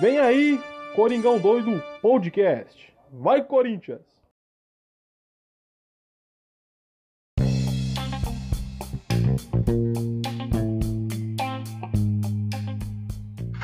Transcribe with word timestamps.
Vem 0.00 0.18
aí, 0.18 0.60
Coringão 0.94 1.38
Doido 1.38 1.82
Podcast. 2.02 2.92
Vai, 3.12 3.42
Corinthians! 3.42 4.15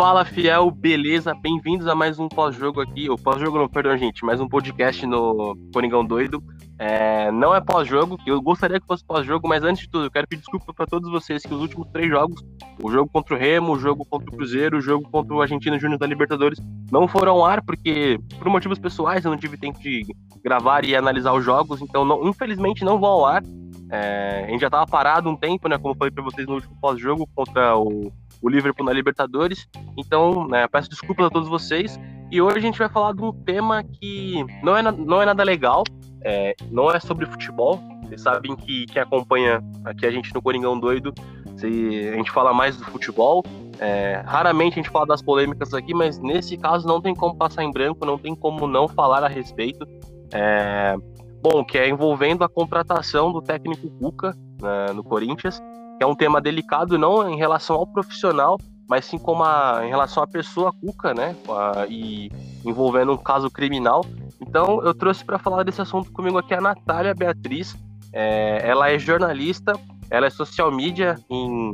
Fala 0.03 0.25
fiel, 0.25 0.69
beleza? 0.69 1.33
Bem-vindos 1.33 1.87
a 1.87 1.95
mais 1.95 2.19
um 2.19 2.29
pós-jogo 2.29 2.81
aqui, 2.81 3.09
ou 3.09 3.17
pós-jogo 3.17 3.57
não, 3.57 3.69
perdão 3.69 3.97
gente, 3.97 4.25
mais 4.25 4.41
um 4.41 4.49
podcast 4.49 5.07
no 5.07 5.57
Coringão 5.73 6.05
Doido. 6.05 6.43
É, 6.77 7.31
não 7.31 7.55
é 7.55 7.61
pós-jogo, 7.61 8.19
eu 8.27 8.43
gostaria 8.43 8.81
que 8.81 8.87
fosse 8.89 9.07
pós-jogo, 9.07 9.47
mas 9.47 9.63
antes 9.63 9.85
de 9.85 9.89
tudo, 9.89 10.07
eu 10.07 10.11
quero 10.11 10.27
pedir 10.27 10.41
desculpa 10.41 10.75
para 10.75 10.87
todos 10.87 11.09
vocês 11.09 11.45
que 11.45 11.55
os 11.55 11.61
últimos 11.61 11.89
três 11.93 12.11
jogos, 12.11 12.43
o 12.83 12.91
jogo 12.91 13.09
contra 13.13 13.37
o 13.37 13.39
Remo, 13.39 13.75
o 13.75 13.79
jogo 13.79 14.05
contra 14.05 14.29
o 14.29 14.37
Cruzeiro, 14.37 14.79
o 14.79 14.81
jogo 14.81 15.09
contra 15.09 15.37
o 15.37 15.41
Argentino 15.41 15.79
Júnior 15.79 16.01
da 16.01 16.07
Libertadores, 16.09 16.59
não 16.91 17.07
foram 17.07 17.35
ao 17.35 17.45
ar 17.45 17.63
porque, 17.63 18.19
por 18.41 18.49
motivos 18.49 18.81
pessoais, 18.81 19.25
eu 19.25 19.31
não 19.31 19.39
tive 19.39 19.57
tempo 19.57 19.79
de 19.79 20.03
gravar 20.43 20.85
e 20.85 20.97
analisar 20.97 21.33
os 21.33 21.45
jogos, 21.45 21.81
então 21.81 22.05
não, 22.05 22.27
infelizmente 22.27 22.85
não 22.85 22.99
vão 22.99 23.11
ao 23.11 23.27
ar. 23.27 23.43
É, 23.89 24.47
a 24.47 24.51
gente 24.51 24.63
já 24.63 24.67
estava 24.67 24.87
parado 24.87 25.31
um 25.31 25.37
tempo, 25.37 25.69
né? 25.69 25.79
Como 25.79 25.93
eu 25.93 25.97
falei 25.97 26.11
para 26.11 26.25
vocês 26.25 26.47
no 26.49 26.55
último 26.55 26.75
pós-jogo 26.81 27.29
contra 27.37 27.77
o 27.77 28.11
o 28.43 28.49
Liverpool 28.49 28.85
na 28.85 28.93
Libertadores. 28.93 29.69
Então, 29.97 30.47
né, 30.49 30.67
peço 30.67 30.91
desculpas 30.91 31.27
a 31.27 31.31
todos 31.31 31.49
vocês. 31.49 31.99
E 32.31 32.41
hoje 32.43 32.59
a 32.59 32.61
gente 32.61 32.79
vai 32.79 32.89
falar 32.89 33.15
de 33.15 33.23
um 33.23 33.33
tema 33.33 33.85
que 33.85 34.45
não 34.63 34.77
é, 34.77 34.83
não 34.83 35.23
é 35.23 35.27
nada 35.27 35.45
legal, 35.45 35.85
é, 36.25 36.55
não 36.71 36.91
é 36.91 36.99
sobre 36.99 37.27
futebol. 37.27 37.79
Vocês 38.05 38.23
sabem 38.23 38.57
que 38.57 38.87
quem 38.87 39.01
acompanha 39.01 39.63
aqui 39.85 40.07
a 40.07 40.11
gente 40.11 40.35
no 40.35 40.43
Coringão 40.43 40.79
Doido, 40.79 41.15
a 41.63 42.17
gente 42.17 42.31
fala 42.31 42.53
mais 42.53 42.77
do 42.77 42.85
futebol. 42.85 43.45
É, 43.79 44.23
raramente 44.25 44.79
a 44.79 44.83
gente 44.83 44.91
fala 44.91 45.07
das 45.07 45.23
polêmicas 45.23 45.73
aqui, 45.75 45.95
mas 45.95 46.19
nesse 46.19 46.57
caso 46.57 46.87
não 46.87 47.01
tem 47.01 47.15
como 47.15 47.37
passar 47.37 47.65
em 47.65 47.71
branco, 47.71 48.05
não 48.05 48.19
tem 48.19 48.35
como 48.35 48.67
não 48.67 48.89
falar 48.89 49.23
a 49.23 49.29
respeito. 49.29 49.87
É, 50.33 50.97
bom, 51.43 51.65
que 51.65 51.77
é 51.77 51.89
envolvendo 51.89 52.45
a 52.45 52.49
contratação 52.49 53.33
do 53.33 53.43
técnico 53.43 53.91
Cuca 53.99 54.35
né, 54.61 54.93
no 54.95 55.05
Corinthians 55.05 55.61
é 56.03 56.07
um 56.07 56.15
tema 56.15 56.41
delicado 56.41 56.99
não 56.99 57.29
em 57.29 57.37
relação 57.37 57.77
ao 57.77 57.87
profissional, 57.87 58.59
mas 58.89 59.05
sim 59.05 59.19
como 59.19 59.43
a, 59.43 59.81
em 59.85 59.89
relação 59.89 60.23
à 60.23 60.27
pessoa 60.27 60.73
Cuca, 60.73 61.15
né? 61.15 61.35
A, 61.49 61.87
e 61.89 62.31
envolvendo 62.65 63.13
um 63.13 63.17
caso 63.17 63.51
criminal. 63.51 64.05
Então 64.41 64.83
eu 64.83 64.93
trouxe 64.93 65.25
para 65.25 65.39
falar 65.39 65.63
desse 65.63 65.81
assunto 65.81 66.13
comigo 66.13 66.39
aqui 66.39 66.55
a 66.55 66.61
Natália 66.61 67.15
Beatriz. 67.15 67.77
É, 68.13 68.61
ela 68.63 68.91
é 68.91 68.99
jornalista, 68.99 69.73
ela 70.11 70.27
é 70.27 70.31
social 70.31 70.71
media 70.71 71.17
em, 71.31 71.73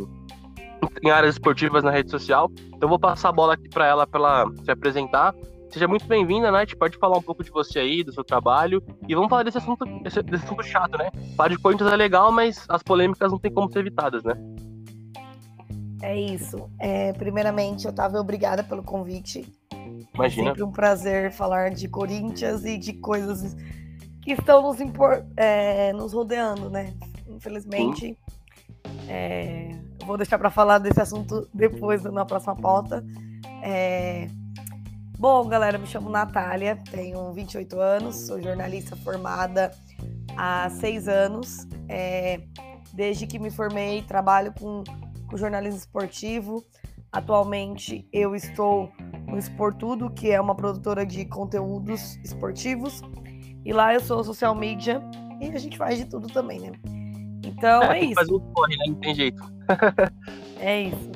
em 1.02 1.10
áreas 1.10 1.34
esportivas 1.34 1.82
na 1.82 1.90
rede 1.90 2.10
social. 2.10 2.50
Então 2.74 2.88
vou 2.88 2.98
passar 2.98 3.30
a 3.30 3.32
bola 3.32 3.54
aqui 3.54 3.68
para 3.68 3.86
ela 3.86 4.06
para 4.06 4.20
ela 4.20 4.52
se 4.62 4.70
apresentar 4.70 5.34
Seja 5.70 5.86
muito 5.86 6.06
bem-vinda, 6.06 6.50
Nath. 6.50 6.74
Pode 6.78 6.96
falar 6.96 7.18
um 7.18 7.22
pouco 7.22 7.44
de 7.44 7.50
você 7.50 7.78
aí, 7.78 8.02
do 8.02 8.12
seu 8.12 8.24
trabalho. 8.24 8.82
E 9.06 9.14
vamos 9.14 9.28
falar 9.28 9.42
desse 9.42 9.58
assunto, 9.58 9.84
desse, 10.02 10.22
desse 10.22 10.44
assunto 10.44 10.62
chato, 10.62 10.96
né? 10.96 11.10
Falar 11.36 11.50
de 11.50 11.58
Corinthians 11.58 11.92
é 11.92 11.96
legal, 11.96 12.32
mas 12.32 12.64
as 12.68 12.82
polêmicas 12.82 13.30
não 13.30 13.38
tem 13.38 13.52
como 13.52 13.70
ser 13.70 13.80
evitadas, 13.80 14.24
né? 14.24 14.34
É 16.02 16.18
isso. 16.18 16.70
É, 16.78 17.12
primeiramente, 17.12 17.86
Otávio, 17.86 18.18
obrigada 18.18 18.64
pelo 18.64 18.82
convite. 18.82 19.46
Imagina. 20.14 20.42
É 20.42 20.50
sempre 20.50 20.62
um 20.62 20.72
prazer 20.72 21.32
falar 21.32 21.70
de 21.70 21.86
Corinthians 21.86 22.64
e 22.64 22.78
de 22.78 22.94
coisas 22.94 23.54
que 24.22 24.32
estão 24.32 24.62
nos, 24.62 24.80
impor, 24.80 25.26
é, 25.36 25.92
nos 25.92 26.14
rodeando, 26.14 26.70
né? 26.70 26.94
Infelizmente, 27.28 28.16
é, 29.06 29.70
vou 30.06 30.16
deixar 30.16 30.38
para 30.38 30.50
falar 30.50 30.78
desse 30.78 31.00
assunto 31.00 31.46
depois 31.52 32.02
na 32.04 32.24
próxima 32.24 32.56
pauta. 32.56 33.04
É, 33.62 34.28
Bom, 35.18 35.48
galera, 35.48 35.76
me 35.78 35.86
chamo 35.86 36.08
Natália, 36.08 36.78
tenho 36.92 37.32
28 37.32 37.80
anos, 37.80 38.16
sou 38.26 38.40
jornalista 38.40 38.94
formada 38.94 39.72
há 40.36 40.70
seis 40.70 41.08
anos. 41.08 41.66
É, 41.88 42.40
desde 42.92 43.26
que 43.26 43.36
me 43.36 43.50
formei, 43.50 44.02
trabalho 44.02 44.54
com, 44.56 44.84
com 45.28 45.36
jornalismo 45.36 45.78
esportivo. 45.78 46.64
Atualmente 47.10 48.06
eu 48.12 48.36
estou 48.36 48.92
no 49.26 49.36
Esportudo, 49.36 50.08
que 50.08 50.30
é 50.30 50.40
uma 50.40 50.54
produtora 50.54 51.04
de 51.04 51.24
conteúdos 51.24 52.16
esportivos. 52.22 53.00
E 53.64 53.72
lá 53.72 53.92
eu 53.92 54.00
sou 54.00 54.22
social 54.22 54.54
media 54.54 55.02
e 55.40 55.48
a 55.48 55.58
gente 55.58 55.76
faz 55.76 55.98
de 55.98 56.04
tudo 56.04 56.28
também, 56.28 56.60
né? 56.60 56.72
Então 57.44 57.82
é, 57.82 57.98
é 57.98 58.04
isso. 58.04 58.14
Faz 58.14 58.28
um 58.30 58.38
corre, 58.52 58.76
né? 58.76 58.84
Não 58.86 58.94
tem 58.94 59.14
jeito. 59.16 59.42
é 60.60 60.82
isso. 60.82 61.10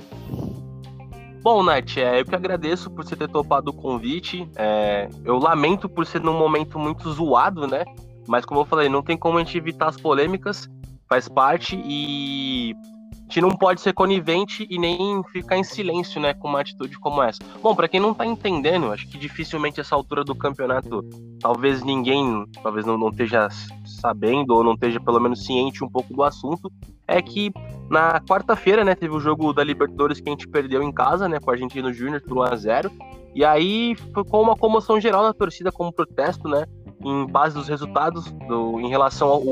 Bom, 1.42 1.60
Nath, 1.60 1.96
é, 1.96 2.20
eu 2.20 2.24
que 2.24 2.36
agradeço 2.36 2.88
por 2.88 3.04
você 3.04 3.16
ter 3.16 3.28
topado 3.28 3.72
o 3.72 3.74
convite. 3.74 4.48
É, 4.54 5.08
eu 5.24 5.38
lamento 5.38 5.88
por 5.88 6.06
ser 6.06 6.20
num 6.20 6.38
momento 6.38 6.78
muito 6.78 7.10
zoado, 7.10 7.66
né? 7.66 7.84
Mas 8.28 8.44
como 8.44 8.60
eu 8.60 8.64
falei, 8.64 8.88
não 8.88 9.02
tem 9.02 9.16
como 9.16 9.38
a 9.38 9.42
gente 9.42 9.58
evitar 9.58 9.88
as 9.88 9.96
polêmicas, 9.96 10.68
faz 11.08 11.28
parte 11.28 11.76
e 11.84 12.76
a 13.12 13.22
gente 13.24 13.40
não 13.40 13.50
pode 13.50 13.80
ser 13.80 13.92
conivente 13.92 14.66
e 14.70 14.78
nem 14.78 15.20
ficar 15.32 15.56
em 15.56 15.64
silêncio, 15.64 16.20
né, 16.20 16.32
com 16.32 16.46
uma 16.46 16.60
atitude 16.60 16.96
como 17.00 17.22
essa. 17.22 17.40
Bom, 17.60 17.74
para 17.74 17.88
quem 17.88 17.98
não 17.98 18.14
tá 18.14 18.24
entendendo, 18.24 18.92
acho 18.92 19.08
que 19.08 19.18
dificilmente 19.18 19.80
essa 19.80 19.96
altura 19.96 20.22
do 20.22 20.34
campeonato, 20.34 21.02
talvez 21.40 21.82
ninguém, 21.82 22.44
talvez 22.62 22.86
não, 22.86 22.96
não 22.96 23.08
esteja 23.08 23.48
sabendo 23.84 24.54
ou 24.54 24.62
não 24.62 24.74
esteja 24.74 25.00
pelo 25.00 25.18
menos 25.18 25.44
ciente 25.44 25.82
um 25.82 25.88
pouco 25.88 26.14
do 26.14 26.22
assunto, 26.22 26.70
é 27.08 27.20
que 27.20 27.50
na 27.92 28.18
quarta-feira, 28.20 28.82
né, 28.82 28.94
teve 28.94 29.14
o 29.14 29.20
jogo 29.20 29.52
da 29.52 29.62
Libertadores 29.62 30.18
que 30.18 30.28
a 30.28 30.32
gente 30.32 30.48
perdeu 30.48 30.82
em 30.82 30.90
casa, 30.90 31.28
né, 31.28 31.38
com 31.38 31.50
o 31.50 31.52
Argentino 31.52 31.92
Júnior 31.92 32.22
por 32.22 32.38
1 32.38 32.42
a 32.42 32.56
0 32.56 32.92
e 33.34 33.44
aí 33.44 33.94
ficou 33.94 34.42
uma 34.42 34.56
comoção 34.56 34.98
geral 34.98 35.22
na 35.22 35.34
torcida 35.34 35.70
como 35.70 35.92
protesto, 35.92 36.48
né, 36.48 36.64
em 37.04 37.26
base 37.26 37.54
dos 37.54 37.68
resultados 37.68 38.32
do, 38.48 38.80
em 38.80 38.88
relação 38.88 39.28
ao 39.28 39.42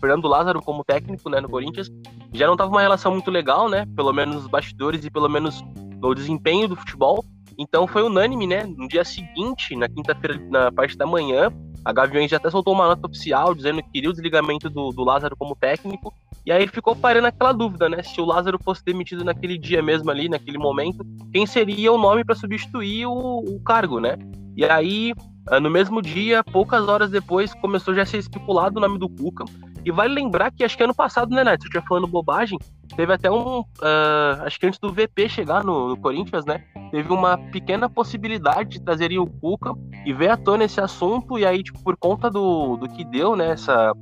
Fernando 0.00 0.28
Lázaro 0.28 0.62
como 0.62 0.84
técnico, 0.84 1.28
né, 1.28 1.40
no 1.40 1.48
Corinthians. 1.48 1.90
Já 2.32 2.46
não 2.46 2.54
estava 2.54 2.70
uma 2.70 2.82
relação 2.82 3.12
muito 3.12 3.30
legal, 3.30 3.68
né, 3.68 3.84
pelo 3.96 4.12
menos 4.12 4.36
nos 4.36 4.46
bastidores 4.46 5.04
e 5.04 5.10
pelo 5.10 5.28
menos 5.28 5.60
no 6.00 6.14
desempenho 6.14 6.68
do 6.68 6.76
futebol. 6.76 7.24
Então 7.58 7.86
foi 7.88 8.02
unânime, 8.04 8.46
né, 8.46 8.62
no 8.64 8.86
dia 8.86 9.04
seguinte, 9.04 9.74
na 9.74 9.88
quinta-feira, 9.88 10.40
na 10.48 10.70
parte 10.70 10.96
da 10.96 11.06
manhã, 11.06 11.50
a 11.84 11.92
Gaviões 11.92 12.30
já 12.30 12.36
até 12.36 12.50
soltou 12.50 12.74
uma 12.74 12.86
nota 12.86 13.06
oficial 13.06 13.54
dizendo 13.54 13.82
que 13.82 13.90
queria 13.90 14.10
o 14.10 14.12
desligamento 14.12 14.68
do, 14.68 14.90
do 14.90 15.04
Lázaro 15.04 15.36
como 15.36 15.56
técnico. 15.56 16.12
E 16.44 16.52
aí 16.52 16.66
ficou 16.66 16.96
parando 16.96 17.26
aquela 17.26 17.52
dúvida, 17.52 17.88
né? 17.88 18.02
Se 18.02 18.20
o 18.20 18.24
Lázaro 18.24 18.58
fosse 18.62 18.84
demitido 18.84 19.24
naquele 19.24 19.58
dia 19.58 19.82
mesmo 19.82 20.10
ali, 20.10 20.28
naquele 20.28 20.58
momento, 20.58 21.04
quem 21.32 21.46
seria 21.46 21.92
o 21.92 21.98
nome 21.98 22.24
para 22.24 22.34
substituir 22.34 23.06
o, 23.06 23.38
o, 23.38 23.60
cargo, 23.60 24.00
né? 24.00 24.16
E 24.56 24.64
aí, 24.64 25.12
ah, 25.46 25.60
no 25.60 25.70
mesmo 25.70 26.00
dia, 26.00 26.42
poucas 26.42 26.88
horas 26.88 27.10
depois, 27.10 27.52
começou 27.54 27.94
já 27.94 28.02
a 28.02 28.06
ser 28.06 28.18
estipulado 28.18 28.78
o 28.78 28.80
nome 28.80 28.98
do 28.98 29.08
Cuca. 29.08 29.44
E 29.88 29.90
vale 29.90 30.12
lembrar 30.12 30.52
que 30.52 30.62
acho 30.62 30.76
que 30.76 30.82
ano 30.82 30.94
passado, 30.94 31.34
né, 31.34 31.40
eu 31.50 31.54
estiver 31.54 31.82
falando 31.88 32.06
bobagem, 32.06 32.58
teve 32.94 33.10
até 33.10 33.30
um. 33.30 33.60
Uh, 33.60 34.42
acho 34.42 34.60
que 34.60 34.66
antes 34.66 34.78
do 34.78 34.92
VP 34.92 35.30
chegar 35.30 35.64
no, 35.64 35.88
no, 35.88 35.96
Corinthians, 35.96 36.44
né? 36.44 36.62
Teve 36.90 37.10
uma 37.10 37.38
pequena 37.38 37.88
possibilidade 37.88 38.68
de 38.68 38.82
trazer 38.82 39.18
o 39.18 39.26
Cuca 39.26 39.72
e 40.04 40.12
ver 40.12 40.28
à 40.28 40.36
tona 40.36 40.64
esse 40.64 40.78
assunto. 40.78 41.38
E 41.38 41.46
aí, 41.46 41.62
tipo, 41.62 41.82
por 41.82 41.96
conta 41.96 42.30
do, 42.30 42.76
do 42.76 42.86
que 42.86 43.02
deu, 43.02 43.34
né? 43.34 43.52
Essa, 43.52 43.94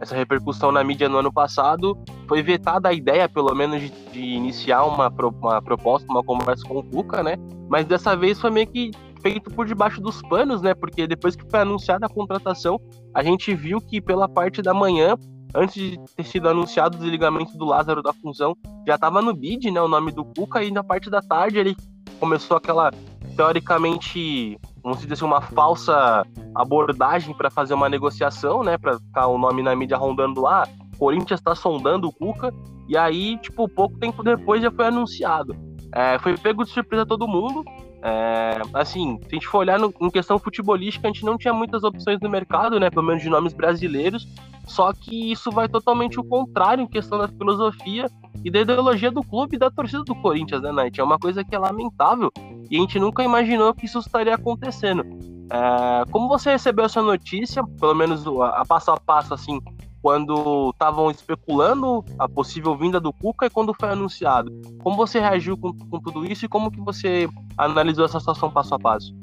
essa 0.00 0.14
repercussão 0.14 0.70
na 0.70 0.84
mídia 0.84 1.08
no 1.08 1.18
ano 1.18 1.32
passado, 1.32 1.98
foi 2.28 2.40
vetada 2.40 2.88
a 2.88 2.92
ideia, 2.92 3.28
pelo 3.28 3.52
menos, 3.56 3.80
de, 3.80 3.90
de 4.12 4.20
iniciar 4.20 4.84
uma, 4.84 5.08
uma 5.08 5.60
proposta, 5.60 6.06
uma 6.08 6.22
conversa 6.22 6.62
com 6.64 6.78
o 6.78 6.84
Cuca, 6.84 7.24
né? 7.24 7.34
Mas 7.68 7.86
dessa 7.86 8.16
vez 8.16 8.40
foi 8.40 8.52
meio 8.52 8.68
que 8.68 8.92
feito 9.24 9.50
por 9.50 9.64
debaixo 9.64 10.02
dos 10.02 10.20
panos, 10.20 10.60
né? 10.60 10.74
Porque 10.74 11.06
depois 11.06 11.34
que 11.34 11.48
foi 11.50 11.60
anunciada 11.60 12.04
a 12.04 12.10
contratação, 12.10 12.78
a 13.14 13.22
gente 13.22 13.54
viu 13.54 13.80
que 13.80 13.98
pela 13.98 14.28
parte 14.28 14.60
da 14.60 14.74
manhã, 14.74 15.16
antes 15.54 15.74
de 15.74 15.98
ter 16.14 16.24
sido 16.24 16.46
anunciado 16.46 16.98
o 16.98 17.00
desligamento 17.00 17.56
do 17.56 17.64
Lázaro 17.64 18.02
da 18.02 18.12
função, 18.12 18.54
já 18.86 18.96
estava 18.96 19.22
no 19.22 19.32
bid, 19.32 19.70
né? 19.70 19.80
O 19.80 19.88
nome 19.88 20.12
do 20.12 20.26
Cuca, 20.26 20.62
e 20.62 20.70
na 20.70 20.84
parte 20.84 21.08
da 21.08 21.22
tarde 21.22 21.58
ele 21.58 21.74
começou 22.20 22.58
aquela, 22.58 22.90
teoricamente, 23.34 24.58
vamos 24.82 25.00
dizer 25.00 25.14
assim, 25.14 25.24
uma 25.24 25.40
falsa 25.40 26.26
abordagem 26.54 27.34
para 27.34 27.50
fazer 27.50 27.72
uma 27.72 27.88
negociação, 27.88 28.62
né? 28.62 28.76
Para 28.76 28.98
ficar 28.98 29.28
o 29.28 29.38
nome 29.38 29.62
na 29.62 29.74
mídia 29.74 29.96
rondando 29.96 30.42
lá. 30.42 30.68
Corinthians 30.98 31.40
está 31.40 31.54
sondando 31.54 32.08
o 32.08 32.12
Cuca, 32.12 32.52
e 32.86 32.94
aí, 32.94 33.38
tipo, 33.38 33.66
pouco 33.70 33.98
tempo 33.98 34.22
depois 34.22 34.62
já 34.62 34.70
foi 34.70 34.84
anunciado. 34.86 35.56
É, 35.94 36.18
foi 36.18 36.36
pego 36.36 36.62
de 36.62 36.70
surpresa 36.70 37.06
todo 37.06 37.26
mundo. 37.26 37.64
É, 38.06 38.60
assim, 38.74 39.18
se 39.22 39.28
a 39.28 39.34
gente 39.34 39.48
for 39.48 39.58
olhar 39.60 39.78
no, 39.78 39.92
em 39.98 40.10
questão 40.10 40.38
futebolística, 40.38 41.08
a 41.08 41.10
gente 41.10 41.24
não 41.24 41.38
tinha 41.38 41.54
muitas 41.54 41.82
opções 41.84 42.20
no 42.20 42.28
mercado, 42.28 42.78
né? 42.78 42.90
Pelo 42.90 43.06
menos 43.06 43.22
de 43.22 43.30
nomes 43.30 43.54
brasileiros. 43.54 44.28
Só 44.66 44.92
que 44.92 45.32
isso 45.32 45.50
vai 45.50 45.68
totalmente 45.68 46.20
o 46.20 46.24
contrário 46.24 46.82
em 46.82 46.86
questão 46.86 47.16
da 47.16 47.28
filosofia 47.28 48.06
e 48.44 48.50
da 48.50 48.60
ideologia 48.60 49.10
do 49.10 49.22
clube 49.22 49.56
e 49.56 49.58
da 49.58 49.70
torcida 49.70 50.04
do 50.04 50.14
Corinthians, 50.14 50.60
né, 50.60 50.70
Night? 50.70 51.00
É 51.00 51.04
uma 51.04 51.18
coisa 51.18 51.42
que 51.42 51.54
é 51.54 51.58
lamentável 51.58 52.30
e 52.70 52.76
a 52.76 52.80
gente 52.80 52.98
nunca 52.98 53.22
imaginou 53.22 53.72
que 53.72 53.86
isso 53.86 53.98
estaria 53.98 54.34
acontecendo. 54.34 55.02
É, 55.50 56.04
como 56.10 56.28
você 56.28 56.50
recebeu 56.50 56.84
essa 56.84 57.00
notícia, 57.00 57.64
pelo 57.80 57.94
menos 57.94 58.26
a, 58.26 58.60
a 58.60 58.64
passo 58.66 58.90
a 58.90 59.00
passo, 59.00 59.32
assim, 59.32 59.58
quando 60.04 60.68
estavam 60.68 61.10
especulando 61.10 62.04
a 62.18 62.28
possível 62.28 62.76
vinda 62.76 63.00
do 63.00 63.10
Cuca 63.10 63.46
e 63.46 63.50
quando 63.50 63.72
foi 63.72 63.88
anunciado. 63.88 64.52
Como 64.82 64.98
você 64.98 65.18
reagiu 65.18 65.56
com, 65.56 65.72
com 65.72 65.98
tudo 65.98 66.30
isso 66.30 66.44
e 66.44 66.48
como 66.48 66.70
que 66.70 66.78
você 66.78 67.26
analisou 67.56 68.04
essa 68.04 68.20
situação 68.20 68.50
passo 68.50 68.74
a 68.74 68.78
passo? 68.78 69.16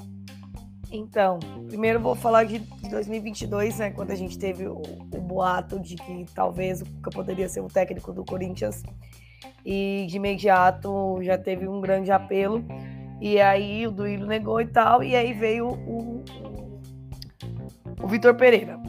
Então, 0.91 1.37
primeiro 1.67 1.99
vou 1.99 2.15
falar 2.15 2.45
de 2.45 2.57
2022, 2.89 3.77
né, 3.77 3.91
quando 3.91 4.09
a 4.09 4.15
gente 4.15 4.39
teve 4.39 4.67
o, 4.67 4.81
o 4.81 5.21
boato 5.21 5.79
de 5.79 5.95
que 5.97 6.25
talvez 6.33 6.81
o 6.81 6.85
Cuca 6.85 7.11
poderia 7.11 7.47
ser 7.47 7.61
o 7.61 7.67
técnico 7.67 8.11
do 8.11 8.25
Corinthians. 8.25 8.81
E 9.63 10.07
de 10.09 10.17
imediato 10.17 11.19
já 11.21 11.37
teve 11.37 11.67
um 11.67 11.79
grande 11.79 12.11
apelo. 12.11 12.65
E 13.21 13.39
aí 13.39 13.85
o 13.85 13.91
Duílio 13.91 14.25
negou 14.25 14.59
e 14.59 14.65
tal. 14.65 15.03
E 15.03 15.15
aí 15.15 15.31
veio 15.31 15.67
o, 15.67 16.23
o, 16.23 16.23
o 18.01 18.07
Vitor 18.07 18.33
Pereira. 18.33 18.81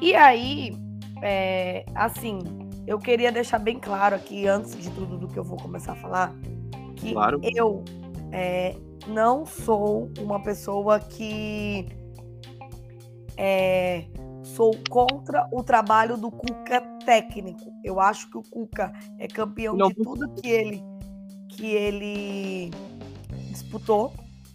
E 0.00 0.14
aí, 0.14 0.72
é, 1.22 1.84
assim, 1.94 2.40
eu 2.86 2.98
queria 2.98 3.30
deixar 3.30 3.58
bem 3.58 3.78
claro 3.78 4.16
aqui, 4.16 4.46
antes 4.46 4.76
de 4.76 4.90
tudo 4.90 5.18
do 5.18 5.28
que 5.28 5.38
eu 5.38 5.44
vou 5.44 5.58
começar 5.58 5.92
a 5.92 5.96
falar, 5.96 6.34
que 6.96 7.12
claro. 7.12 7.40
eu 7.42 7.84
é, 8.32 8.76
não 9.06 9.44
sou 9.46 10.10
uma 10.18 10.42
pessoa 10.42 10.98
que 10.98 11.86
é, 13.36 14.04
sou 14.42 14.72
contra 14.90 15.48
o 15.52 15.62
trabalho 15.62 16.16
do 16.16 16.30
Cuca 16.30 16.80
técnico. 17.04 17.72
Eu 17.84 18.00
acho 18.00 18.30
que 18.30 18.38
o 18.38 18.42
Cuca 18.42 18.92
é 19.18 19.28
campeão 19.28 19.76
não. 19.76 19.88
de 19.88 19.94
tudo 19.94 20.28
que 20.34 20.48
ele 20.48 20.82
que 21.48 21.66
ele 21.66 22.70
disputou, 23.50 24.12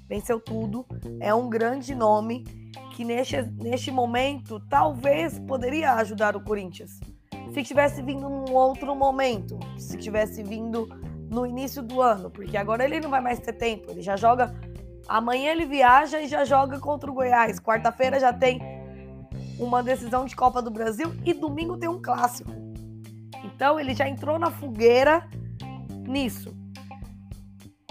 venceu 0.08 0.40
tudo, 0.40 0.86
é 1.20 1.34
um 1.34 1.50
grande 1.50 1.94
nome 1.94 2.46
que 2.94 3.04
neste, 3.04 3.42
neste 3.42 3.92
momento 3.92 4.60
talvez 4.70 5.40
poderia 5.40 5.94
ajudar 5.96 6.36
o 6.36 6.42
Corinthians. 6.42 7.00
Se 7.52 7.64
tivesse 7.64 8.02
vindo 8.02 8.30
num 8.30 8.54
outro 8.54 8.96
momento, 8.96 9.60
se 9.78 9.98
tivesse 9.98 10.44
vindo 10.44 10.88
no 11.30 11.46
início 11.46 11.82
do 11.82 12.02
ano, 12.02 12.30
porque 12.30 12.56
agora 12.56 12.84
ele 12.86 13.00
não 13.00 13.10
vai 13.10 13.20
mais 13.20 13.40
ter 13.40 13.54
tempo, 13.54 13.92
ele 13.92 14.02
já 14.02 14.16
joga. 14.16 14.54
Amanhã 15.08 15.52
ele 15.52 15.66
viaja 15.66 16.22
e 16.22 16.28
já 16.28 16.46
joga 16.46 16.80
contra 16.80 17.10
o 17.10 17.14
Goiás. 17.14 17.60
Quarta-feira 17.60 18.20
já 18.20 18.32
tem 18.32 18.62
uma 19.60 19.82
decisão 19.82 20.26
de 20.26 20.36
Copa 20.36 20.62
do 20.62 20.72
Brasil 20.72 21.14
e 21.26 21.34
domingo 21.34 21.78
tem 21.78 21.90
um 21.90 22.02
clássico. 22.02 22.52
Então 23.44 23.80
ele 23.80 23.94
já 23.94 24.08
entrou 24.08 24.38
na 24.38 24.52
fogueira 24.52 25.28
nisso. 26.08 26.56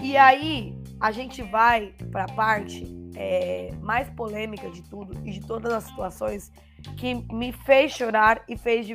E 0.01 0.17
aí 0.17 0.81
a 0.99 1.11
gente 1.11 1.41
vai 1.41 1.93
para 2.11 2.23
a 2.23 2.33
parte 2.33 3.02
é, 3.15 3.71
mais 3.81 4.09
polêmica 4.09 4.69
de 4.69 4.81
tudo 4.83 5.13
e 5.25 5.31
de 5.31 5.41
todas 5.41 5.71
as 5.71 5.83
situações 5.85 6.51
que 6.97 7.13
me 7.33 7.51
fez 7.51 7.91
chorar 7.91 8.43
e 8.47 8.57
fez 8.57 8.87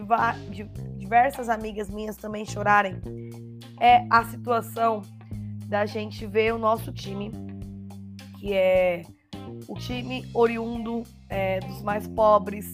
diversas 0.96 1.48
amigas 1.48 1.88
minhas 1.88 2.16
também 2.16 2.44
chorarem 2.44 3.00
é 3.80 4.06
a 4.10 4.24
situação 4.24 5.02
da 5.66 5.86
gente 5.86 6.26
ver 6.26 6.54
o 6.54 6.58
nosso 6.58 6.92
time, 6.92 7.30
que 8.38 8.52
é 8.52 9.02
o 9.66 9.74
time 9.74 10.28
oriundo 10.34 11.02
é, 11.28 11.60
dos 11.60 11.82
mais 11.82 12.06
pobres, 12.08 12.72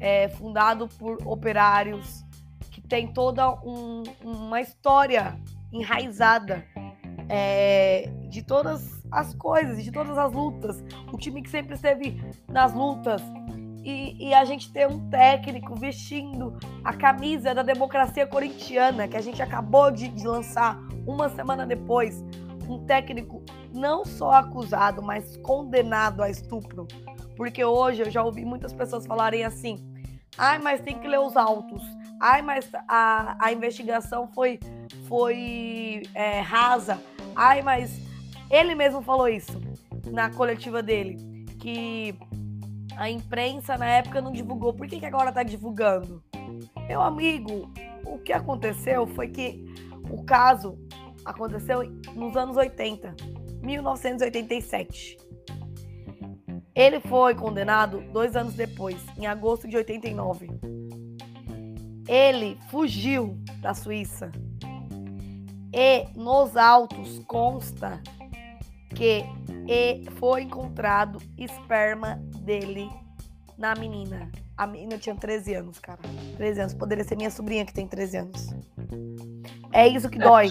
é, 0.00 0.28
fundado 0.28 0.88
por 0.88 1.18
operários, 1.26 2.24
que 2.70 2.80
tem 2.80 3.12
toda 3.12 3.50
um, 3.62 4.02
uma 4.22 4.60
história 4.60 5.38
enraizada 5.72 6.64
é, 7.28 8.10
de 8.28 8.42
todas 8.42 8.99
as 9.10 9.34
coisas, 9.34 9.82
de 9.82 9.90
todas 9.90 10.16
as 10.16 10.32
lutas. 10.32 10.82
O 11.12 11.16
time 11.16 11.42
que 11.42 11.50
sempre 11.50 11.74
esteve 11.74 12.20
nas 12.48 12.72
lutas. 12.72 13.22
E, 13.82 14.28
e, 14.28 14.34
a 14.34 14.44
gente 14.44 14.70
ter 14.70 14.86
um 14.86 15.08
técnico 15.08 15.74
vestindo 15.74 16.58
a 16.84 16.92
camisa 16.92 17.54
da 17.54 17.62
democracia 17.62 18.26
corintiana, 18.26 19.08
que 19.08 19.16
a 19.16 19.22
gente 19.22 19.40
acabou 19.40 19.90
de, 19.90 20.08
de 20.08 20.26
lançar 20.26 20.78
uma 21.06 21.30
semana 21.30 21.66
depois. 21.66 22.22
Um 22.68 22.84
técnico 22.84 23.42
não 23.72 24.04
só 24.04 24.32
acusado, 24.32 25.02
mas 25.02 25.36
condenado 25.38 26.22
a 26.22 26.28
estupro. 26.28 26.86
Porque 27.36 27.64
hoje 27.64 28.02
eu 28.02 28.10
já 28.10 28.22
ouvi 28.22 28.44
muitas 28.44 28.72
pessoas 28.72 29.06
falarem 29.06 29.44
assim: 29.44 29.78
ai, 30.36 30.58
mas 30.58 30.82
tem 30.82 30.98
que 30.98 31.08
ler 31.08 31.20
os 31.20 31.34
autos. 31.34 31.82
Ai, 32.20 32.42
mas 32.42 32.70
a, 32.86 33.34
a 33.40 33.50
investigação 33.50 34.28
foi, 34.28 34.60
foi 35.08 36.02
é, 36.14 36.40
rasa. 36.40 37.00
Ai, 37.34 37.62
mas 37.62 38.09
ele 38.50 38.74
mesmo 38.74 39.00
falou 39.00 39.28
isso 39.28 39.60
na 40.10 40.30
coletiva 40.30 40.82
dele, 40.82 41.46
que 41.60 42.14
a 42.96 43.08
imprensa 43.08 43.78
na 43.78 43.86
época 43.86 44.20
não 44.20 44.32
divulgou. 44.32 44.74
Por 44.74 44.86
que, 44.86 44.98
que 44.98 45.06
agora 45.06 45.32
tá 45.32 45.42
divulgando? 45.42 46.22
Meu 46.88 47.00
amigo, 47.00 47.72
o 48.04 48.18
que 48.18 48.32
aconteceu 48.32 49.06
foi 49.06 49.28
que 49.28 49.64
o 50.10 50.24
caso 50.24 50.76
aconteceu 51.24 51.82
nos 52.14 52.36
anos 52.36 52.56
80, 52.56 53.14
1987. 53.62 55.16
Ele 56.74 57.00
foi 57.00 57.34
condenado 57.34 58.00
dois 58.12 58.34
anos 58.34 58.54
depois, 58.54 58.96
em 59.16 59.26
agosto 59.26 59.68
de 59.68 59.76
89. 59.76 60.48
Ele 62.08 62.58
fugiu 62.70 63.38
da 63.60 63.74
Suíça. 63.74 64.32
E 65.72 66.06
nos 66.16 66.56
autos 66.56 67.20
consta 67.26 68.02
que 68.94 69.24
foi 70.18 70.42
encontrado 70.42 71.18
esperma 71.38 72.16
dele 72.40 72.90
na 73.56 73.74
menina. 73.74 74.30
A 74.56 74.66
menina 74.66 74.98
tinha 74.98 75.14
13 75.14 75.54
anos, 75.54 75.78
cara. 75.78 76.00
13 76.36 76.60
anos. 76.60 76.74
Poderia 76.74 77.04
ser 77.04 77.16
minha 77.16 77.30
sobrinha 77.30 77.64
que 77.64 77.72
tem 77.72 77.86
13 77.86 78.16
anos. 78.16 78.48
É 79.72 79.86
isso 79.86 80.08
que 80.08 80.18
dói. 80.18 80.50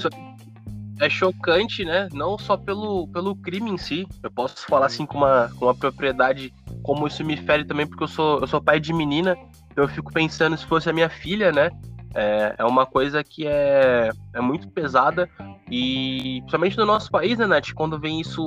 É, 1.00 1.06
é 1.06 1.10
chocante, 1.10 1.84
né? 1.86 2.08
Não 2.14 2.38
só 2.38 2.56
pelo, 2.56 3.08
pelo 3.10 3.36
crime 3.36 3.70
em 3.70 3.78
si. 3.78 4.08
Eu 4.24 4.32
posso 4.32 4.66
falar 4.66 4.88
assim 4.88 5.06
com 5.06 5.18
uma, 5.18 5.52
com 5.58 5.66
uma 5.66 5.76
propriedade 5.76 6.54
como 6.84 7.08
isso 7.08 7.24
me 7.24 7.38
fere 7.38 7.66
também, 7.66 7.86
porque 7.86 8.04
eu 8.04 8.08
sou, 8.08 8.40
eu 8.40 8.48
sou 8.48 8.62
pai 8.62 8.80
de 8.80 8.94
menina. 8.94 9.36
Então 9.72 9.84
eu 9.84 9.88
fico 9.88 10.12
pensando 10.12 10.58
se 10.58 10.66
fosse 10.66 10.90
a 10.90 10.94
minha 10.94 11.10
filha, 11.10 11.52
né? 11.52 11.70
É, 12.16 12.56
é 12.58 12.66
uma 12.66 12.86
coisa 12.86 13.24
que 13.24 13.46
é, 13.46 14.10
é 14.34 14.42
muito 14.42 14.68
pesada 14.70 15.30
e 15.72 16.40
principalmente 16.42 16.78
no 16.78 16.86
nosso 16.86 17.12
país, 17.12 17.38
né, 17.38 17.46
Nath, 17.46 17.72
quando 17.76 18.00
vem 18.00 18.20
isso, 18.20 18.44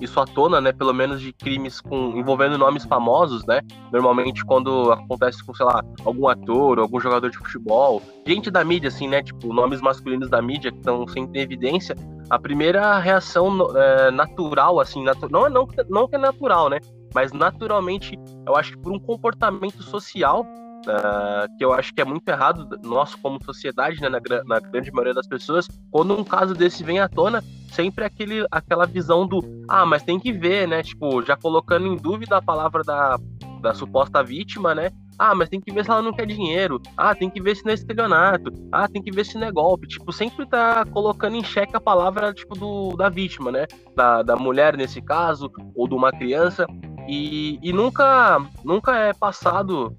isso 0.00 0.18
à 0.18 0.24
tona, 0.24 0.60
né, 0.60 0.72
pelo 0.72 0.92
menos 0.92 1.20
de 1.20 1.32
crimes 1.32 1.80
com, 1.80 2.16
envolvendo 2.16 2.58
nomes 2.58 2.84
famosos, 2.84 3.46
né, 3.46 3.60
normalmente 3.92 4.44
quando 4.44 4.90
acontece 4.90 5.44
com, 5.44 5.54
sei 5.54 5.64
lá, 5.64 5.84
algum 6.04 6.26
ator, 6.26 6.80
algum 6.80 6.98
jogador 6.98 7.30
de 7.30 7.38
futebol, 7.38 8.02
gente 8.26 8.50
da 8.50 8.64
mídia, 8.64 8.88
assim, 8.88 9.06
né, 9.06 9.22
tipo, 9.22 9.52
nomes 9.52 9.80
masculinos 9.80 10.28
da 10.28 10.42
mídia 10.42 10.72
que 10.72 10.78
estão 10.78 11.06
sempre 11.06 11.38
em 11.38 11.42
evidência, 11.42 11.94
a 12.28 12.38
primeira 12.38 12.98
reação 12.98 13.56
é, 13.76 14.10
natural, 14.10 14.80
assim, 14.80 15.04
natu 15.04 15.28
não, 15.30 15.48
não, 15.48 15.68
não 15.88 16.08
que 16.08 16.16
é 16.16 16.18
natural, 16.18 16.68
né, 16.68 16.80
mas 17.14 17.32
naturalmente, 17.32 18.18
eu 18.44 18.56
acho 18.56 18.72
que 18.72 18.78
por 18.78 18.92
um 18.92 18.98
comportamento 18.98 19.80
social, 19.82 20.44
Uh, 20.82 21.56
que 21.56 21.64
eu 21.64 21.72
acho 21.72 21.94
que 21.94 22.00
é 22.00 22.04
muito 22.04 22.28
errado 22.28 22.76
nosso 22.82 23.16
como 23.18 23.42
sociedade, 23.44 24.00
né, 24.00 24.08
na, 24.08 24.20
na, 24.44 24.58
grande 24.58 24.90
maioria 24.90 25.14
das 25.14 25.28
pessoas, 25.28 25.68
quando 25.92 26.18
um 26.18 26.24
caso 26.24 26.54
desse 26.54 26.82
vem 26.82 26.98
à 26.98 27.08
tona, 27.08 27.40
sempre 27.70 28.04
aquele, 28.04 28.44
aquela 28.50 28.84
visão 28.84 29.24
do 29.24 29.40
ah, 29.68 29.86
mas 29.86 30.02
tem 30.02 30.18
que 30.18 30.32
ver, 30.32 30.66
né, 30.66 30.82
tipo, 30.82 31.22
já 31.22 31.36
colocando 31.36 31.86
em 31.86 31.96
dúvida 31.96 32.36
a 32.36 32.42
palavra 32.42 32.82
da, 32.82 33.16
da 33.60 33.72
suposta 33.72 34.24
vítima, 34.24 34.74
né, 34.74 34.90
ah, 35.18 35.34
mas 35.34 35.48
tem 35.48 35.60
que 35.60 35.72
ver 35.72 35.84
se 35.84 35.90
ela 35.90 36.02
não 36.02 36.12
quer 36.12 36.26
dinheiro. 36.26 36.80
Ah, 36.96 37.14
tem 37.14 37.30
que 37.30 37.40
ver 37.40 37.54
se 37.54 37.64
não 37.64 37.70
é 37.70 37.74
estelionato. 37.74 38.50
Ah, 38.72 38.88
tem 38.88 39.02
que 39.02 39.10
ver 39.10 39.24
se 39.24 39.38
não 39.38 39.46
é 39.46 39.52
golpe. 39.52 39.86
Tipo, 39.86 40.12
sempre 40.12 40.44
tá 40.46 40.84
colocando 40.86 41.36
em 41.36 41.44
xeque 41.44 41.76
a 41.76 41.80
palavra, 41.80 42.32
tipo, 42.32 42.56
do, 42.56 42.96
da 42.96 43.08
vítima, 43.08 43.52
né? 43.52 43.66
Da, 43.94 44.22
da 44.22 44.36
mulher, 44.36 44.76
nesse 44.76 45.00
caso, 45.00 45.50
ou 45.76 45.86
de 45.86 45.94
uma 45.94 46.10
criança. 46.10 46.66
E, 47.08 47.58
e 47.62 47.72
nunca, 47.72 48.44
nunca 48.64 48.96
é 48.96 49.12
passado 49.12 49.94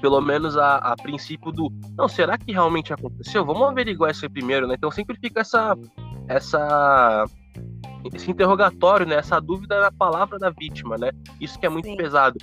pelo 0.00 0.20
menos 0.20 0.56
a, 0.56 0.76
a, 0.76 0.96
princípio 0.96 1.52
do 1.52 1.70
não, 1.96 2.08
será 2.08 2.38
que 2.38 2.52
realmente 2.52 2.92
aconteceu? 2.92 3.44
Vamos 3.44 3.68
averiguar 3.68 4.10
isso 4.10 4.24
aí 4.24 4.28
primeiro, 4.28 4.66
né? 4.66 4.74
Então 4.76 4.90
sempre 4.90 5.16
fica 5.16 5.40
essa 5.40 5.76
essa 6.28 7.24
esse 8.12 8.30
interrogatório, 8.30 9.06
né? 9.06 9.16
Essa 9.16 9.40
dúvida 9.40 9.80
na 9.80 9.92
palavra 9.92 10.38
da 10.38 10.50
vítima, 10.50 10.96
né? 10.96 11.10
Isso 11.40 11.58
que 11.58 11.66
é 11.66 11.68
muito 11.68 11.86
Sim. 11.86 11.96
pesado. 11.96 12.38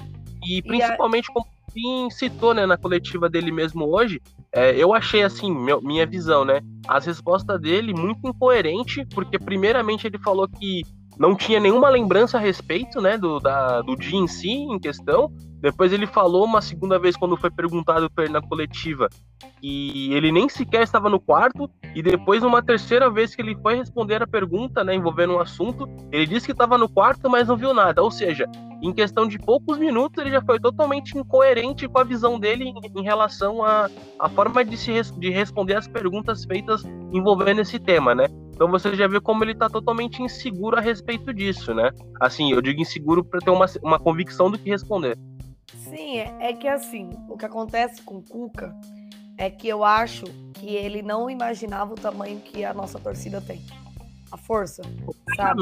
E 0.45 0.61
principalmente 0.61 1.27
e 1.27 1.31
a... 1.31 1.33
como 1.33 1.47
o 1.47 2.11
citou, 2.11 2.53
né, 2.53 2.65
na 2.65 2.77
coletiva 2.77 3.29
dele 3.29 3.51
mesmo 3.51 3.85
hoje, 3.85 4.21
é, 4.51 4.75
eu 4.75 4.93
achei 4.93 5.21
assim, 5.23 5.53
meu, 5.53 5.81
minha 5.81 6.05
visão, 6.05 6.43
né? 6.43 6.61
As 6.87 7.05
respostas 7.05 7.59
dele 7.61 7.93
muito 7.93 8.27
incoerente, 8.27 9.05
porque 9.13 9.37
primeiramente 9.37 10.07
ele 10.07 10.17
falou 10.17 10.47
que 10.47 10.83
não 11.19 11.35
tinha 11.35 11.59
nenhuma 11.59 11.89
lembrança 11.89 12.37
a 12.37 12.41
respeito, 12.41 13.01
né, 13.01 13.17
do, 13.17 13.39
da, 13.39 13.81
do 13.81 13.95
dia 13.95 14.17
em 14.17 14.27
si, 14.27 14.49
em 14.49 14.79
questão, 14.79 15.31
Depois 15.59 15.91
ele 15.91 16.05
falou 16.05 16.45
uma 16.45 16.61
segunda 16.61 16.99
vez 16.99 17.15
quando 17.17 17.37
foi 17.37 17.49
perguntado 17.49 18.09
por 18.09 18.23
ele 18.23 18.33
na 18.33 18.41
coletiva 18.41 19.09
que 19.59 20.13
ele 20.13 20.31
nem 20.31 20.47
sequer 20.47 20.83
estava 20.83 21.09
no 21.09 21.19
quarto 21.19 21.69
e 21.95 22.01
depois 22.01 22.43
uma 22.43 22.61
terceira 22.61 23.09
vez 23.09 23.35
que 23.35 23.41
ele 23.41 23.55
foi 23.55 23.75
responder 23.75 24.21
a 24.21 24.27
pergunta, 24.27 24.83
né, 24.83 24.95
envolvendo 24.95 25.33
um 25.33 25.39
assunto, 25.39 25.87
ele 26.11 26.25
disse 26.25 26.45
que 26.45 26.51
estava 26.51 26.77
no 26.77 26.87
quarto, 26.87 27.29
mas 27.29 27.47
não 27.47 27.57
viu 27.57 27.73
nada. 27.73 28.03
Ou 28.03 28.11
seja, 28.11 28.45
em 28.81 28.93
questão 28.93 29.27
de 29.27 29.39
poucos 29.39 29.77
minutos 29.77 30.21
ele 30.21 30.31
já 30.31 30.41
foi 30.41 30.59
totalmente 30.59 31.17
incoerente 31.17 31.87
com 31.87 31.99
a 31.99 32.03
visão 32.03 32.39
dele 32.39 32.65
em, 32.65 32.99
em 32.99 33.03
relação 33.03 33.63
à 33.63 33.85
a, 34.19 34.25
a, 34.25 34.29
forma 34.29 34.63
de 34.63 34.77
se 34.77 34.91
de 35.17 35.29
responder 35.29 35.75
as 35.75 35.87
perguntas 35.87 36.45
feitas 36.45 36.83
envolvendo 37.11 37.61
esse 37.61 37.79
tema, 37.79 38.13
né? 38.13 38.27
Então 38.53 38.69
você 38.69 38.95
já 38.95 39.07
vê 39.07 39.19
como 39.19 39.43
ele 39.43 39.51
está 39.51 39.69
totalmente 39.69 40.21
inseguro 40.21 40.77
a 40.77 40.81
respeito 40.81 41.33
disso, 41.33 41.73
né? 41.73 41.91
Assim, 42.19 42.51
eu 42.51 42.61
digo 42.61 42.81
inseguro 42.81 43.23
para 43.23 43.39
ter 43.39 43.49
uma, 43.49 43.65
uma 43.83 43.99
convicção 43.99 44.49
do 44.49 44.57
que 44.57 44.69
responder. 44.69 45.17
Sim, 45.73 46.19
é, 46.19 46.49
é 46.49 46.53
que 46.53 46.67
assim, 46.67 47.09
o 47.27 47.37
que 47.37 47.45
acontece 47.45 48.01
com 48.01 48.17
o 48.17 48.21
Cuca 48.21 48.75
é 49.37 49.49
que 49.49 49.67
eu 49.67 49.83
acho 49.83 50.25
que 50.53 50.75
ele 50.75 51.01
não 51.01 51.29
imaginava 51.29 51.93
o 51.93 51.95
tamanho 51.95 52.39
que 52.39 52.65
a 52.65 52.73
nossa 52.73 52.99
torcida 52.99 53.39
tem. 53.39 53.61
A 54.31 54.35
força. 54.35 54.81
Sabe? 55.37 55.61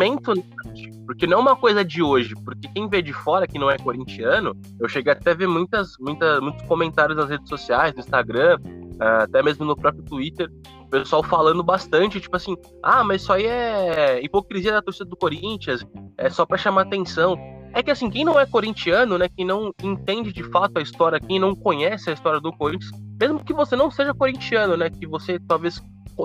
Porque 1.06 1.28
não 1.28 1.38
é 1.38 1.42
uma 1.42 1.56
coisa 1.56 1.86
de 1.86 2.02
hoje. 2.02 2.34
Porque 2.44 2.68
quem 2.70 2.90
vê 2.90 3.02
de 3.02 3.14
fora, 3.14 3.46
que 3.46 3.60
não 3.60 3.70
é 3.70 3.78
corintiano, 3.78 4.56
eu 4.80 4.90
cheguei 4.90 5.14
até 5.14 5.32
a 5.32 5.36
ver 5.36 5.48
muitas, 5.48 5.96
muitas, 6.00 6.40
muitos 6.40 6.66
comentários 6.66 7.16
nas 7.16 7.30
redes 7.30 7.48
sociais, 7.48 7.94
no 7.94 8.00
Instagram, 8.00 8.60
ah, 9.00 9.24
até 9.24 9.44
mesmo 9.44 9.66
no 9.66 9.76
próprio 9.76 10.04
Twitter, 10.04 10.50
o 10.82 10.88
pessoal 10.88 11.22
falando 11.22 11.64
bastante, 11.64 12.20
tipo 12.20 12.36
assim, 12.36 12.56
ah, 12.82 13.04
mas 13.04 13.22
isso 13.22 13.34
aí 13.34 13.46
é 13.46 14.24
hipocrisia 14.24 14.72
da 14.72 14.82
torcida 14.82 15.06
do 15.06 15.18
Corinthians, 15.18 15.86
é 16.18 16.30
só 16.30 16.46
para 16.46 16.58
chamar 16.58 16.84
atenção. 16.84 17.38
É 17.76 17.84
que 17.84 17.92
assim, 17.92 18.10
quem 18.10 18.24
não 18.24 18.40
é 18.40 18.46
corintiano, 18.46 19.18
né, 19.18 19.28
quem 19.28 19.46
não 19.46 19.74
entende 19.84 20.32
de 20.32 20.44
fato 20.46 20.80
a 20.80 20.82
história, 20.82 21.20
quem 21.20 21.38
não 21.38 21.54
conhece 21.54 22.10
a 22.10 22.14
história 22.14 22.40
do 22.40 22.54
Corinthians, 22.54 22.90
mesmo 23.20 23.44
que 23.44 23.54
você 23.54 23.76
não 23.76 23.92
seja 23.92 24.14
corintiano, 24.14 24.78
né, 24.78 24.90
que 24.90 25.06
você 25.06 25.38
talvez 25.46 25.84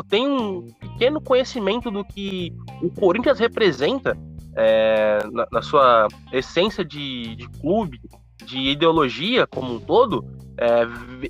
tenha 0.09 0.29
um 0.31 0.69
pequeno 0.79 1.21
conhecimento 1.21 1.91
do 1.91 2.05
que 2.05 2.53
o 2.81 2.89
Corinthians 2.89 3.41
representa 3.41 4.17
é, 4.57 5.19
na, 5.33 5.49
na, 5.51 5.61
sua 5.61 6.07
essência 6.33 6.85
de, 6.85 7.35
de 7.35 7.49
clube, 7.61 8.01
de 8.45 8.59
ideologia 8.59 9.47
como 9.47 9.75
um 9.75 9.81
todo, 9.81 10.25
é, 10.57 10.85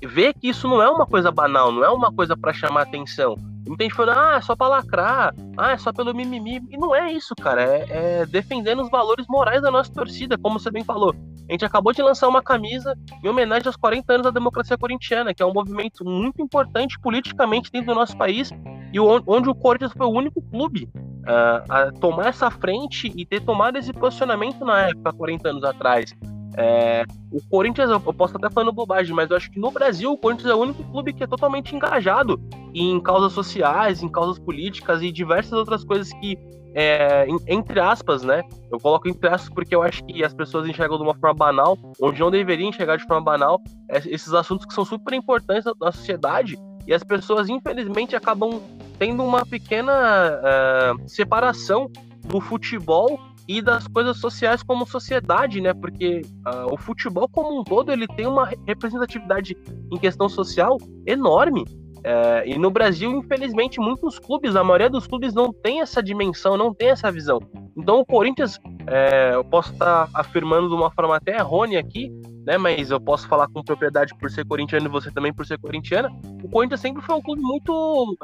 ver 0.07 0.35
que 0.35 0.49
isso 0.49 0.67
não 0.67 0.83
é 0.83 0.91
uma 0.91 1.07
coisa 1.07 1.31
banal, 1.31 1.71
não 1.71 1.85
é 1.85 1.91
uma 1.91 2.13
coisa 2.13 2.37
para 2.37 2.53
chamar 2.53 2.83
atenção. 2.83 3.37
Muita 3.67 3.85
gente 3.85 3.95
falando, 3.95 4.19
ah, 4.19 4.37
é 4.37 4.41
só 4.41 4.57
pra 4.57 4.67
lacrar, 4.67 5.35
ah, 5.57 5.73
é 5.73 5.79
só 5.79 5.93
pelo 5.93 6.15
mimimi. 6.15 6.61
E 6.71 6.77
não 6.77 6.95
é 6.95 7.13
isso, 7.13 7.35
cara. 7.37 7.63
É, 7.63 7.87
é 8.23 8.27
defendendo 8.27 8.83
os 8.83 8.91
valores 8.91 9.27
morais 9.29 9.63
da 9.63 9.71
nossa 9.71 9.93
torcida, 9.93 10.37
como 10.37 10.59
você 10.59 10.71
bem 10.71 10.83
falou. 10.83 11.15
A 11.49 11.53
gente 11.53 11.65
acabou 11.65 11.93
de 11.93 12.03
lançar 12.03 12.29
uma 12.29 12.43
camisa 12.43 12.97
em 13.23 13.29
homenagem 13.29 13.67
aos 13.67 13.77
40 13.77 14.13
anos 14.13 14.25
da 14.25 14.31
democracia 14.31 14.79
corintiana, 14.79 15.35
que 15.35 15.43
é 15.43 15.47
um 15.47 15.53
movimento 15.53 16.05
muito 16.05 16.41
importante 16.41 16.99
politicamente 17.01 17.71
dentro 17.71 17.89
do 17.89 17.95
nosso 17.95 18.17
país 18.17 18.51
e 18.93 19.01
onde 19.01 19.49
o 19.49 19.55
Corinthians 19.55 19.93
foi 19.93 20.07
o 20.07 20.11
único 20.11 20.41
clube 20.43 20.89
uh, 20.95 21.65
a 21.69 21.93
tomar 22.01 22.29
essa 22.29 22.51
frente 22.51 23.13
e 23.17 23.25
ter 23.25 23.41
tomado 23.41 23.77
esse 23.77 23.93
posicionamento 23.93 24.65
na 24.65 24.89
época, 24.89 25.13
40 25.13 25.49
anos 25.49 25.65
atrás. 25.65 26.15
É, 26.57 27.05
o 27.31 27.41
Corinthians, 27.49 27.91
eu 27.91 28.01
posso 28.01 28.37
até 28.37 28.51
falando 28.51 28.73
bobagem, 28.73 29.15
mas 29.15 29.31
eu 29.31 29.37
acho 29.37 29.51
que 29.51 29.61
no 29.61 29.71
Brasil 29.71 30.13
o 30.13 30.19
Corinthians 30.19 30.51
é 30.51 30.55
o 30.55 30.59
único 30.59 30.83
clube 30.85 31.13
que 31.13 31.23
é 31.23 31.27
totalmente 31.27 31.75
engajado 31.75 32.41
em 32.75 33.01
causas 33.01 33.33
sociais, 33.33 34.03
em 34.03 34.09
causas 34.09 34.39
políticas 34.39 35.03
e 35.03 35.13
diversas 35.13 35.53
outras 35.53 35.85
coisas 35.85 36.13
que, 36.15 36.37
é, 36.75 37.27
entre 37.47 37.79
aspas, 37.79 38.23
né? 38.23 38.43
Eu 38.71 38.79
coloco 38.81 39.09
entre 39.09 39.29
aspas 39.29 39.53
porque 39.55 39.75
eu 39.75 39.83
acho 39.83 40.05
que 40.05 40.25
as 40.25 40.35
pessoas 40.35 40.69
enxergam 40.69 40.97
de 40.97 41.05
uma 41.05 41.15
forma 41.15 41.35
banal, 41.35 41.79
onde 42.01 42.21
não 42.21 42.31
deveriam 42.31 42.69
enxergar 42.69 42.97
de 42.97 43.07
forma 43.07 43.23
banal, 43.23 43.61
é, 43.89 43.99
esses 43.99 44.33
assuntos 44.35 44.67
que 44.67 44.75
são 44.75 44.85
super 44.85 45.15
importantes 45.15 45.65
na, 45.81 45.93
sociedade 45.93 46.59
e 46.87 46.93
as 46.93 47.05
pessoas, 47.05 47.49
infelizmente, 47.49 48.17
acabam 48.17 48.61
tendo 48.99 49.23
uma 49.23 49.47
pequena 49.47 49.93
uh, 49.93 51.09
separação 51.09 51.91
do 52.27 52.41
futebol 52.41 53.19
e 53.49 53.61
das 53.61 53.87
coisas 53.87 54.19
sociais 54.19 54.63
como 54.63 54.87
sociedade, 54.87 55.61
né? 55.61 55.75
Porque 55.75 56.23
uh, 56.47 56.73
o 56.73 56.77
futebol 56.77 57.29
como 57.29 57.61
um 57.61 57.65
todo 57.65 57.93
ele 57.93 58.07
tem 58.07 58.27
uma 58.27 58.51
representatividade 58.67 59.57
em 59.93 59.99
questão 59.99 60.29
social 60.29 60.79
enorme. 61.07 61.65
É, 62.03 62.49
e 62.49 62.59
no 62.59 62.71
Brasil, 62.71 63.11
infelizmente, 63.13 63.79
muitos 63.79 64.19
clubes, 64.19 64.57
a 64.57 64.65
maioria 64.65 64.89
dos 64.89 65.07
clubes 65.07 65.35
não 65.35 65.53
tem 65.53 65.81
essa 65.81 66.03
dimensão, 66.03 66.57
não 66.57 66.73
tem 66.73 66.89
essa 66.89 67.13
visão. 67.13 67.41
Então 67.77 68.01
o 68.01 68.07
Corinthians, 68.07 68.59
é, 68.87 69.35
eu 69.35 69.45
posso 69.45 69.73
estar 69.73 70.09
afirmando 70.15 70.69
de 70.69 70.75
uma 70.75 70.91
forma 70.91 71.17
até 71.17 71.37
errônea 71.37 71.79
aqui, 71.79 72.11
né? 72.47 72.57
Mas 72.57 72.91
eu 72.91 73.01
posso 73.01 73.29
falar 73.29 73.49
com 73.49 73.63
propriedade 73.63 74.15
por 74.19 74.31
ser 74.31 74.47
corintiano 74.47 74.87
e 74.87 74.91
você 74.91 75.11
também 75.11 75.33
por 75.33 75.47
ser 75.47 75.59
corintiana. 75.59 76.11
O 76.43 76.49
Corinthians 76.49 76.81
sempre 76.81 77.03
foi 77.03 77.15
um 77.15 77.23
clube 77.23 77.43
muito 77.43 78.17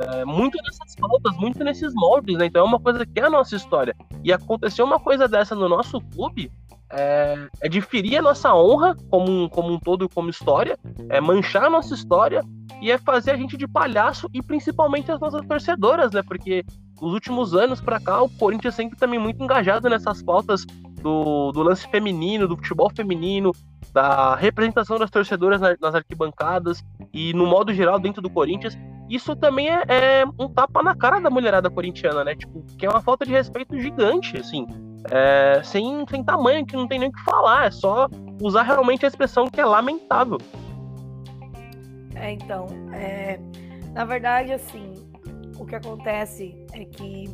é, 0.00 0.24
muito 0.24 0.56
nessas 0.62 0.94
faltas, 0.98 1.36
muito 1.36 1.62
nesses 1.62 1.92
moldes, 1.94 2.36
né? 2.36 2.46
Então 2.46 2.62
é 2.62 2.68
uma 2.68 2.80
coisa 2.80 3.04
que 3.04 3.20
é 3.20 3.24
a 3.24 3.30
nossa 3.30 3.56
história. 3.56 3.94
E 4.22 4.32
acontecer 4.32 4.82
uma 4.82 4.98
coisa 4.98 5.28
dessa 5.28 5.54
no 5.54 5.68
nosso 5.68 6.00
clube 6.00 6.50
é, 6.92 7.48
é 7.60 7.68
de 7.68 7.80
ferir 7.80 8.18
a 8.18 8.22
nossa 8.22 8.54
honra 8.54 8.96
como, 9.10 9.48
como 9.50 9.72
um 9.72 9.78
todo, 9.78 10.08
como 10.08 10.30
história, 10.30 10.78
é 11.08 11.20
manchar 11.20 11.64
a 11.64 11.70
nossa 11.70 11.94
história 11.94 12.42
e 12.80 12.90
é 12.90 12.98
fazer 12.98 13.32
a 13.32 13.36
gente 13.36 13.56
de 13.56 13.66
palhaço 13.66 14.28
e 14.32 14.42
principalmente 14.42 15.10
as 15.10 15.20
nossas 15.20 15.44
torcedoras, 15.46 16.12
né? 16.12 16.22
Porque 16.22 16.64
nos 17.00 17.12
últimos 17.12 17.54
anos 17.54 17.80
para 17.80 18.00
cá 18.00 18.22
o 18.22 18.28
Corinthians 18.28 18.74
sempre 18.74 18.98
também 18.98 19.18
muito 19.18 19.42
engajado 19.42 19.88
nessas 19.88 20.22
pautas 20.22 20.64
do, 21.02 21.52
do 21.52 21.62
lance 21.62 21.86
feminino, 21.88 22.48
do 22.48 22.56
futebol 22.56 22.90
feminino, 22.90 23.52
da 23.92 24.34
representação 24.34 24.98
das 24.98 25.10
torcedoras 25.10 25.60
nas 25.80 25.94
arquibancadas 25.94 26.84
e 27.12 27.32
no 27.32 27.46
modo 27.46 27.72
geral 27.72 27.98
dentro 27.98 28.20
do 28.20 28.30
Corinthians 28.30 28.76
isso 29.08 29.36
também 29.36 29.68
é, 29.68 29.82
é, 29.88 30.24
um 30.38 30.48
tapa 30.48 30.82
na 30.82 30.94
cara 30.94 31.20
da 31.20 31.28
mulherada 31.28 31.70
corintiana, 31.70 32.24
né? 32.24 32.34
Tipo, 32.34 32.62
que 32.78 32.86
é 32.86 32.88
uma 32.88 33.02
falta 33.02 33.24
de 33.26 33.32
respeito 33.32 33.78
gigante, 33.78 34.36
assim. 34.36 34.66
É, 35.10 35.60
sem, 35.62 36.06
sem 36.08 36.24
tamanho, 36.24 36.64
que 36.64 36.74
não 36.74 36.88
tem 36.88 36.98
nem 36.98 37.10
o 37.10 37.12
que 37.12 37.22
falar. 37.22 37.66
É 37.66 37.70
só 37.70 38.08
usar 38.40 38.62
realmente 38.62 39.04
a 39.04 39.08
expressão 39.08 39.46
que 39.46 39.60
é 39.60 39.64
lamentável. 39.64 40.38
É, 42.14 42.32
então, 42.32 42.66
é, 42.94 43.38
na 43.92 44.04
verdade, 44.04 44.52
assim, 44.52 44.94
o 45.58 45.66
que 45.66 45.74
acontece 45.74 46.56
é 46.72 46.84
que 46.84 47.24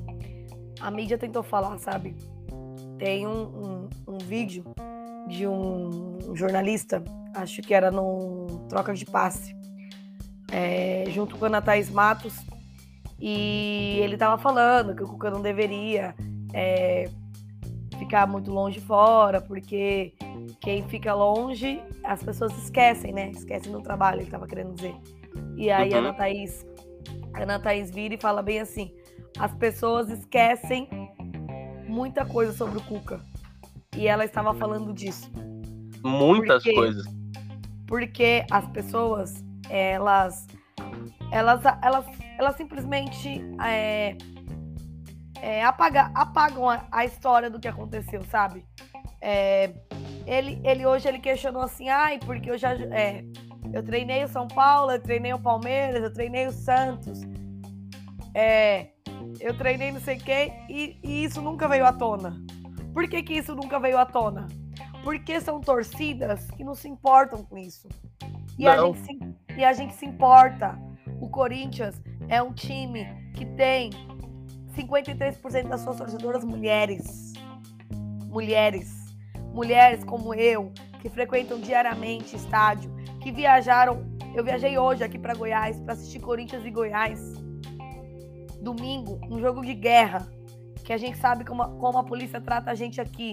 a 0.80 0.90
mídia 0.90 1.16
tentou 1.16 1.42
falar, 1.42 1.78
sabe? 1.78 2.16
Tem 2.98 3.26
um, 3.26 3.42
um, 3.42 3.88
um 4.08 4.18
vídeo 4.18 4.64
de 5.30 5.46
um 5.46 6.34
jornalista, 6.34 7.02
acho 7.34 7.62
que 7.62 7.72
era 7.72 7.90
no 7.90 8.66
Troca 8.68 8.92
de 8.92 9.04
Passe, 9.04 9.56
é, 10.52 11.04
junto 11.10 11.36
com 11.36 11.44
a 11.44 11.48
Ana 11.48 11.62
Thaís 11.62 11.90
Matos, 11.90 12.34
e 13.20 13.98
ele 14.00 14.14
estava 14.14 14.36
falando 14.38 14.94
que 14.94 15.02
o 15.02 15.06
Cuca 15.06 15.30
não 15.30 15.40
deveria 15.40 16.14
é, 16.52 17.08
ficar 17.98 18.26
muito 18.26 18.50
longe 18.50 18.80
fora, 18.80 19.40
porque 19.40 20.14
quem 20.60 20.82
fica 20.88 21.14
longe, 21.14 21.82
as 22.02 22.22
pessoas 22.22 22.56
esquecem, 22.56 23.12
né? 23.12 23.30
Esquecem 23.30 23.70
do 23.70 23.82
trabalho, 23.82 24.18
ele 24.18 24.24
estava 24.24 24.46
querendo 24.46 24.74
dizer. 24.74 24.94
E 25.56 25.70
aí 25.70 25.90
uhum. 25.90 25.96
a 25.96 25.98
Ana 25.98 26.14
Thaís, 26.14 26.66
a 27.34 27.42
Ana 27.42 27.60
Thaís 27.60 27.90
vira 27.90 28.14
e 28.14 28.18
fala 28.18 28.42
bem 28.42 28.60
assim: 28.60 28.92
as 29.38 29.54
pessoas 29.54 30.08
esquecem 30.08 30.88
muita 31.86 32.24
coisa 32.24 32.52
sobre 32.52 32.78
o 32.78 32.82
Cuca. 32.82 33.20
E 33.96 34.06
ela 34.06 34.24
estava 34.24 34.54
falando 34.54 34.92
disso. 34.92 35.30
Muitas 36.02 36.62
porque, 36.62 36.74
coisas. 36.74 37.06
Porque 37.86 38.46
as 38.50 38.66
pessoas 38.68 39.44
elas, 39.70 40.46
elas, 41.30 41.62
elas, 41.80 42.04
elas 42.36 42.56
simplesmente 42.56 43.40
é, 43.62 44.16
é, 45.40 45.64
apaga, 45.64 46.10
apagam 46.14 46.68
a, 46.68 46.84
a, 46.90 47.04
história 47.04 47.48
do 47.48 47.60
que 47.60 47.68
aconteceu, 47.68 48.22
sabe? 48.24 48.66
É, 49.20 49.72
ele, 50.26 50.60
ele 50.64 50.84
hoje 50.84 51.08
ele 51.08 51.20
questionou 51.20 51.62
assim, 51.62 51.88
ai, 51.88 52.18
porque 52.18 52.50
eu 52.50 52.58
já 52.58 52.72
é, 52.74 53.24
eu 53.72 53.82
treinei 53.82 54.24
o 54.24 54.28
São 54.28 54.48
Paulo, 54.48 54.90
eu 54.90 55.00
treinei 55.00 55.32
o 55.32 55.38
Palmeiras, 55.38 56.02
eu 56.02 56.12
treinei 56.12 56.46
o 56.46 56.52
Santos, 56.52 57.20
é, 58.34 58.88
eu 59.38 59.56
treinei 59.56 59.92
não 59.92 60.00
sei 60.00 60.16
quem 60.16 60.52
e, 60.68 60.98
e 61.02 61.24
isso 61.24 61.40
nunca 61.40 61.68
veio 61.68 61.86
à 61.86 61.92
tona. 61.92 62.34
Por 62.92 63.08
que, 63.08 63.22
que 63.22 63.34
isso 63.34 63.54
nunca 63.54 63.78
veio 63.78 63.98
à 63.98 64.04
tona? 64.04 64.48
Porque 65.04 65.40
são 65.40 65.60
torcidas 65.60 66.50
que 66.50 66.64
não 66.64 66.74
se 66.74 66.88
importam 66.88 67.44
com 67.44 67.56
isso. 67.56 67.88
E 68.58 68.66
a, 68.66 68.76
gente 68.76 68.98
se, 68.98 69.18
e 69.56 69.64
a 69.64 69.72
gente 69.72 69.94
se 69.94 70.04
importa. 70.04 70.78
O 71.20 71.28
Corinthians 71.28 72.00
é 72.28 72.42
um 72.42 72.52
time 72.52 73.06
que 73.34 73.44
tem 73.44 73.90
53% 74.76 75.68
das 75.68 75.80
suas 75.80 75.96
torcedoras 75.96 76.44
mulheres. 76.44 77.32
Mulheres. 78.26 79.14
Mulheres 79.52 80.04
como 80.04 80.34
eu, 80.34 80.72
que 81.00 81.08
frequentam 81.08 81.58
diariamente 81.58 82.36
estádio, 82.36 82.94
que 83.20 83.32
viajaram. 83.32 84.06
Eu 84.34 84.44
viajei 84.44 84.78
hoje 84.78 85.02
aqui 85.02 85.18
para 85.18 85.34
Goiás 85.34 85.80
para 85.80 85.94
assistir 85.94 86.20
Corinthians 86.20 86.64
e 86.64 86.70
Goiás. 86.70 87.20
Domingo, 88.60 89.18
um 89.28 89.40
jogo 89.40 89.62
de 89.62 89.74
guerra, 89.74 90.28
que 90.84 90.92
a 90.92 90.98
gente 90.98 91.18
sabe 91.18 91.44
como 91.44 91.78
como 91.78 91.98
a 91.98 92.04
polícia 92.04 92.40
trata 92.40 92.70
a 92.70 92.74
gente 92.74 93.00
aqui. 93.00 93.32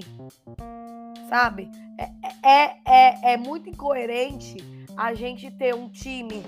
sabe? 1.29 1.69
É, 1.97 2.49
é, 2.49 2.75
é, 2.85 3.33
é 3.33 3.37
muito 3.37 3.69
incoerente 3.69 4.57
a 4.95 5.13
gente 5.13 5.51
ter 5.51 5.75
um 5.75 5.89
time 5.89 6.43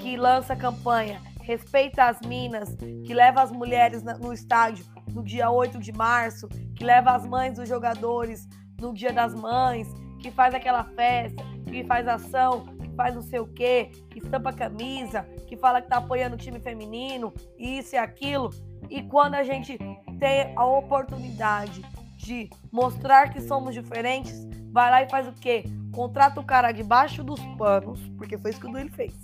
que 0.00 0.16
lança 0.16 0.56
campanha, 0.56 1.20
respeita 1.42 2.04
as 2.04 2.20
minas, 2.20 2.76
que 3.06 3.14
leva 3.14 3.42
as 3.42 3.50
mulheres 3.50 4.02
no 4.02 4.32
estádio 4.32 4.84
no 5.14 5.22
dia 5.22 5.50
8 5.50 5.78
de 5.78 5.92
março, 5.92 6.48
que 6.74 6.84
leva 6.84 7.12
as 7.12 7.26
mães 7.26 7.54
dos 7.54 7.68
jogadores 7.68 8.48
no 8.80 8.92
dia 8.92 9.12
das 9.12 9.34
mães, 9.34 9.88
que 10.20 10.30
faz 10.30 10.54
aquela 10.54 10.84
festa, 10.84 11.42
que 11.70 11.84
faz 11.84 12.06
ação, 12.08 12.66
que 12.66 12.88
faz 12.94 13.14
não 13.14 13.22
sei 13.22 13.38
o 13.38 13.46
quê, 13.46 13.90
que 14.10 14.18
estampa 14.18 14.52
camisa, 14.52 15.22
que 15.46 15.56
fala 15.56 15.80
que 15.80 15.88
tá 15.88 15.98
apoiando 15.98 16.34
o 16.34 16.38
time 16.38 16.58
feminino, 16.60 17.32
isso 17.58 17.94
e 17.94 17.98
aquilo. 17.98 18.50
E 18.90 19.02
quando 19.02 19.34
a 19.34 19.42
gente 19.42 19.78
tem 20.18 20.52
a 20.56 20.64
oportunidade 20.64 21.84
de 22.16 22.48
mostrar 22.72 23.30
que 23.32 23.40
somos 23.40 23.74
diferentes, 23.74 24.46
vai 24.72 24.90
lá 24.90 25.02
e 25.02 25.08
faz 25.08 25.28
o 25.28 25.32
quê? 25.32 25.64
Contrata 25.92 26.40
o 26.40 26.44
cara 26.44 26.72
debaixo 26.72 27.22
dos 27.22 27.40
panos, 27.56 28.00
porque 28.16 28.38
foi 28.38 28.50
isso 28.50 28.60
que 28.60 28.66
o 28.66 28.72
Duílio 28.72 28.92
fez. 28.92 29.14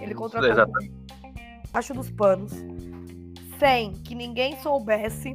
Ele 0.00 0.14
contratou 0.14 0.66
debaixo 1.64 1.94
dos 1.94 2.10
panos, 2.10 2.52
sem 3.58 3.92
que 3.92 4.14
ninguém 4.14 4.60
soubesse. 4.60 5.34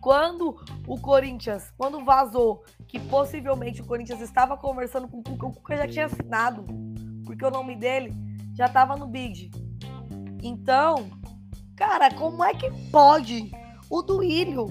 Quando 0.00 0.56
o 0.86 0.98
Corinthians, 0.98 1.70
quando 1.76 2.02
vazou 2.02 2.64
que 2.88 2.98
possivelmente 2.98 3.82
o 3.82 3.84
Corinthians 3.84 4.20
estava 4.22 4.56
conversando 4.56 5.06
com 5.06 5.18
o 5.18 5.22
Cuca, 5.22 5.46
o 5.46 5.52
Cuca 5.52 5.76
já 5.76 5.86
tinha 5.86 6.06
assinado, 6.06 6.64
porque 7.26 7.44
o 7.44 7.50
nome 7.50 7.76
dele 7.76 8.12
já 8.54 8.64
estava 8.64 8.96
no 8.96 9.06
bid. 9.06 9.50
Então, 10.42 11.10
cara, 11.80 12.10
como 12.14 12.44
é 12.44 12.52
que 12.52 12.70
pode 12.90 13.50
o 13.88 14.02
Duílio, 14.02 14.66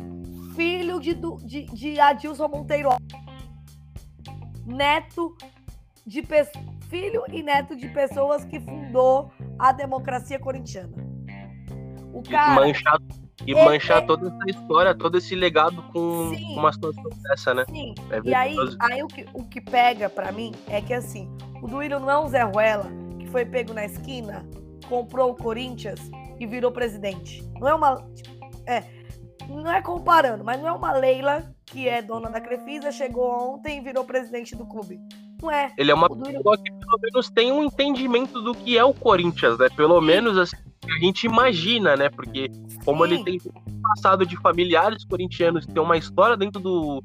filho 0.55 0.99
de, 0.99 1.15
de, 1.15 1.65
de 1.65 1.99
Adilson 1.99 2.47
Monteiro, 2.47 2.89
neto 4.63 5.35
de 6.05 6.23
filho 6.87 7.23
e 7.31 7.41
neto 7.41 7.75
de 7.75 7.87
pessoas 7.89 8.45
que 8.45 8.59
fundou 8.59 9.31
a 9.57 9.71
democracia 9.71 10.37
corintiana. 10.37 10.93
O 12.13 12.21
cara. 12.21 12.53
E 12.53 12.67
manchar, 12.67 12.99
e 13.47 13.55
manchar 13.55 14.03
é, 14.03 14.05
toda 14.05 14.27
essa 14.27 14.59
história, 14.59 14.93
todo 14.93 15.17
esse 15.17 15.33
legado 15.33 15.81
com 15.91 16.29
sim, 16.29 16.59
uma 16.59 16.71
situação 16.71 17.09
dessa, 17.23 17.55
né? 17.55 17.65
Sim. 17.69 17.95
É 18.11 18.21
e 18.23 18.33
aí, 18.35 18.55
aí 18.79 19.01
o, 19.01 19.07
que, 19.07 19.25
o 19.33 19.43
que 19.45 19.59
pega 19.59 20.09
para 20.09 20.31
mim 20.31 20.51
é 20.67 20.79
que 20.79 20.93
assim, 20.93 21.27
o 21.59 21.67
Duílio 21.67 21.99
não 21.99 22.09
é 22.09 22.19
um 22.19 22.27
Zé 22.27 22.43
Ruela 22.43 22.85
que 23.17 23.25
foi 23.27 23.45
pego 23.45 23.73
na 23.73 23.85
esquina, 23.85 24.47
comprou 24.87 25.31
o 25.31 25.35
Corinthians 25.35 25.99
e 26.39 26.45
virou 26.45 26.71
presidente. 26.71 27.43
Não 27.59 27.67
é 27.67 27.73
uma. 27.73 27.95
Tipo, 28.13 28.39
é, 28.65 28.83
não 29.47 29.71
é 29.71 29.81
comparando, 29.81 30.43
mas 30.43 30.59
não 30.61 30.67
é 30.67 30.71
uma 30.71 30.93
Leila 30.93 31.43
que 31.65 31.87
é 31.87 32.01
dona 32.01 32.29
da 32.29 32.41
Crefisa, 32.41 32.91
chegou 32.91 33.53
ontem 33.53 33.77
e 33.77 33.81
virou 33.81 34.03
presidente 34.03 34.55
do 34.55 34.65
clube. 34.65 34.99
Não 35.41 35.51
é. 35.51 35.71
Ele 35.77 35.91
é 35.91 35.93
uma 35.93 36.09
pessoa 36.09 36.57
que 36.57 36.71
pelo 36.71 36.99
menos 37.01 37.29
tem 37.29 37.51
um 37.51 37.63
entendimento 37.63 38.41
do 38.41 38.53
que 38.53 38.77
é 38.77 38.83
o 38.83 38.93
Corinthians, 38.93 39.57
né? 39.57 39.69
Pelo 39.75 39.99
Sim. 39.99 40.05
menos 40.07 40.37
assim, 40.37 40.57
a 40.85 41.05
gente 41.05 41.25
imagina, 41.25 41.95
né? 41.95 42.09
Porque 42.09 42.49
como 42.83 43.05
Sim. 43.05 43.13
ele 43.13 43.23
tem 43.23 43.39
passado 43.81 44.25
de 44.25 44.35
familiares 44.37 45.05
corintianos, 45.05 45.65
tem 45.65 45.81
uma 45.81 45.97
história 45.97 46.35
dentro 46.35 46.59
do 46.59 47.03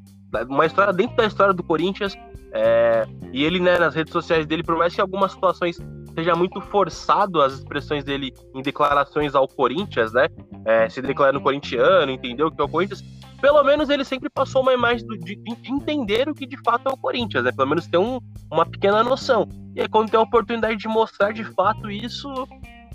uma 0.49 0.65
história 0.65 0.91
dentro 0.91 1.15
da 1.15 1.25
história 1.25 1.53
do 1.53 1.63
Corinthians, 1.63 2.17
é, 2.51 3.05
e 3.31 3.43
ele, 3.43 3.59
né, 3.59 3.77
nas 3.77 3.95
redes 3.95 4.11
sociais 4.11 4.45
dele, 4.45 4.63
por 4.63 4.77
mais 4.77 4.93
que 4.93 4.99
algumas 4.99 5.31
situações 5.31 5.77
seja 6.15 6.33
muito 6.33 6.61
forçado 6.61 7.41
as 7.41 7.53
expressões 7.53 8.03
dele 8.03 8.33
em 8.55 8.61
declarações 8.61 9.35
ao 9.35 9.47
Corinthians, 9.47 10.13
né, 10.13 10.27
é, 10.65 10.89
se 10.89 11.01
declarando 11.01 11.41
corintiano, 11.41 12.11
entendeu 12.11 12.47
o 12.47 12.51
que 12.51 12.61
é 12.61 12.63
o 12.63 12.69
Corinthians, 12.69 13.03
pelo 13.41 13.63
menos 13.63 13.89
ele 13.89 14.03
sempre 14.03 14.29
passou 14.29 14.61
uma 14.61 14.73
imagem 14.73 15.05
do, 15.05 15.17
de, 15.17 15.35
de, 15.35 15.71
entender 15.71 16.27
o 16.27 16.33
que 16.33 16.47
de 16.47 16.57
fato 16.63 16.89
é 16.89 16.91
o 16.91 16.97
Corinthians, 16.97 17.43
né? 17.43 17.51
Pelo 17.51 17.69
menos 17.69 17.85
ter 17.85 17.97
um, 17.97 18.19
uma 18.51 18.65
pequena 18.65 19.03
noção. 19.03 19.47
E 19.75 19.81
aí, 19.81 19.87
quando 19.87 20.09
tem 20.09 20.19
a 20.19 20.23
oportunidade 20.23 20.77
de 20.77 20.87
mostrar 20.87 21.31
de 21.31 21.43
fato 21.43 21.91
isso, 21.91 22.27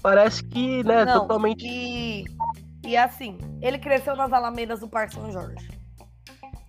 parece 0.02 0.42
que, 0.42 0.82
né, 0.82 1.04
Não, 1.04 1.20
totalmente. 1.20 1.64
E, 1.64 2.24
e 2.84 2.96
assim, 2.96 3.38
ele 3.60 3.78
cresceu 3.78 4.16
nas 4.16 4.32
Alamedas 4.32 4.80
do 4.80 4.88
Parque 4.88 5.14
São 5.14 5.30
Jorge. 5.30 5.68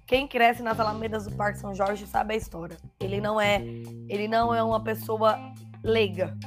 Quem 0.06 0.28
cresce 0.28 0.62
nas 0.62 0.80
Alamedas 0.80 1.26
do 1.26 1.36
Parque 1.36 1.58
São 1.58 1.74
Jorge 1.74 2.06
sabe 2.06 2.34
a 2.34 2.38
história. 2.38 2.78
Ele 3.00 3.22
não 3.22 3.40
é, 3.40 3.64
ele 4.10 4.28
não 4.28 4.54
é 4.54 4.62
uma 4.62 4.84
pessoa 4.84 5.40
leiga. 5.84 6.38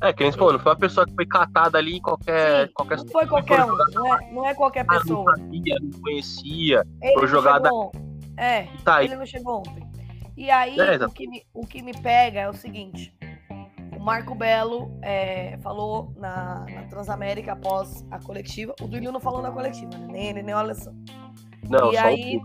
É, 0.00 0.12
que 0.12 0.22
nem 0.22 0.32
você 0.32 0.38
falou, 0.38 0.52
não 0.52 0.60
foi 0.60 0.72
uma 0.72 0.78
pessoa 0.78 1.06
que 1.06 1.14
foi 1.14 1.26
catada 1.26 1.78
ali 1.78 1.96
em 1.96 2.00
qualquer. 2.00 2.66
Sim, 2.66 2.72
qualquer 2.74 2.96
não 2.98 3.06
foi 3.08 3.26
qualquer 3.26 3.64
um, 3.64 3.76
não 3.92 4.14
é, 4.14 4.32
não 4.32 4.46
é 4.46 4.54
qualquer 4.54 4.86
pessoa. 4.86 5.24
Não 5.24 5.44
sabia, 5.44 5.76
não 5.80 6.00
conhecia, 6.00 6.84
ele 7.00 7.14
foi 7.14 7.28
jogada. 7.28 7.70
É, 8.36 8.64
tá 8.84 9.02
ele 9.02 9.16
não 9.16 9.24
chegou 9.24 9.60
ontem. 9.60 9.82
E 10.36 10.50
aí, 10.50 10.78
é, 10.78 10.96
o, 10.96 11.10
que 11.10 11.28
me, 11.28 11.42
o 11.54 11.66
que 11.66 11.80
me 11.80 11.92
pega 11.92 12.40
é 12.40 12.50
o 12.50 12.52
seguinte: 12.52 13.14
o 13.96 14.00
Marco 14.00 14.34
Belo 14.34 14.90
é, 15.00 15.56
falou 15.62 16.12
na, 16.16 16.66
na, 16.68 16.82
Transamérica 16.88 17.52
após 17.52 18.04
a 18.10 18.18
coletiva. 18.18 18.74
O 18.82 18.88
Duílio 18.88 19.12
não 19.12 19.20
falou 19.20 19.40
na 19.40 19.52
coletiva, 19.52 19.96
né? 19.96 20.08
nem 20.10 20.26
ele, 20.26 20.42
nem 20.42 20.54
o 20.54 20.58
Alessandro. 20.58 21.00
Não, 21.70 21.92
e 21.92 21.96
aí, 21.96 22.36
o, 22.36 22.42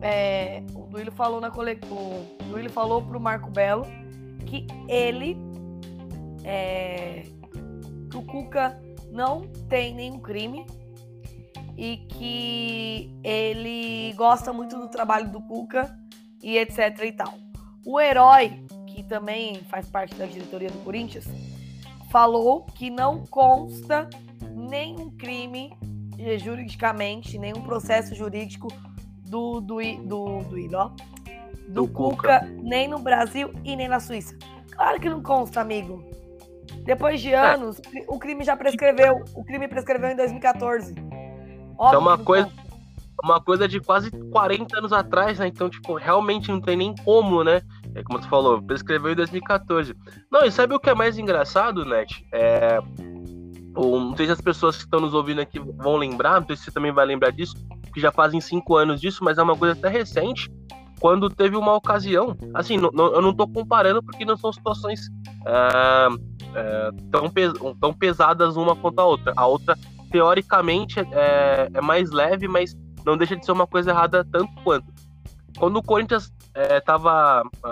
é, 0.00 0.62
o 0.74 0.86
Duílio 0.86 1.12
falou 1.12 1.40
na 1.40 1.50
coletiva. 1.50 1.92
O 1.94 2.38
Duílio 2.48 2.70
falou 2.70 3.02
pro 3.02 3.20
Marco 3.20 3.50
Belo 3.50 3.84
que 4.50 4.66
ele 4.88 5.36
é, 6.42 7.22
que 8.10 8.16
o 8.16 8.22
Cuca 8.22 8.82
não 9.12 9.42
tem 9.68 9.94
nenhum 9.94 10.18
crime 10.18 10.66
e 11.76 11.98
que 12.08 13.16
ele 13.22 14.12
gosta 14.14 14.52
muito 14.52 14.76
do 14.76 14.88
trabalho 14.88 15.30
do 15.30 15.40
Cuca 15.40 15.96
e 16.42 16.58
etc 16.58 16.98
e 17.04 17.12
tal. 17.12 17.34
O 17.86 18.00
herói, 18.00 18.64
que 18.88 19.04
também 19.04 19.62
faz 19.68 19.88
parte 19.88 20.16
da 20.16 20.26
diretoria 20.26 20.68
do 20.68 20.78
Corinthians, 20.78 21.28
falou 22.10 22.64
que 22.64 22.90
não 22.90 23.24
consta 23.26 24.10
nenhum 24.52 25.10
crime 25.10 25.72
juridicamente, 26.38 27.38
nenhum 27.38 27.62
processo 27.62 28.16
jurídico 28.16 28.68
do 29.24 29.60
do 29.60 29.80
do 29.80 30.42
do, 30.42 30.68
do, 30.68 30.96
do, 31.70 31.86
do 31.86 31.88
Cuca, 31.88 32.40
Cuca, 32.40 32.40
nem 32.62 32.88
no 32.88 32.98
Brasil 32.98 33.52
e 33.64 33.76
nem 33.76 33.88
na 33.88 34.00
Suíça. 34.00 34.36
Claro 34.70 35.00
que 35.00 35.08
não 35.08 35.22
consta, 35.22 35.60
amigo. 35.60 36.04
Depois 36.84 37.20
de 37.20 37.32
é. 37.32 37.54
anos, 37.54 37.80
é. 37.94 38.04
o 38.08 38.18
crime 38.18 38.44
já 38.44 38.56
prescreveu. 38.56 39.22
O 39.34 39.44
crime 39.44 39.68
prescreveu 39.68 40.10
em 40.10 40.16
2014. 40.16 40.94
Óbvio 41.78 41.96
é 41.96 41.98
uma 41.98 42.18
coisa, 42.18 42.50
uma 43.22 43.40
coisa 43.40 43.68
de 43.68 43.80
quase 43.80 44.10
40 44.10 44.78
anos 44.78 44.92
atrás, 44.92 45.38
né? 45.38 45.48
Então, 45.48 45.68
tipo, 45.68 45.94
realmente 45.94 46.50
não 46.50 46.60
tem 46.60 46.76
nem 46.76 46.94
como, 47.04 47.44
né? 47.44 47.62
É 47.94 48.02
como 48.02 48.18
tu 48.20 48.28
falou, 48.28 48.62
prescreveu 48.62 49.12
em 49.12 49.16
2014. 49.16 49.94
Não, 50.30 50.44
e 50.44 50.50
sabe 50.50 50.74
o 50.74 50.80
que 50.80 50.90
é 50.90 50.94
mais 50.94 51.18
engraçado, 51.18 51.84
Net? 51.84 52.26
É. 52.32 52.78
Não 53.74 54.16
sei 54.16 54.26
se 54.26 54.32
as 54.32 54.40
pessoas 54.40 54.76
que 54.76 54.84
estão 54.84 55.00
nos 55.00 55.14
ouvindo 55.14 55.40
aqui 55.40 55.58
vão 55.58 55.96
lembrar, 55.96 56.40
não 56.40 56.46
sei 56.46 56.56
se 56.56 56.64
você 56.64 56.70
também 56.72 56.92
vai 56.92 57.06
lembrar 57.06 57.30
disso, 57.30 57.54
que 57.94 58.00
já 58.00 58.10
fazem 58.10 58.40
cinco 58.40 58.76
anos 58.76 59.00
disso, 59.00 59.22
mas 59.22 59.38
é 59.38 59.42
uma 59.42 59.56
coisa 59.56 59.78
até 59.78 59.88
recente, 59.88 60.50
quando 61.00 61.30
teve 61.30 61.56
uma 61.56 61.74
ocasião, 61.74 62.36
assim, 62.52 62.76
não, 62.76 62.90
não, 62.92 63.14
eu 63.14 63.22
não 63.22 63.30
estou 63.30 63.48
comparando 63.48 64.02
porque 64.02 64.24
não 64.24 64.36
são 64.36 64.52
situações 64.52 65.08
uh, 65.40 66.14
é, 66.54 66.90
tão, 67.10 67.30
pes 67.30 67.52
tão 67.80 67.92
pesadas 67.92 68.54
uma 68.54 68.76
quanto 68.76 69.00
a 69.00 69.06
outra. 69.06 69.32
A 69.34 69.46
outra, 69.46 69.78
teoricamente, 70.12 71.00
é, 71.00 71.70
é, 71.72 71.80
mais 71.80 72.10
leve, 72.10 72.46
mas 72.46 72.76
não 73.04 73.16
deixa 73.16 73.34
de 73.34 73.44
ser 73.44 73.52
uma 73.52 73.66
coisa 73.66 73.90
errada 73.90 74.24
tanto 74.30 74.52
quanto. 74.62 74.86
Quando 75.58 75.78
o 75.78 75.82
Corinthians 75.82 76.30
é, 76.54 76.82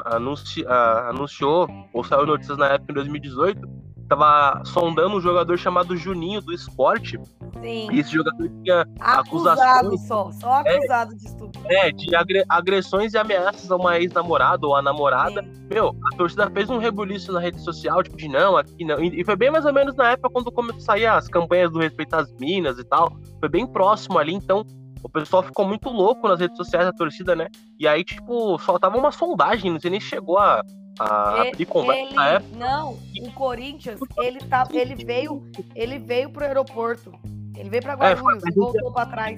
anunci 0.07 0.65
anunciou, 1.09 1.69
ou 1.93 2.03
saiu 2.03 2.27
notícias 2.27 2.57
na 2.57 2.69
época 2.69 2.93
em 2.93 2.95
2018, 2.95 3.61
estava 4.09 4.63
sondando 4.65 5.17
um 5.17 5.21
jogador 5.21 5.59
chamado 5.59 5.97
Juninho 5.97 6.41
do 6.41 6.53
esporte. 6.53 7.21
Sim. 7.61 7.89
E 7.93 8.01
esse 8.01 8.13
jogador 8.13 8.49
tinha 8.65 8.87
acusado 8.99 9.61
acusações. 9.61 10.07
Só, 10.07 10.33
só 10.33 10.53
acusado 10.55 11.13
é, 11.13 11.17
de 11.17 11.25
estupro. 11.27 11.63
É, 11.67 11.93
de 11.93 12.09
agressões 12.49 13.13
e 13.13 13.19
ameaças 13.19 13.71
a 13.71 13.77
uma 13.77 13.99
ex-namorada 13.99 14.67
ou 14.67 14.75
a 14.75 14.81
namorada. 14.81 15.43
Sim. 15.43 15.69
Meu, 15.71 15.95
a 16.11 16.17
torcida 16.17 16.51
fez 16.51 16.71
um 16.71 16.79
rebuliço 16.79 17.31
na 17.33 17.41
rede 17.41 17.61
social, 17.61 18.03
tipo, 18.03 18.17
de 18.17 18.29
não, 18.29 18.57
aqui 18.57 18.85
não. 18.85 18.99
E 19.03 19.23
foi 19.25 19.37
bem 19.37 19.51
mais 19.51 19.67
ou 19.67 19.73
menos 19.73 19.95
na 19.95 20.13
época 20.13 20.31
quando 20.31 20.51
começou 20.51 20.81
a 20.81 20.85
sair 20.85 21.07
as 21.07 21.29
campanhas 21.29 21.71
do 21.71 21.79
Respeito 21.79 22.15
às 22.15 22.33
Minas 22.41 22.79
e 22.79 22.85
tal. 22.85 23.13
Foi 23.39 23.49
bem 23.49 23.67
próximo 23.67 24.19
ali, 24.19 24.33
então 24.33 24.65
o 25.03 25.09
pessoal 25.09 25.43
ficou 25.43 25.67
muito 25.67 25.91
louco 25.91 26.27
nas 26.27 26.41
redes 26.41 26.57
sociais 26.57 26.87
da 26.87 26.93
torcida, 26.93 27.37
né? 27.37 27.49
E 27.79 27.87
aí, 27.87 28.03
tipo, 28.03 28.59
faltava 28.59 28.97
uma 28.97 29.13
sondagem, 29.13 29.71
não 29.71 29.79
sei 29.79 29.91
nem 29.91 30.01
chegou 30.01 30.39
a, 30.39 30.63
a 30.99 31.39
ele, 31.41 31.49
abrir 31.49 31.67
conversa 31.67 32.15
na 32.15 32.29
época. 32.29 32.57
Não, 32.57 32.99
o 33.23 33.33
Corinthians, 33.33 34.01
ele, 34.19 34.41
tá, 34.41 34.67
ele 34.73 34.95
veio 35.05 35.43
ele 35.75 35.99
veio 35.99 36.31
pro 36.31 36.45
aeroporto. 36.45 37.13
Ele 37.57 37.71
veio 37.71 37.83
pra 37.83 37.95
Guarulhos, 37.95 38.45
é, 38.45 38.51
voltou 38.53 38.93
pra 38.93 39.07
trás. 39.07 39.37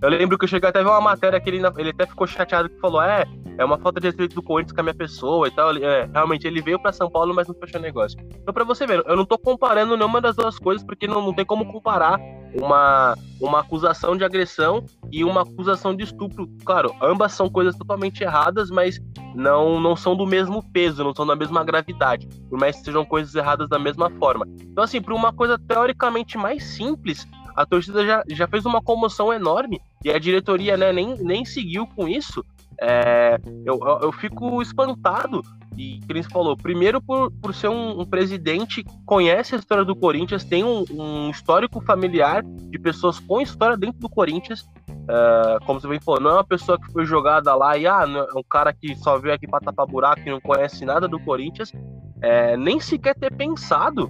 Eu 0.00 0.08
lembro 0.08 0.38
que 0.38 0.44
eu 0.44 0.48
cheguei 0.48 0.70
até 0.70 0.80
a 0.80 0.82
ver 0.82 0.88
uma 0.88 1.00
matéria 1.02 1.38
que 1.38 1.50
ele, 1.50 1.60
ele 1.76 1.90
até 1.90 2.06
ficou 2.06 2.26
chateado 2.26 2.70
que 2.70 2.80
falou: 2.80 3.02
é, 3.02 3.26
é 3.58 3.64
uma 3.64 3.78
falta 3.78 4.00
de 4.00 4.06
respeito 4.06 4.34
do 4.34 4.42
Corinthians 4.42 4.72
com 4.72 4.80
a 4.80 4.84
minha 4.84 4.94
pessoa 4.94 5.46
e 5.46 5.50
tal. 5.50 5.76
É, 5.76 6.08
realmente, 6.10 6.46
ele 6.46 6.62
veio 6.62 6.80
para 6.80 6.92
São 6.92 7.10
Paulo, 7.10 7.34
mas 7.34 7.46
não 7.46 7.54
fechou 7.54 7.78
negócio. 7.78 8.18
Então, 8.40 8.54
pra 8.54 8.64
você 8.64 8.86
ver, 8.86 9.04
eu 9.06 9.16
não 9.16 9.26
tô 9.26 9.36
comparando 9.36 9.98
nenhuma 9.98 10.18
das 10.18 10.34
duas 10.34 10.58
coisas, 10.58 10.82
porque 10.82 11.06
não, 11.06 11.20
não 11.20 11.34
tem 11.34 11.44
como 11.44 11.70
comparar 11.70 12.18
uma, 12.54 13.14
uma 13.38 13.60
acusação 13.60 14.16
de 14.16 14.24
agressão 14.24 14.82
e 15.12 15.22
uma 15.22 15.42
acusação 15.42 15.94
de 15.94 16.04
estupro. 16.04 16.48
Claro, 16.64 16.94
ambas 17.02 17.32
são 17.32 17.50
coisas 17.50 17.76
totalmente 17.76 18.22
erradas, 18.22 18.70
mas 18.70 18.98
não, 19.34 19.80
não 19.80 19.96
são 19.96 20.16
do 20.16 20.26
mesmo 20.26 20.62
peso, 20.72 21.04
não 21.04 21.14
são 21.14 21.26
da 21.26 21.36
mesma 21.36 21.64
gravidade, 21.64 22.28
por 22.48 22.58
mais 22.58 22.76
que 22.76 22.84
sejam 22.84 23.04
coisas 23.04 23.34
erradas 23.34 23.68
da 23.68 23.78
mesma 23.78 24.10
forma. 24.10 24.46
Então, 24.60 24.84
assim, 24.84 25.00
para 25.00 25.14
uma 25.14 25.32
coisa 25.32 25.58
teoricamente 25.58 26.36
mais 26.36 26.64
simples, 26.64 27.26
a 27.54 27.66
torcida 27.66 28.04
já, 28.04 28.22
já 28.28 28.46
fez 28.46 28.64
uma 28.64 28.80
comoção 28.80 29.32
enorme 29.32 29.80
e 30.04 30.10
a 30.10 30.18
diretoria 30.18 30.76
né, 30.76 30.92
nem, 30.92 31.16
nem 31.18 31.44
seguiu 31.44 31.86
com 31.86 32.08
isso. 32.08 32.44
É, 32.80 33.38
eu, 33.64 33.78
eu 34.02 34.10
fico 34.10 34.62
espantado 34.62 35.42
e 35.76 36.00
Cris 36.06 36.26
falou, 36.26 36.56
primeiro 36.56 37.00
por, 37.00 37.30
por 37.30 37.54
ser 37.54 37.68
um, 37.68 38.00
um, 38.00 38.04
presidente 38.04 38.82
que 38.82 39.04
conhece 39.06 39.54
a 39.54 39.58
história 39.58 39.84
do 39.84 39.96
Corinthians, 39.96 40.44
tem 40.44 40.64
um, 40.64 40.84
um, 40.90 41.30
histórico 41.30 41.80
familiar 41.80 42.42
de 42.42 42.78
pessoas 42.78 43.18
com 43.18 43.40
história 43.40 43.76
dentro 43.76 44.00
do 44.00 44.08
Corinthians. 44.08 44.68
Uh, 45.10 45.64
como 45.66 45.80
você 45.80 45.88
bem 45.88 45.98
falou, 45.98 46.20
não 46.20 46.30
é 46.30 46.34
uma 46.34 46.44
pessoa 46.44 46.78
que 46.78 46.92
foi 46.92 47.04
jogada 47.04 47.52
lá 47.56 47.76
e 47.76 47.84
ah, 47.84 48.04
é 48.06 48.38
um 48.38 48.44
cara 48.44 48.72
que 48.72 48.94
só 48.94 49.18
veio 49.18 49.34
aqui 49.34 49.46
para 49.46 49.58
tapar 49.58 49.84
buraco 49.86 50.20
e 50.24 50.30
não 50.30 50.40
conhece 50.40 50.84
nada 50.84 51.08
do 51.08 51.18
Corinthians. 51.18 51.72
É, 52.22 52.56
nem 52.56 52.78
sequer 52.78 53.16
ter 53.16 53.34
pensado 53.34 54.08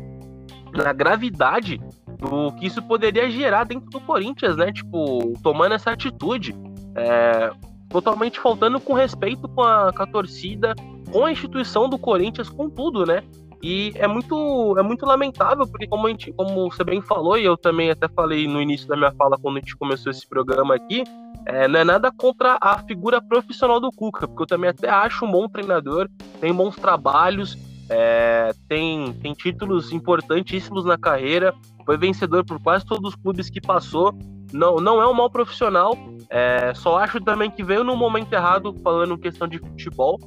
na 0.74 0.92
gravidade 0.92 1.80
do 2.18 2.52
que 2.52 2.66
isso 2.66 2.82
poderia 2.82 3.30
gerar 3.30 3.64
dentro 3.64 3.88
do 3.88 4.00
Corinthians, 4.00 4.56
né? 4.56 4.70
Tipo, 4.72 5.32
tomando 5.42 5.74
essa 5.74 5.90
atitude. 5.90 6.54
É, 6.94 7.50
totalmente 7.88 8.38
faltando 8.38 8.78
com 8.80 8.92
respeito 8.92 9.48
com 9.48 9.62
a, 9.62 9.92
com 9.92 10.02
a 10.02 10.06
torcida, 10.06 10.74
com 11.10 11.24
a 11.24 11.32
instituição 11.32 11.88
do 11.88 11.98
Corinthians, 11.98 12.50
com 12.50 12.68
tudo, 12.68 13.06
né? 13.06 13.22
E 13.62 13.92
é 13.96 14.06
muito, 14.06 14.76
é 14.78 14.82
muito 14.82 15.04
lamentável, 15.04 15.66
porque 15.66 15.86
como, 15.86 16.06
a 16.06 16.10
gente, 16.10 16.32
como 16.32 16.70
você 16.70 16.82
bem 16.82 17.02
falou, 17.02 17.36
e 17.36 17.44
eu 17.44 17.56
também 17.56 17.90
até 17.90 18.08
falei 18.08 18.48
no 18.48 18.60
início 18.60 18.88
da 18.88 18.96
minha 18.96 19.12
fala 19.12 19.36
quando 19.38 19.58
a 19.58 19.60
gente 19.60 19.76
começou 19.76 20.10
esse 20.10 20.26
programa 20.26 20.74
aqui, 20.74 21.04
é, 21.44 21.68
não 21.68 21.80
é 21.80 21.84
nada 21.84 22.10
contra 22.10 22.56
a 22.60 22.78
figura 22.78 23.20
profissional 23.20 23.78
do 23.78 23.90
Cuca, 23.90 24.26
porque 24.26 24.42
eu 24.42 24.46
também 24.46 24.70
até 24.70 24.88
acho 24.88 25.26
um 25.26 25.30
bom 25.30 25.46
treinador, 25.46 26.08
tem 26.40 26.54
bons 26.54 26.76
trabalhos, 26.76 27.58
é, 27.90 28.52
tem, 28.66 29.12
tem 29.14 29.34
títulos 29.34 29.92
importantíssimos 29.92 30.84
na 30.84 30.96
carreira, 30.96 31.54
foi 31.84 31.98
vencedor 31.98 32.44
por 32.44 32.62
quase 32.62 32.86
todos 32.86 33.10
os 33.10 33.16
clubes 33.16 33.50
que 33.50 33.60
passou. 33.60 34.14
Não, 34.52 34.76
não 34.76 35.00
é 35.00 35.06
um 35.06 35.14
mau 35.14 35.30
profissional, 35.30 35.96
é, 36.28 36.72
só 36.74 36.98
acho 36.98 37.20
também 37.20 37.50
que 37.50 37.62
veio 37.62 37.84
no 37.84 37.96
momento 37.96 38.32
errado, 38.32 38.74
falando 38.82 39.18
questão 39.18 39.46
de 39.46 39.58
futebol, 39.58 40.18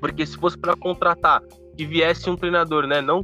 porque 0.00 0.24
se 0.24 0.36
fosse 0.38 0.56
para 0.56 0.74
contratar 0.74 1.42
que 1.76 1.86
viesse 1.86 2.28
um 2.28 2.36
treinador, 2.36 2.86
né? 2.86 3.00
Não, 3.00 3.22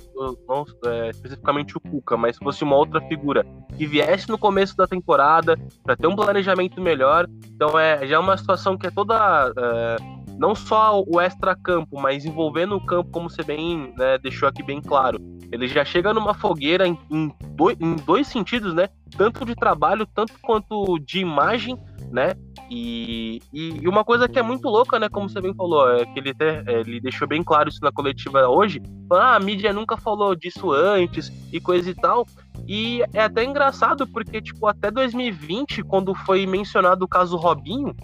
não 0.48 0.64
é, 0.86 1.10
especificamente 1.10 1.76
o 1.76 1.80
Cuca, 1.80 2.16
mas 2.16 2.36
se 2.36 2.44
fosse 2.44 2.64
uma 2.64 2.76
outra 2.76 3.00
figura 3.02 3.46
que 3.76 3.86
viesse 3.86 4.28
no 4.28 4.38
começo 4.38 4.76
da 4.76 4.86
temporada 4.86 5.58
para 5.82 5.96
ter 5.96 6.06
um 6.06 6.16
planejamento 6.16 6.80
melhor. 6.80 7.28
Então 7.54 7.78
é 7.78 8.06
já 8.06 8.16
é 8.16 8.18
uma 8.18 8.36
situação 8.36 8.76
que 8.76 8.86
é 8.86 8.90
toda 8.90 9.52
é, 9.56 9.96
não 10.38 10.54
só 10.54 11.02
o 11.06 11.20
extra-campo, 11.20 12.00
mas 12.00 12.24
envolvendo 12.24 12.76
o 12.76 12.84
campo, 12.84 13.10
como 13.10 13.28
você 13.28 13.42
bem 13.42 13.92
né, 13.98 14.16
deixou 14.18 14.48
aqui 14.48 14.62
bem 14.62 14.80
claro. 14.80 15.18
Ele 15.50 15.66
já 15.66 15.84
chega 15.84 16.14
numa 16.14 16.32
fogueira 16.32 16.86
em, 16.86 16.96
em, 17.10 17.34
dois, 17.56 17.76
em 17.80 17.96
dois 17.96 18.28
sentidos, 18.28 18.72
né? 18.72 18.88
Tanto 19.16 19.44
de 19.44 19.54
trabalho, 19.54 20.06
tanto 20.06 20.34
quanto 20.40 20.98
de 21.00 21.18
imagem, 21.20 21.76
né? 22.10 22.34
E, 22.70 23.40
e, 23.52 23.88
uma 23.88 24.04
coisa 24.04 24.28
que 24.28 24.38
é 24.38 24.42
muito 24.42 24.68
louca, 24.68 24.98
né? 24.98 25.08
Como 25.08 25.28
você 25.28 25.40
bem 25.40 25.54
falou, 25.54 25.90
é 25.90 26.04
que 26.04 26.18
ele, 26.18 26.30
até, 26.30 26.62
é, 26.66 26.80
ele 26.80 27.00
deixou 27.00 27.26
bem 27.26 27.42
claro 27.42 27.68
isso 27.68 27.80
na 27.82 27.90
coletiva 27.90 28.46
hoje. 28.46 28.80
Ah, 29.10 29.36
a 29.36 29.40
mídia 29.40 29.72
nunca 29.72 29.96
falou 29.96 30.36
disso 30.36 30.70
antes 30.70 31.32
e 31.52 31.58
coisa 31.60 31.90
e 31.90 31.94
tal. 31.94 32.26
E 32.66 33.02
é 33.14 33.22
até 33.22 33.42
engraçado 33.42 34.06
porque, 34.06 34.40
tipo, 34.42 34.66
até 34.66 34.90
2020, 34.90 35.82
quando 35.82 36.14
foi 36.14 36.46
mencionado 36.46 37.06
o 37.06 37.08
caso 37.08 37.36
Robinho, 37.36 37.96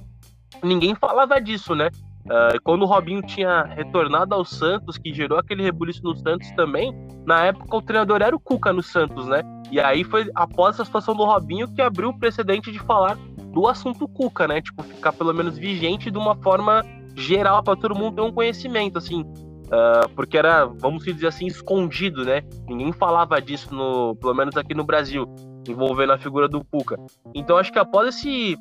ninguém 0.62 0.94
falava 0.94 1.38
disso, 1.38 1.74
né? 1.74 1.90
Uh, 2.24 2.58
quando 2.62 2.82
o 2.82 2.86
Robinho 2.86 3.20
tinha 3.20 3.64
retornado 3.64 4.34
ao 4.34 4.44
Santos, 4.44 4.96
que 4.96 5.12
gerou 5.12 5.38
aquele 5.38 5.62
rebuliço 5.62 6.02
no 6.02 6.16
Santos 6.16 6.50
também, 6.52 6.94
na 7.26 7.44
época 7.44 7.76
o 7.76 7.82
treinador 7.82 8.22
era 8.22 8.34
o 8.34 8.40
Cuca 8.40 8.72
no 8.72 8.82
Santos, 8.82 9.26
né? 9.26 9.42
E 9.70 9.78
aí 9.78 10.04
foi 10.04 10.30
após 10.34 10.80
a 10.80 10.84
situação 10.84 11.14
do 11.14 11.24
Robinho 11.24 11.72
que 11.72 11.82
abriu 11.82 12.08
o 12.08 12.18
precedente 12.18 12.72
de 12.72 12.78
falar 12.78 13.18
do 13.52 13.66
assunto 13.68 14.08
Cuca, 14.08 14.48
né? 14.48 14.62
Tipo, 14.62 14.82
ficar 14.82 15.12
pelo 15.12 15.34
menos 15.34 15.58
vigente 15.58 16.10
de 16.10 16.16
uma 16.16 16.34
forma 16.36 16.84
geral 17.14 17.62
para 17.62 17.76
todo 17.76 17.94
mundo 17.94 18.16
ter 18.16 18.22
um 18.22 18.32
conhecimento, 18.32 18.98
assim. 18.98 19.22
Uh, 19.22 20.08
porque 20.14 20.36
era, 20.36 20.66
vamos 20.66 21.04
dizer 21.04 21.26
assim, 21.26 21.46
escondido, 21.46 22.24
né? 22.24 22.42
Ninguém 22.66 22.92
falava 22.92 23.40
disso, 23.40 23.74
no, 23.74 24.14
pelo 24.16 24.34
menos 24.34 24.56
aqui 24.56 24.74
no 24.74 24.84
Brasil, 24.84 25.26
envolvendo 25.68 26.12
a 26.12 26.18
figura 26.18 26.48
do 26.48 26.64
Cuca. 26.64 26.96
Então 27.34 27.56
acho 27.56 27.72
que 27.72 27.78
após 27.78 28.08
esse 28.08 28.56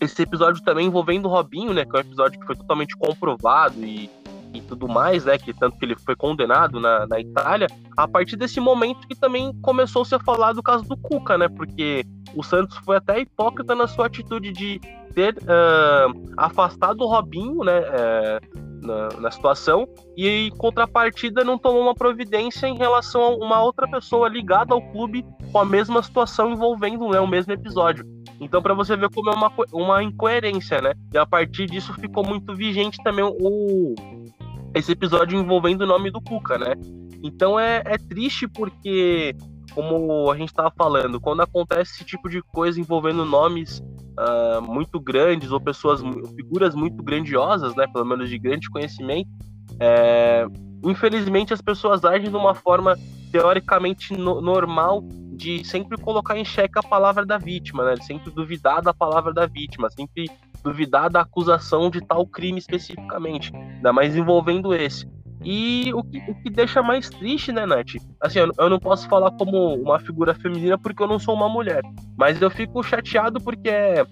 esse 0.00 0.22
episódio 0.22 0.62
também 0.62 0.86
envolvendo 0.86 1.26
o 1.26 1.28
Robinho, 1.28 1.72
né? 1.72 1.84
Que 1.84 1.96
é 1.96 1.98
um 1.98 2.02
episódio 2.02 2.38
que 2.38 2.46
foi 2.46 2.56
totalmente 2.56 2.96
comprovado 2.96 3.84
e, 3.84 4.10
e 4.52 4.60
tudo 4.60 4.88
mais, 4.88 5.24
né? 5.24 5.38
Que 5.38 5.52
tanto 5.52 5.78
que 5.78 5.84
ele 5.84 5.96
foi 5.96 6.16
condenado 6.16 6.80
na, 6.80 7.06
na 7.06 7.20
Itália. 7.20 7.66
A 7.96 8.06
partir 8.06 8.36
desse 8.36 8.60
momento 8.60 9.06
que 9.06 9.14
também 9.14 9.52
começou-se 9.60 10.14
a 10.14 10.20
falar 10.20 10.52
do 10.52 10.62
caso 10.62 10.84
do 10.84 10.96
Cuca, 10.96 11.38
né? 11.38 11.48
Porque 11.48 12.04
o 12.34 12.42
Santos 12.42 12.76
foi 12.78 12.96
até 12.96 13.20
hipócrita 13.20 13.74
na 13.74 13.86
sua 13.86 14.06
atitude 14.06 14.52
de 14.52 14.80
ter 15.14 15.36
uh, 15.36 16.34
afastado 16.36 17.02
o 17.02 17.06
Robinho, 17.06 17.64
né? 17.64 17.80
Uh, 17.80 18.64
na, 18.84 19.08
na, 19.18 19.30
situação 19.30 19.88
e 20.14 20.28
em 20.28 20.50
contrapartida 20.50 21.42
não 21.42 21.56
tomou 21.56 21.80
uma 21.80 21.94
providência 21.94 22.66
em 22.66 22.76
relação 22.76 23.22
a 23.22 23.34
uma 23.34 23.62
outra 23.62 23.88
pessoa 23.88 24.28
ligada 24.28 24.74
ao 24.74 24.82
clube 24.92 25.24
com 25.50 25.58
a 25.58 25.64
mesma 25.64 26.02
situação 26.02 26.52
envolvendo 26.52 27.08
né, 27.08 27.18
o 27.18 27.26
mesmo 27.26 27.50
episódio. 27.50 28.04
Então, 28.38 28.60
para 28.60 28.74
você 28.74 28.94
ver 28.94 29.08
como 29.08 29.30
é 29.30 29.34
uma, 29.34 29.50
uma 29.72 30.02
incoerência, 30.02 30.82
né? 30.82 30.92
E 31.12 31.16
a 31.16 31.24
partir 31.24 31.66
disso 31.66 31.94
ficou 31.94 32.26
muito 32.26 32.54
vigente 32.54 33.02
também 33.02 33.24
o, 33.24 33.94
esse 34.74 34.92
episódio 34.92 35.38
envolvendo 35.38 35.82
o 35.82 35.86
nome 35.86 36.10
do 36.10 36.20
Cuca, 36.20 36.58
né? 36.58 36.74
Então 37.22 37.58
é, 37.58 37.82
é 37.86 37.96
triste 37.96 38.46
porque, 38.46 39.34
como 39.72 40.30
a 40.30 40.36
gente 40.36 40.48
estava 40.48 40.70
falando, 40.76 41.20
quando 41.20 41.40
acontece 41.40 41.92
esse 41.94 42.04
tipo 42.04 42.28
de 42.28 42.42
coisa 42.42 42.78
envolvendo 42.78 43.24
nomes 43.24 43.82
uh, 44.18 44.62
muito 44.62 45.00
grandes 45.00 45.50
ou 45.50 45.60
pessoas, 45.60 46.00
figuras 46.36 46.74
muito 46.74 47.02
grandiosas, 47.02 47.74
né? 47.74 47.86
Pelo 47.86 48.04
menos 48.04 48.28
de 48.28 48.38
grande 48.38 48.68
conhecimento, 48.70 49.28
é, 49.80 50.46
infelizmente 50.84 51.52
as 51.52 51.60
pessoas 51.60 52.04
agem 52.04 52.30
de 52.30 52.36
uma 52.36 52.54
forma 52.54 52.96
teoricamente 53.32 54.12
no, 54.12 54.40
normal 54.40 55.02
de 55.36 55.64
sempre 55.64 56.00
colocar 56.00 56.38
em 56.38 56.44
xeque 56.44 56.78
a 56.78 56.82
palavra 56.82 57.26
da 57.26 57.38
vítima, 57.38 57.84
né? 57.84 57.96
Sempre 57.96 58.30
duvidar 58.30 58.80
da 58.80 58.94
palavra 58.94 59.32
da 59.32 59.46
vítima, 59.46 59.90
sempre 59.90 60.30
duvidar 60.62 61.10
da 61.10 61.22
acusação 61.22 61.90
de 61.90 62.00
tal 62.00 62.26
crime 62.26 62.58
especificamente, 62.58 63.54
ainda 63.54 63.92
mais 63.92 64.16
envolvendo 64.16 64.72
esse. 64.72 65.06
E 65.44 65.92
o 65.92 66.02
que, 66.02 66.18
o 66.30 66.34
que 66.34 66.50
deixa 66.50 66.82
mais 66.82 67.10
triste, 67.10 67.52
né, 67.52 67.66
Nath? 67.66 67.96
Assim, 68.20 68.38
eu, 68.38 68.50
eu, 68.58 68.70
não 68.70 68.78
posso 68.78 69.06
falar 69.08 69.30
como 69.32 69.74
uma 69.74 69.98
figura 70.00 70.34
feminina 70.34 70.78
porque 70.78 71.02
eu 71.02 71.06
não 71.06 71.18
sou 71.18 71.34
uma 71.34 71.48
mulher, 71.48 71.82
mas 72.16 72.40
eu 72.40 72.50
fico 72.50 72.82
chateado 72.82 73.40
porque, 73.40 73.68
é, 73.68 74.06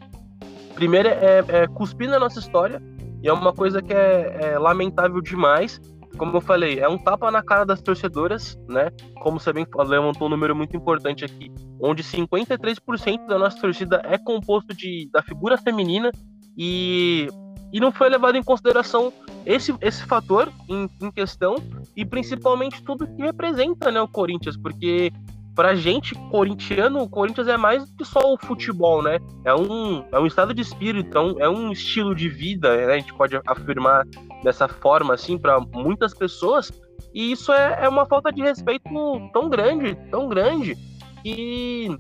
primeiro, 0.75 1.09
é, 1.09 1.45
é 1.49 1.66
cuspir 1.66 2.11
na 2.11 2.18
nossa 2.18 2.38
história, 2.38 2.83
e 3.23 3.29
é 3.29 3.33
uma 3.33 3.53
coisa 3.53 3.81
que 3.81 3.95
é, 3.95 4.53
é 4.53 4.59
lamentável 4.59 5.23
demais, 5.23 5.81
como 6.18 6.37
eu 6.37 6.40
falei, 6.40 6.79
é 6.79 6.88
um 6.88 6.99
tapa 6.99 7.31
na 7.31 7.42
cara 7.42 7.64
das 7.64 7.81
torcedoras, 7.81 8.59
né? 8.68 8.90
Como 9.23 9.40
você 9.40 9.53
bem 9.53 9.66
levantou 9.87 10.27
um 10.27 10.31
número 10.31 10.55
muito 10.55 10.77
importante 10.77 11.25
aqui, 11.25 11.51
onde 11.81 12.03
53% 12.03 13.27
da 13.27 13.38
nossa 13.38 13.59
torcida 13.59 14.03
é 14.05 14.18
composto 14.18 14.75
de, 14.75 15.09
da 15.11 15.23
figura 15.23 15.57
feminina 15.57 16.11
e, 16.57 17.29
e 17.73 17.81
não 17.81 17.91
foi 17.91 18.09
levado 18.09 18.37
em 18.37 18.43
consideração 18.43 19.13
esse, 19.47 19.75
esse 19.81 20.05
fator 20.05 20.53
em, 20.69 20.89
em 21.01 21.11
questão 21.11 21.57
e 21.97 22.05
principalmente 22.05 22.83
tudo 22.83 23.07
que 23.07 23.23
representa 23.23 23.91
né, 23.91 24.01
o 24.01 24.09
Corinthians, 24.09 24.57
porque 24.57 25.11
pra 25.55 25.75
gente, 25.75 26.15
corintiano, 26.31 27.03
o 27.03 27.09
Corinthians 27.09 27.49
é 27.49 27.57
mais 27.57 27.85
do 27.85 27.97
que 27.97 28.05
só 28.05 28.33
o 28.33 28.39
futebol, 28.39 29.03
né? 29.03 29.19
É 29.45 29.55
um, 29.55 30.05
é 30.11 30.19
um 30.19 30.27
estado 30.27 30.55
de 30.55 30.63
espírito, 30.63 31.17
é 31.17 31.21
um, 31.21 31.41
é 31.41 31.49
um 31.49 31.73
estilo 31.73 32.15
de 32.15 32.29
vida, 32.29 32.75
né? 32.75 32.95
A 32.95 32.99
gente 32.99 33.13
pode 33.13 33.39
afirmar 33.47 34.07
dessa 34.43 34.67
forma, 34.67 35.15
assim, 35.15 35.37
para 35.37 35.61
muitas 35.61 36.15
pessoas. 36.15 36.73
E 37.13 37.33
isso 37.33 37.53
é, 37.53 37.85
é 37.85 37.89
uma 37.89 38.07
falta 38.07 38.33
de 38.33 38.41
respeito 38.41 38.89
tão 39.33 39.51
grande, 39.51 39.95
tão 40.11 40.27
grande, 40.29 40.75
que 41.23 41.99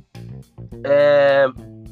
é, 0.84 1.46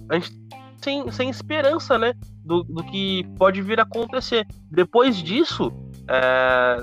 a 0.08 0.14
gente 0.14 0.40
sem, 0.82 1.10
sem 1.10 1.28
esperança, 1.28 1.98
né? 1.98 2.14
Do, 2.44 2.64
do 2.64 2.82
que 2.84 3.24
pode 3.36 3.60
vir 3.62 3.78
a 3.78 3.82
acontecer. 3.82 4.46
Depois 4.70 5.16
disso, 5.16 5.72
é, 6.08 6.82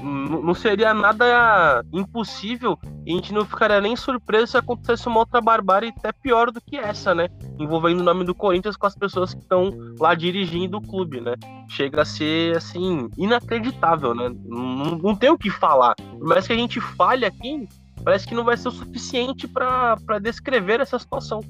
não 0.00 0.54
seria 0.54 0.94
nada 0.94 1.84
impossível 1.92 2.78
e 3.04 3.12
a 3.12 3.16
gente 3.16 3.32
não 3.32 3.44
ficaria 3.44 3.80
nem 3.80 3.96
surpreso 3.96 4.52
se 4.52 4.56
acontecesse 4.56 5.08
uma 5.08 5.20
outra 5.20 5.40
barbárie 5.40 5.92
até 5.96 6.12
pior 6.12 6.50
do 6.50 6.60
que 6.60 6.76
essa, 6.76 7.14
né? 7.14 7.28
Envolvendo 7.58 8.00
o 8.00 8.04
nome 8.04 8.24
do 8.24 8.34
Corinthians 8.34 8.76
com 8.76 8.86
as 8.86 8.94
pessoas 8.94 9.34
que 9.34 9.40
estão 9.40 9.72
lá 9.98 10.14
dirigindo 10.14 10.78
o 10.78 10.82
clube, 10.82 11.20
né? 11.20 11.34
Chega 11.68 12.02
a 12.02 12.04
ser, 12.04 12.56
assim, 12.56 13.08
inacreditável, 13.16 14.14
né? 14.14 14.30
Não, 14.44 14.96
não 14.98 15.16
tem 15.16 15.30
o 15.30 15.38
que 15.38 15.50
falar. 15.50 15.94
Por 15.96 16.26
mais 16.26 16.46
que 16.46 16.52
a 16.52 16.56
gente 16.56 16.80
fale 16.80 17.24
aqui, 17.24 17.68
parece 18.04 18.26
que 18.26 18.34
não 18.34 18.44
vai 18.44 18.56
ser 18.56 18.68
o 18.68 18.72
suficiente 18.72 19.48
para 19.48 20.18
descrever 20.20 20.80
essa 20.80 20.98
situação. 20.98 21.40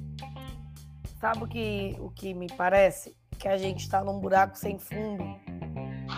Sabe 1.21 1.45
o 1.45 1.47
que, 1.47 1.97
o 2.01 2.11
que 2.11 2.35
me 2.35 2.49
parece? 2.49 3.15
Que 3.43 3.49
a 3.49 3.59
gente 3.59 3.81
está 3.81 4.05
num 4.05 4.21
buraco 4.21 4.57
sem 4.57 4.79
fundo 4.79 5.25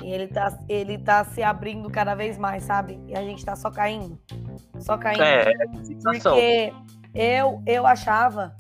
e 0.03 0.13
ele 0.13 0.29
tá, 0.29 0.59
ele 0.69 0.99
tá 0.99 1.25
se 1.25 1.43
abrindo 1.43 1.89
cada 1.89 2.15
vez 2.15 2.37
mais, 2.37 2.65
sabe? 2.65 3.01
E 3.09 3.17
a 3.17 3.23
gente 3.23 3.43
tá 3.43 3.57
só 3.57 3.71
caindo. 3.71 4.21
Só 4.79 4.99
caindo. 4.99 5.23
É, 5.23 5.51
é 5.51 5.53
Porque 6.03 6.71
eu, 7.15 7.63
eu 7.67 7.87
achava 7.87 8.55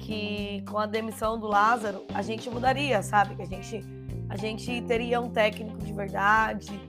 que 0.00 0.64
com 0.68 0.78
a 0.78 0.86
demissão 0.86 1.38
do 1.38 1.46
Lázaro, 1.46 2.04
a 2.12 2.20
gente 2.20 2.50
mudaria, 2.50 3.00
sabe? 3.02 3.36
Que 3.36 3.42
a 3.42 3.46
gente, 3.46 3.84
a 4.28 4.36
gente 4.36 4.82
teria 4.82 5.20
um 5.20 5.30
técnico 5.30 5.78
de 5.78 5.92
verdade, 5.92 6.80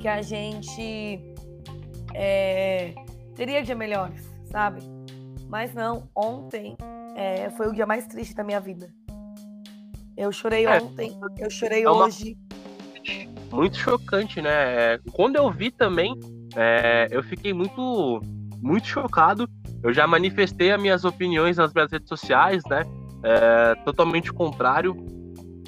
que 0.00 0.08
a 0.08 0.22
gente 0.22 1.20
é, 2.14 2.94
teria 3.36 3.62
dia 3.62 3.74
melhores, 3.74 4.24
sabe? 4.44 4.80
Mas 5.48 5.74
não, 5.74 6.08
ontem 6.16 6.78
é, 7.14 7.50
foi 7.50 7.68
o 7.68 7.74
dia 7.74 7.84
mais 7.84 8.06
triste 8.06 8.34
da 8.34 8.42
minha 8.42 8.60
vida. 8.60 8.88
Eu 10.18 10.32
chorei 10.32 10.66
é, 10.66 10.82
ontem, 10.82 11.16
eu 11.38 11.48
chorei 11.48 11.84
é 11.84 11.88
uma... 11.88 12.06
hoje 12.06 12.36
muito 13.52 13.76
chocante, 13.76 14.42
né? 14.42 14.98
Quando 15.12 15.36
eu 15.36 15.48
vi 15.50 15.70
também, 15.70 16.18
é, 16.56 17.06
eu 17.10 17.22
fiquei 17.22 17.52
muito, 17.52 18.20
muito 18.60 18.86
chocado. 18.86 19.48
Eu 19.80 19.92
já 19.92 20.08
manifestei 20.08 20.72
as 20.72 20.82
minhas 20.82 21.04
opiniões 21.04 21.56
nas 21.56 21.72
minhas 21.72 21.90
redes 21.92 22.08
sociais, 22.08 22.64
né? 22.68 22.82
É, 23.22 23.76
totalmente 23.84 24.32
contrário. 24.32 24.96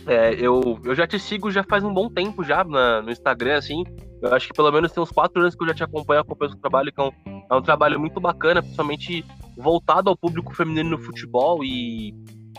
É, 0.04 0.34
eu, 0.34 0.80
eu 0.84 0.94
já 0.96 1.06
te 1.06 1.18
sigo 1.18 1.48
já 1.50 1.62
faz 1.62 1.84
um 1.84 1.94
bom 1.94 2.08
tempo 2.08 2.42
já 2.42 2.64
na, 2.64 3.00
no 3.02 3.10
Instagram, 3.10 3.56
assim. 3.56 3.84
Eu 4.20 4.34
acho 4.34 4.48
que 4.48 4.54
pelo 4.54 4.72
menos 4.72 4.90
tem 4.90 5.00
uns 5.00 5.12
quatro 5.12 5.40
anos 5.40 5.54
que 5.54 5.62
eu 5.62 5.68
já 5.68 5.74
te 5.74 5.84
acompanho, 5.84 6.20
acompanho 6.22 6.50
o 6.50 6.52
seu 6.52 6.60
trabalho, 6.60 6.92
que 6.92 7.00
é 7.00 7.04
um, 7.04 7.10
é 7.50 7.54
um 7.54 7.62
trabalho 7.62 8.00
muito 8.00 8.20
bacana, 8.20 8.60
principalmente 8.60 9.24
voltado 9.56 10.10
ao 10.10 10.16
público 10.16 10.54
feminino 10.54 10.90
no 10.90 10.98
futebol 10.98 11.64
e 11.64 12.14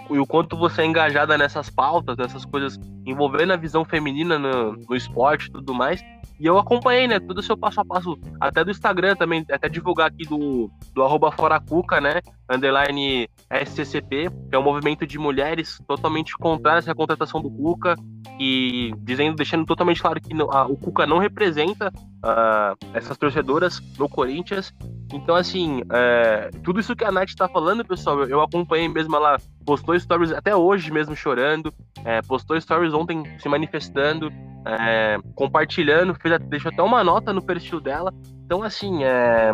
e 0.10 0.20
o 0.20 0.26
quanto 0.26 0.58
você 0.58 0.82
é 0.82 0.86
engajada 0.86 1.38
nessas 1.38 1.70
pautas, 1.70 2.18
nessas 2.18 2.46
coisas 2.46 2.78
envolvendo 3.12 3.54
a 3.54 3.58
visão 3.58 3.86
feminina 3.86 4.40
no, 4.40 4.74
no 4.74 4.96
esporte 4.96 5.48
e 5.48 5.52
tudo 5.52 5.74
mais. 5.74 6.02
E 6.42 6.46
eu 6.48 6.58
acompanhei, 6.58 7.08
né, 7.08 7.20
todo 7.20 7.38
o 7.38 7.44
seu 7.44 7.56
passo 7.56 7.82
a 7.82 7.86
passo, 7.86 8.18
até 8.40 8.64
do 8.64 8.72
Instagram 8.72 9.16
também, 9.16 9.46
até 9.52 9.70
divulgar 9.70 10.08
aqui 10.08 10.24
do, 10.24 10.72
do 10.92 11.04
arroba 11.04 11.32
Foracuca, 11.32 12.02
né, 12.02 12.20
underline 12.50 13.30
SCCP, 13.64 14.28
que 14.50 14.56
é 14.56 14.58
um 14.58 14.64
movimento 14.64 15.06
de 15.06 15.20
mulheres 15.20 15.80
totalmente 15.88 16.36
contrário 16.36 16.80
essa 16.80 16.96
contratação 16.96 17.44
do 17.44 17.52
Cuca, 17.52 17.96
e 18.40 18.92
dizendo, 18.98 19.36
deixando 19.36 19.68
totalmente 19.68 20.02
claro 20.02 20.20
que 20.20 20.34
a, 20.34 20.66
o 20.66 20.76
Cuca 20.76 21.06
não 21.06 21.20
representa 21.20 21.90
uh, 21.90 22.76
essas 22.92 23.16
torcedoras 23.18 23.80
no 24.00 24.10
Corinthians. 24.10 24.74
Então, 25.14 25.36
assim, 25.36 25.82
é, 25.92 26.50
tudo 26.64 26.80
isso 26.80 26.96
que 26.96 27.06
a 27.06 27.12
Nath 27.12 27.36
tá 27.38 27.48
falando, 27.48 27.86
pessoal, 27.86 28.22
eu, 28.22 28.30
eu, 28.30 28.42
acompanhei 28.42 28.88
mesmo, 28.88 29.16
ela 29.16 29.38
postou 29.66 30.00
stories 30.00 30.32
até 30.32 30.56
hoje 30.56 30.92
mesmo 30.92 31.16
chorando, 31.16 31.72
é, 32.04 32.22
postou 32.22 32.60
stories 32.60 32.94
ontem 33.02 33.24
se 33.40 33.50
manifestando, 33.50 34.32
é, 34.66 35.18
compartilhando, 35.36 36.16
fez, 36.16 36.40
deixou 36.42 36.72
até 36.72 36.82
uma 36.82 37.04
nota 37.04 37.34
no 37.34 37.42
perfil 37.42 37.80
dela. 37.80 38.14
Então, 38.46 38.64
assim, 38.64 39.04
é, 39.04 39.52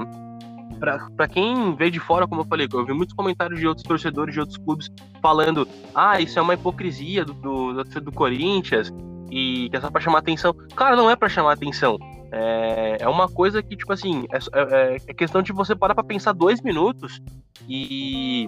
para 0.79 1.27
quem 1.27 1.75
vê 1.75 1.89
de 1.89 1.99
fora, 1.99 2.27
como 2.27 2.41
eu 2.41 2.45
falei, 2.45 2.67
eu 2.71 2.86
vi 2.86 2.93
muitos 2.93 3.15
comentários 3.15 3.60
de 3.60 3.67
outros 3.67 3.86
torcedores 3.86 4.33
de 4.33 4.39
outros 4.39 4.57
clubes 4.57 4.89
falando: 5.21 5.67
ah, 5.93 6.19
isso 6.19 6.38
é 6.38 6.41
uma 6.41 6.53
hipocrisia 6.53 7.25
do, 7.25 7.33
do, 7.33 7.83
do 7.83 8.12
Corinthians 8.12 8.91
e 9.31 9.69
que 9.69 9.77
é 9.77 9.81
só 9.81 9.89
pra 9.89 10.01
chamar 10.01 10.19
atenção. 10.19 10.53
Cara, 10.75 10.95
não 10.95 11.10
é 11.10 11.15
para 11.15 11.29
chamar 11.29 11.53
atenção. 11.53 11.97
É, 12.31 12.97
é 12.99 13.07
uma 13.07 13.27
coisa 13.27 13.63
que, 13.63 13.75
tipo 13.75 13.91
assim, 13.91 14.25
é, 14.31 14.38
é, 14.38 14.97
é 15.07 15.13
questão 15.13 15.41
de 15.41 15.53
você 15.53 15.75
parar 15.75 15.95
pra 15.95 16.03
pensar 16.03 16.33
dois 16.33 16.62
minutos 16.62 17.21
e, 17.67 18.47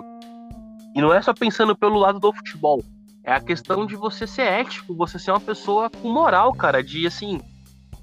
e 0.95 1.01
não 1.01 1.13
é 1.13 1.21
só 1.21 1.33
pensando 1.33 1.75
pelo 1.75 1.97
lado 1.97 2.19
do 2.19 2.33
futebol. 2.33 2.83
É 3.29 3.33
a 3.33 3.39
questão 3.39 3.85
de 3.85 3.95
você 3.95 4.25
ser 4.25 4.41
ético, 4.41 4.95
você 4.95 5.19
ser 5.19 5.29
uma 5.29 5.39
pessoa 5.39 5.87
com 5.87 6.11
moral, 6.11 6.51
cara, 6.51 6.83
de 6.83 7.05
assim. 7.05 7.39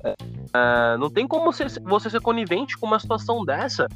É, 0.05 0.97
não 0.99 1.11
tem 1.11 1.27
como 1.27 1.53
você, 1.53 1.67
você 1.83 2.09
ser 2.09 2.21
conivente 2.21 2.79
com 2.79 2.87
uma 2.87 3.01
situação 3.01 3.45
dessa 3.45 3.89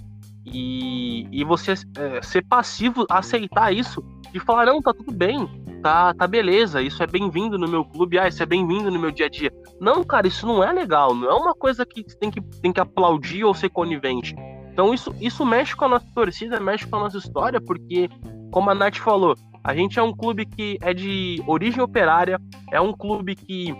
e, 0.44 1.28
e 1.30 1.44
você 1.44 1.74
é, 1.96 2.20
ser 2.20 2.44
passivo, 2.44 3.06
aceitar 3.08 3.72
isso 3.72 4.04
e 4.34 4.40
falar, 4.40 4.66
não, 4.66 4.82
tá 4.82 4.92
tudo 4.92 5.12
bem, 5.12 5.48
tá, 5.80 6.12
tá 6.14 6.26
beleza, 6.26 6.82
isso 6.82 7.00
é 7.00 7.06
bem-vindo 7.06 7.56
no 7.56 7.68
meu 7.68 7.84
clube, 7.84 8.18
ah, 8.18 8.26
isso 8.26 8.42
é 8.42 8.46
bem-vindo 8.46 8.90
no 8.90 8.98
meu 8.98 9.12
dia 9.12 9.26
a 9.26 9.30
dia. 9.30 9.52
Não, 9.80 10.02
cara, 10.02 10.26
isso 10.26 10.44
não 10.48 10.64
é 10.64 10.72
legal, 10.72 11.14
não 11.14 11.30
é 11.30 11.34
uma 11.34 11.54
coisa 11.54 11.86
que 11.86 12.02
tem 12.02 12.32
que, 12.32 12.40
tem 12.40 12.72
que 12.72 12.80
aplaudir 12.80 13.44
ou 13.44 13.54
ser 13.54 13.68
conivente. 13.68 14.34
Então 14.72 14.92
isso, 14.92 15.14
isso 15.20 15.46
mexe 15.46 15.76
com 15.76 15.84
a 15.84 15.90
nossa 15.90 16.06
torcida, 16.12 16.58
mexe 16.58 16.88
com 16.88 16.96
a 16.96 17.00
nossa 17.00 17.18
história, 17.18 17.60
porque, 17.60 18.10
como 18.50 18.70
a 18.70 18.74
Nath 18.74 18.96
falou, 18.96 19.34
a 19.62 19.74
gente 19.74 19.98
é 19.98 20.02
um 20.02 20.12
clube 20.12 20.46
que 20.46 20.78
é 20.80 20.94
de 20.94 21.42
origem 21.46 21.82
operária, 21.82 22.40
é 22.70 22.80
um 22.80 22.92
clube 22.92 23.34
que 23.34 23.74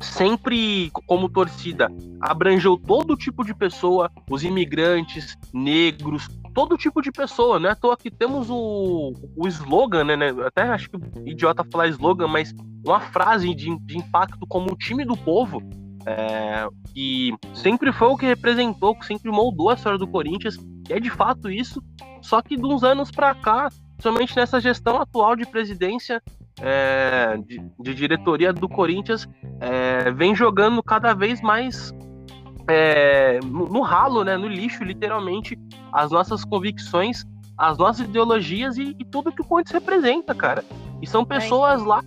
sempre, 0.00 0.90
como 1.06 1.28
torcida, 1.28 1.90
abrangeu 2.20 2.76
todo 2.76 3.16
tipo 3.16 3.44
de 3.44 3.54
pessoa, 3.54 4.10
os 4.30 4.44
imigrantes, 4.44 5.36
negros, 5.52 6.28
todo 6.54 6.76
tipo 6.76 7.00
de 7.02 7.10
pessoa, 7.10 7.58
né? 7.58 7.70
À 7.70 7.74
toa 7.74 7.96
que 7.96 8.10
temos 8.10 8.48
o, 8.50 9.12
o 9.36 9.48
slogan, 9.48 10.04
né, 10.04 10.16
né? 10.16 10.28
Até 10.44 10.62
acho 10.62 10.90
que 10.90 10.98
idiota 11.30 11.64
falar 11.70 11.88
slogan, 11.88 12.28
mas 12.28 12.54
uma 12.84 13.00
frase 13.00 13.54
de, 13.54 13.76
de 13.80 13.98
impacto 13.98 14.46
como 14.46 14.72
o 14.72 14.76
time 14.76 15.04
do 15.04 15.16
povo, 15.16 15.62
é, 16.06 16.66
que 16.94 17.34
sempre 17.54 17.92
foi 17.92 18.08
o 18.08 18.16
que 18.16 18.26
representou, 18.26 18.94
que 18.94 19.06
sempre 19.06 19.30
moldou 19.30 19.70
a 19.70 19.74
história 19.74 19.98
do 19.98 20.06
Corinthians, 20.06 20.56
e 20.88 20.92
é 20.92 21.00
de 21.00 21.10
fato 21.10 21.50
isso, 21.50 21.82
só 22.22 22.40
que 22.40 22.56
de 22.56 22.64
uns 22.64 22.82
anos 22.82 23.10
para 23.10 23.34
cá, 23.34 23.68
somente 23.98 24.36
nessa 24.36 24.60
gestão 24.60 25.00
atual 25.00 25.36
de 25.36 25.46
presidência, 25.46 26.22
é, 26.60 27.36
de, 27.38 27.60
de, 27.78 27.94
diretoria 27.94 28.52
do 28.52 28.68
Corinthians 28.68 29.28
é, 29.60 30.10
vem 30.10 30.34
jogando 30.34 30.82
cada 30.82 31.14
vez 31.14 31.40
mais 31.40 31.92
é, 32.68 33.38
no, 33.44 33.66
no, 33.66 33.80
ralo, 33.80 34.24
né, 34.24 34.36
no 34.36 34.48
lixo, 34.48 34.84
literalmente, 34.84 35.58
as 35.92 36.10
nossas 36.10 36.44
convicções, 36.44 37.24
as 37.56 37.78
nossas 37.78 38.06
ideologias 38.06 38.76
e, 38.76 38.94
e 38.98 39.04
tudo 39.04 39.32
que 39.32 39.40
o 39.40 39.44
Corinthians 39.44 39.82
representa, 39.82 40.34
cara. 40.34 40.64
E 41.00 41.06
são 41.06 41.24
pessoas 41.24 41.82
lá 41.82 42.02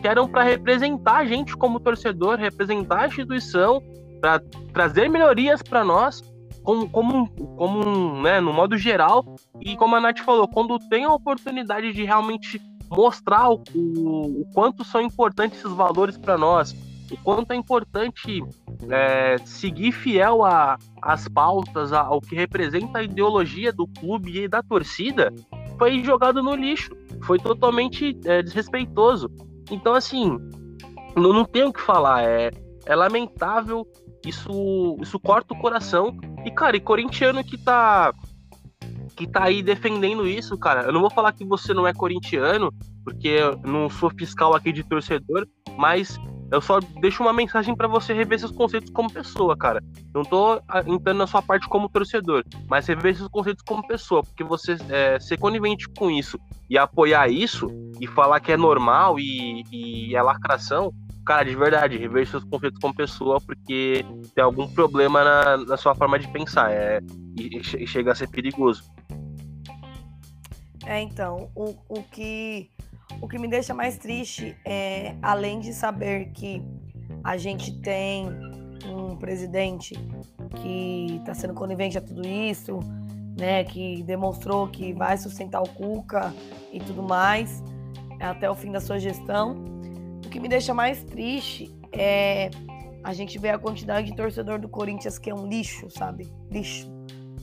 que 0.00 0.06
eram 0.06 0.28
para 0.28 0.42
representar 0.42 1.18
a 1.18 1.24
gente 1.24 1.56
como 1.56 1.80
torcedor, 1.80 2.38
representar 2.38 3.00
a 3.00 3.06
instituição, 3.08 3.82
para 4.20 4.40
trazer 4.72 5.08
melhorias 5.08 5.62
para 5.62 5.84
nós, 5.84 6.22
como, 6.66 6.90
como, 6.90 7.30
como 7.56 8.20
né, 8.20 8.40
no 8.40 8.52
modo 8.52 8.76
geral. 8.76 9.24
E 9.60 9.76
como 9.76 9.94
a 9.94 10.00
Nath 10.00 10.18
falou, 10.18 10.48
quando 10.48 10.80
tem 10.80 11.04
a 11.04 11.14
oportunidade 11.14 11.92
de 11.92 12.02
realmente 12.02 12.60
mostrar 12.90 13.50
o, 13.50 13.62
o, 13.72 14.40
o 14.42 14.50
quanto 14.52 14.84
são 14.84 15.00
importantes 15.00 15.60
esses 15.60 15.72
valores 15.72 16.18
para 16.18 16.36
nós, 16.36 16.74
o 17.10 17.16
quanto 17.22 17.52
é 17.52 17.54
importante 17.56 18.42
é, 18.90 19.36
seguir 19.44 19.92
fiel 19.92 20.40
às 21.00 21.28
pautas, 21.28 21.92
ao 21.92 22.20
que 22.20 22.34
representa 22.34 22.98
a 22.98 23.02
ideologia 23.04 23.72
do 23.72 23.86
clube 23.86 24.42
e 24.42 24.48
da 24.48 24.60
torcida, 24.60 25.32
foi 25.78 26.02
jogado 26.02 26.42
no 26.42 26.56
lixo, 26.56 26.90
foi 27.22 27.38
totalmente 27.38 28.18
é, 28.24 28.42
desrespeitoso. 28.42 29.30
Então, 29.70 29.94
assim, 29.94 30.36
não, 31.16 31.32
não 31.32 31.44
tenho 31.44 31.68
o 31.68 31.72
que 31.72 31.80
falar, 31.80 32.24
é, 32.24 32.50
é 32.86 32.96
lamentável, 32.96 33.86
isso, 34.26 34.96
isso 35.00 35.18
corta 35.18 35.54
o 35.54 35.58
coração. 35.58 36.16
E, 36.44 36.50
cara, 36.50 36.76
e 36.76 36.80
corintiano 36.80 37.42
que 37.44 37.56
tá 37.56 38.12
que 39.16 39.26
tá 39.26 39.44
aí 39.44 39.62
defendendo 39.62 40.26
isso, 40.26 40.58
cara. 40.58 40.82
Eu 40.82 40.92
não 40.92 41.00
vou 41.00 41.10
falar 41.10 41.32
que 41.32 41.44
você 41.44 41.72
não 41.72 41.86
é 41.86 41.94
corintiano, 41.94 42.70
porque 43.02 43.28
eu 43.28 43.56
não 43.64 43.88
sou 43.88 44.10
fiscal 44.10 44.54
aqui 44.54 44.70
de 44.70 44.84
torcedor, 44.84 45.46
mas 45.78 46.18
eu 46.50 46.60
só 46.60 46.78
deixo 47.00 47.22
uma 47.22 47.32
mensagem 47.32 47.74
para 47.74 47.88
você 47.88 48.12
rever 48.12 48.38
seus 48.38 48.52
conceitos 48.52 48.90
como 48.90 49.12
pessoa, 49.12 49.56
cara. 49.56 49.82
Não 50.14 50.22
tô 50.22 50.60
ah, 50.68 50.82
entrando 50.86 51.18
na 51.18 51.26
sua 51.26 51.42
parte 51.42 51.68
como 51.68 51.88
torcedor, 51.88 52.44
mas 52.68 52.86
rever 52.86 53.16
seus 53.16 53.28
conceitos 53.28 53.62
como 53.66 53.86
pessoa, 53.86 54.22
porque 54.22 54.44
você 54.44 54.76
é, 54.88 55.18
ser 55.18 55.38
conivente 55.38 55.88
com 55.88 56.10
isso 56.10 56.38
e 56.70 56.78
apoiar 56.78 57.28
isso 57.28 57.68
e 58.00 58.06
falar 58.06 58.40
que 58.40 58.52
é 58.52 58.56
normal 58.56 59.18
e, 59.18 59.64
e 59.72 60.14
é 60.14 60.22
lacração, 60.22 60.92
cara, 61.24 61.44
de 61.44 61.56
verdade, 61.56 61.98
rever 61.98 62.26
seus 62.26 62.44
conceitos 62.44 62.78
como 62.80 62.94
pessoa, 62.94 63.40
porque 63.40 64.04
tem 64.34 64.44
algum 64.44 64.68
problema 64.68 65.24
na, 65.24 65.56
na 65.56 65.76
sua 65.76 65.94
forma 65.94 66.18
de 66.18 66.28
pensar. 66.28 66.70
É, 66.70 67.00
e, 67.38 67.58
e 67.58 67.86
chega 67.86 68.12
a 68.12 68.14
ser 68.14 68.28
perigoso. 68.28 68.84
É, 70.86 71.00
então, 71.00 71.50
o, 71.54 71.74
o, 71.88 72.02
que, 72.04 72.70
o 73.20 73.28
que 73.28 73.38
me 73.38 73.48
deixa 73.48 73.74
mais 73.74 73.96
triste 73.98 74.56
é, 74.64 75.14
além 75.22 75.60
de 75.60 75.72
saber 75.72 76.30
que 76.32 76.62
a 77.24 77.36
gente 77.36 77.72
tem 77.80 78.28
um 78.86 79.16
presidente 79.16 79.94
que 80.62 81.16
está 81.20 81.34
sendo 81.34 81.54
conivente 81.54 81.98
a 81.98 82.00
tudo 82.00 82.26
isso, 82.26 82.78
né? 83.38 83.64
Que 83.64 84.02
demonstrou 84.02 84.68
que 84.68 84.92
vai 84.92 85.16
sustentar 85.18 85.62
o 85.62 85.68
Cuca 85.68 86.32
e 86.72 86.78
tudo 86.80 87.02
mais 87.02 87.62
até 88.20 88.50
o 88.50 88.54
fim 88.54 88.70
da 88.70 88.80
sua 88.80 88.98
gestão. 88.98 89.56
O 90.24 90.28
que 90.28 90.40
me 90.40 90.48
deixa 90.48 90.72
mais 90.72 91.02
triste 91.04 91.74
é 91.92 92.50
a 93.02 93.12
gente 93.12 93.38
ver 93.38 93.50
a 93.50 93.58
quantidade 93.58 94.10
de 94.10 94.16
torcedor 94.16 94.58
do 94.58 94.68
Corinthians 94.68 95.18
que 95.18 95.30
é 95.30 95.34
um 95.34 95.46
lixo, 95.46 95.88
sabe? 95.90 96.32
Lixo. 96.50 96.90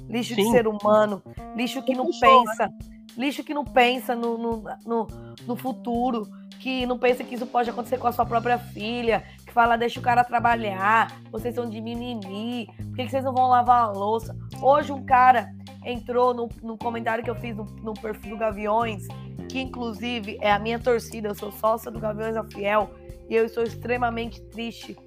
Lixo 0.10 0.36
Sim. 0.36 0.44
de 0.44 0.52
ser 0.52 0.68
humano, 0.68 1.24
lixo 1.56 1.82
que 1.82 1.96
não 1.96 2.10
pensa, 2.20 2.70
lixo 3.18 3.44
que 3.44 3.54
não 3.54 3.64
pensa 3.64 4.16
no, 4.16 4.38
no, 4.38 4.64
no, 4.86 5.08
no 5.48 5.56
futuro, 5.56 6.28
que 6.60 6.86
não 6.86 6.98
pensa 6.98 7.24
que 7.24 7.36
isso 7.36 7.46
pode 7.46 7.70
acontecer 7.70 7.98
com 7.98 8.08
a 8.08 8.12
sua 8.12 8.26
própria 8.26 8.58
filha, 8.58 9.24
que 9.46 9.52
fala, 9.52 9.76
deixa 9.76 10.00
o 10.00 10.04
cara 10.04 10.24
trabalhar, 10.24 11.12
vocês 11.32 11.54
são 11.54 11.70
de 11.70 11.82
mimimi, 11.82 12.68
por 12.78 12.96
que, 12.96 13.10
vocês 13.10 13.24
não 13.24 13.34
vão 13.34 13.50
lavar 13.50 13.84
a 13.84 13.92
louça? 13.92 14.36
Hoje 14.62 14.92
um 14.92 15.06
cara 15.06 15.54
entrou 15.86 16.34
no, 16.34 16.48
no 16.62 16.78
comentário 16.78 17.24
que 17.24 17.30
eu 17.30 17.36
fiz 17.36 17.56
no, 17.56 17.66
no, 17.84 17.94
perfil 17.94 18.32
do 18.32 18.38
Gaviões, 18.38 19.06
que 19.50 19.60
inclusive 19.60 20.38
é 20.42 20.52
a 20.52 20.60
minha 20.60 20.80
torcida, 20.80 21.28
eu 21.28 21.36
sou 21.36 21.52
sócia 21.52 21.92
do 21.92 22.00
Gaviões 22.00 22.36
da 22.36 22.44
Fiel, 22.46 22.90
e 23.30 23.36
eu 23.36 23.46
estou 23.46 23.64
extremamente 23.64 24.42
triste, 24.44 24.98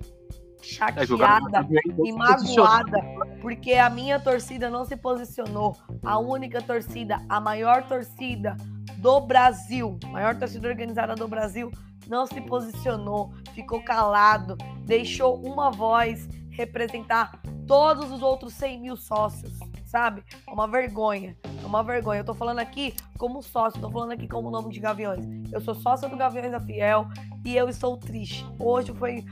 chateada 0.76 1.66
é, 1.70 2.06
e 2.06 2.12
magoada, 2.12 2.98
porque 3.40 3.74
a 3.74 3.88
minha 3.88 4.20
torcida 4.20 4.68
não 4.68 4.84
se 4.84 4.96
posicionou, 4.96 5.76
a 6.04 6.18
única 6.18 6.60
torcida, 6.60 7.20
a 7.28 7.40
maior 7.40 7.82
torcida 7.84 8.56
do 8.98 9.20
Brasil, 9.20 9.98
maior 10.10 10.36
torcida 10.36 10.68
organizada 10.68 11.14
do 11.14 11.26
Brasil, 11.26 11.70
não 12.06 12.26
se 12.26 12.40
posicionou, 12.40 13.32
ficou 13.52 13.82
calado, 13.82 14.56
deixou 14.84 15.36
uma 15.36 15.70
voz 15.70 16.28
representar 16.50 17.40
todos 17.66 18.10
os 18.10 18.22
outros 18.22 18.54
100 18.54 18.80
mil 18.80 18.96
sócios 18.96 19.58
sabe? 19.86 20.22
É 20.46 20.52
uma 20.52 20.66
vergonha. 20.66 21.36
É 21.62 21.66
uma 21.66 21.82
vergonha. 21.82 22.20
Eu 22.20 22.24
tô 22.24 22.34
falando 22.34 22.58
aqui 22.58 22.94
como 23.16 23.42
sócio, 23.42 23.80
tô 23.80 23.90
falando 23.90 24.12
aqui 24.12 24.28
como 24.28 24.50
nome 24.50 24.70
de 24.70 24.80
Gaviões. 24.80 25.24
Eu 25.50 25.60
sou 25.60 25.74
sócia 25.74 26.08
do 26.08 26.16
Gaviões 26.16 26.50
da 26.50 26.60
Fiel 26.60 27.06
e 27.44 27.56
eu 27.56 27.68
estou 27.68 27.96
triste. 27.96 28.44
Hoje 28.58 28.92
foi, 28.92 29.24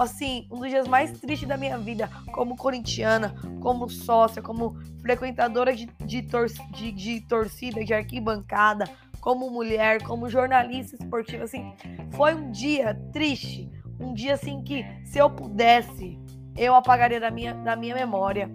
assim, 0.00 0.46
um 0.50 0.60
dos 0.60 0.68
dias 0.68 0.86
mais 0.86 1.12
tristes 1.18 1.48
da 1.48 1.56
minha 1.56 1.78
vida, 1.78 2.08
como 2.32 2.56
corintiana, 2.56 3.34
como 3.60 3.88
sócia, 3.88 4.40
como 4.40 4.76
frequentadora 5.00 5.74
de, 5.74 5.86
de, 6.04 6.22
tor 6.22 6.46
de, 6.72 6.92
de 6.92 7.20
torcida, 7.22 7.84
de 7.84 7.92
arquibancada, 7.92 8.84
como 9.20 9.50
mulher, 9.50 10.02
como 10.02 10.28
jornalista 10.28 10.96
esportiva, 10.96 11.44
assim. 11.44 11.72
Foi 12.12 12.34
um 12.34 12.50
dia 12.50 12.94
triste. 13.12 13.70
Um 14.00 14.14
dia, 14.14 14.34
assim, 14.34 14.62
que 14.62 14.84
se 15.04 15.18
eu 15.18 15.30
pudesse, 15.30 16.18
eu 16.56 16.74
apagaria 16.74 17.20
da 17.20 17.30
minha, 17.30 17.54
da 17.54 17.76
minha 17.76 17.94
memória. 17.94 18.50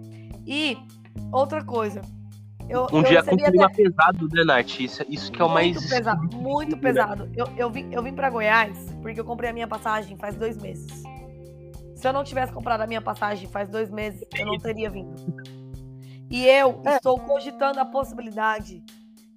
E 0.46 0.76
Outra 1.32 1.62
coisa. 1.62 2.00
Eu, 2.68 2.86
um 2.92 2.98
eu 2.98 3.04
dia 3.04 3.22
com 3.22 3.36
clima 3.36 3.66
até... 3.66 3.82
pesado, 3.82 4.28
né, 4.30 4.44
Nath? 4.44 4.80
Isso, 4.80 5.04
isso 5.08 5.32
que 5.32 5.40
é 5.40 5.44
o 5.44 5.48
muito 5.48 5.74
mais. 5.74 5.90
Pesado, 5.90 6.36
muito 6.36 6.76
pesado. 6.76 7.30
Eu, 7.34 7.46
eu, 7.56 7.70
vim, 7.70 7.88
eu 7.92 8.02
vim 8.02 8.12
pra 8.12 8.28
Goiás 8.28 8.94
porque 9.00 9.18
eu 9.18 9.24
comprei 9.24 9.50
a 9.50 9.52
minha 9.52 9.66
passagem 9.66 10.16
faz 10.18 10.34
dois 10.36 10.56
meses. 10.58 11.02
Se 11.98 12.06
eu 12.06 12.12
não 12.12 12.22
tivesse 12.22 12.52
comprado 12.52 12.82
a 12.82 12.86
minha 12.86 13.02
passagem 13.02 13.48
faz 13.48 13.68
dois 13.68 13.90
meses, 13.90 14.24
eu 14.38 14.46
não 14.46 14.56
teria 14.56 14.88
vindo. 14.88 15.14
E 16.30 16.44
eu 16.44 16.82
é. 16.84 16.96
estou 16.96 17.18
cogitando 17.18 17.80
a 17.80 17.86
possibilidade 17.86 18.84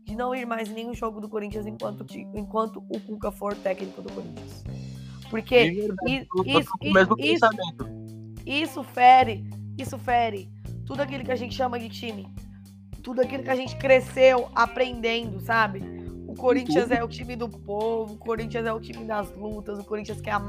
de 0.03 0.13
não 0.13 0.35
ir 0.35 0.45
mais 0.45 0.69
nenhum 0.69 0.93
jogo 0.93 1.21
do 1.21 1.29
Corinthians 1.29 1.65
enquanto, 1.65 2.05
enquanto 2.35 2.83
o 2.89 2.99
Cuca 2.99 3.31
for 3.31 3.55
técnico 3.55 4.01
do 4.01 4.11
Corinthians. 4.11 4.61
Porque 5.29 5.57
isso, 5.61 5.95
isso, 6.45 6.73
isso, 7.21 7.95
isso 8.45 8.83
fere, 8.83 9.49
isso 9.77 9.97
fere 9.97 10.51
tudo 10.85 10.99
aquilo 10.99 11.23
que 11.23 11.31
a 11.31 11.37
gente 11.37 11.55
chama 11.55 11.79
de 11.79 11.87
time. 11.87 12.27
Tudo 13.01 13.21
aquilo 13.21 13.41
que 13.41 13.49
a 13.49 13.55
gente 13.55 13.77
cresceu 13.77 14.49
aprendendo, 14.53 15.39
sabe? 15.39 15.79
O 16.31 16.35
Corinthians 16.35 16.89
é 16.89 17.03
o 17.03 17.09
time 17.09 17.35
do 17.35 17.49
povo, 17.49 18.13
o 18.13 18.17
Corinthians 18.17 18.65
é 18.65 18.71
o 18.71 18.79
time 18.79 19.03
das 19.03 19.29
lutas, 19.35 19.77
o 19.77 19.83
Corinthians 19.83 20.21
que, 20.21 20.29
é 20.29 20.39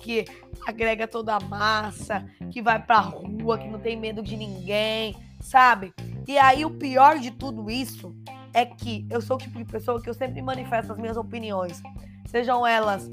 que 0.00 0.24
agrega 0.64 1.08
toda 1.08 1.34
a 1.34 1.40
massa, 1.40 2.24
que 2.52 2.62
vai 2.62 2.80
pra 2.80 3.00
rua, 3.00 3.58
que 3.58 3.68
não 3.68 3.80
tem 3.80 3.98
medo 3.98 4.22
de 4.22 4.36
ninguém, 4.36 5.16
sabe? 5.40 5.92
E 6.28 6.38
aí 6.38 6.64
o 6.64 6.70
pior 6.70 7.18
de 7.18 7.32
tudo 7.32 7.68
isso 7.68 8.14
é 8.52 8.64
que 8.64 9.04
eu 9.10 9.20
sou 9.20 9.34
o 9.34 9.40
tipo 9.40 9.58
de 9.58 9.64
pessoa 9.64 10.00
que 10.00 10.08
eu 10.08 10.14
sempre 10.14 10.40
manifesto 10.40 10.92
as 10.92 10.98
minhas 10.98 11.16
opiniões, 11.16 11.82
sejam 12.26 12.64
elas 12.64 13.10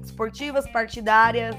esportivas, 0.00 0.70
partidárias, 0.70 1.56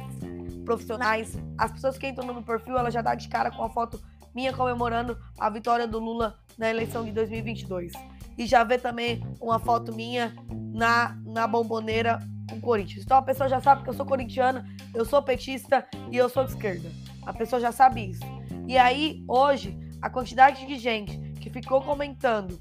profissionais. 0.64 1.38
As 1.58 1.74
pessoas 1.74 1.98
que 1.98 2.08
entram 2.08 2.26
no 2.26 2.36
meu 2.36 2.44
perfil, 2.44 2.78
ela 2.78 2.90
já 2.90 3.02
dá 3.02 3.16
de 3.16 3.28
cara 3.28 3.52
com 3.52 3.64
a 3.64 3.70
foto 3.70 4.02
minha 4.34 4.54
comemorando 4.54 5.18
a 5.38 5.50
vitória 5.50 5.86
do 5.86 6.00
Lula 6.00 6.40
na 6.58 6.70
eleição 6.70 7.04
de 7.04 7.12
2022. 7.12 7.92
E 8.38 8.46
já 8.46 8.64
vê 8.64 8.78
também 8.78 9.24
uma 9.40 9.60
foto 9.60 9.94
minha 9.94 10.36
na, 10.74 11.18
na 11.26 11.48
bomboneira 11.48 12.20
com 12.50 12.58
o 12.58 12.62
Corinthians. 12.62 13.04
Então 13.04 13.18
a 13.18 13.22
pessoa 13.22 13.50
já 13.50 13.62
sabe 13.62 13.84
que 13.84 13.90
eu 13.90 13.94
sou 13.94 14.06
corintiana, 14.06 14.66
eu 14.94 15.06
sou 15.06 15.22
petista 15.22 15.88
e 16.12 16.18
eu 16.18 16.30
sou 16.30 16.44
de 16.44 16.52
esquerda. 16.52 16.90
A 17.26 17.34
pessoa 17.34 17.60
já 17.60 17.72
sabe 17.72 18.12
isso. 18.12 18.24
E 18.68 18.78
aí, 18.78 19.24
hoje, 19.28 19.78
a 20.02 20.10
quantidade 20.10 20.66
de 20.66 20.78
gente 20.78 21.18
que 21.40 21.50
ficou 21.50 21.82
comentando. 21.82 22.60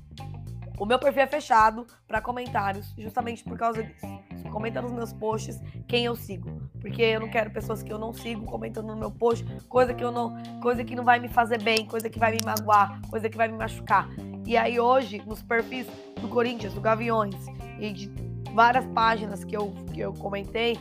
O 0.78 0.84
meu 0.84 0.98
perfil 0.98 1.22
é 1.22 1.26
fechado 1.26 1.86
para 2.06 2.20
comentários, 2.20 2.94
justamente 2.98 3.44
por 3.44 3.56
causa 3.56 3.82
disso. 3.82 4.06
Comenta 4.50 4.80
nos 4.80 4.92
meus 4.92 5.12
posts 5.12 5.60
quem 5.88 6.04
eu 6.04 6.14
sigo 6.14 6.64
porque 6.84 7.00
eu 7.00 7.18
não 7.18 7.30
quero 7.30 7.50
pessoas 7.50 7.82
que 7.82 7.90
eu 7.90 7.98
não 7.98 8.12
sigo 8.12 8.44
comentando 8.44 8.88
no 8.88 8.96
meu 8.96 9.10
post, 9.10 9.42
coisa 9.70 9.94
que 9.94 10.04
eu 10.04 10.12
não, 10.12 10.36
coisa 10.60 10.84
que 10.84 10.94
não 10.94 11.02
vai 11.02 11.18
me 11.18 11.28
fazer 11.28 11.62
bem, 11.62 11.86
coisa 11.86 12.10
que 12.10 12.18
vai 12.18 12.32
me 12.32 12.40
magoar, 12.44 13.00
coisa 13.08 13.26
que 13.26 13.38
vai 13.38 13.48
me 13.48 13.56
machucar. 13.56 14.06
E 14.44 14.54
aí 14.54 14.78
hoje, 14.78 15.22
nos 15.24 15.42
perfis 15.42 15.86
do 16.20 16.28
Corinthians, 16.28 16.74
do 16.74 16.82
Gaviões 16.82 17.34
e 17.80 17.90
de 17.90 18.12
várias 18.52 18.84
páginas 18.88 19.44
que 19.44 19.56
eu, 19.56 19.72
que 19.94 20.00
eu 20.00 20.12
comentei, 20.12 20.78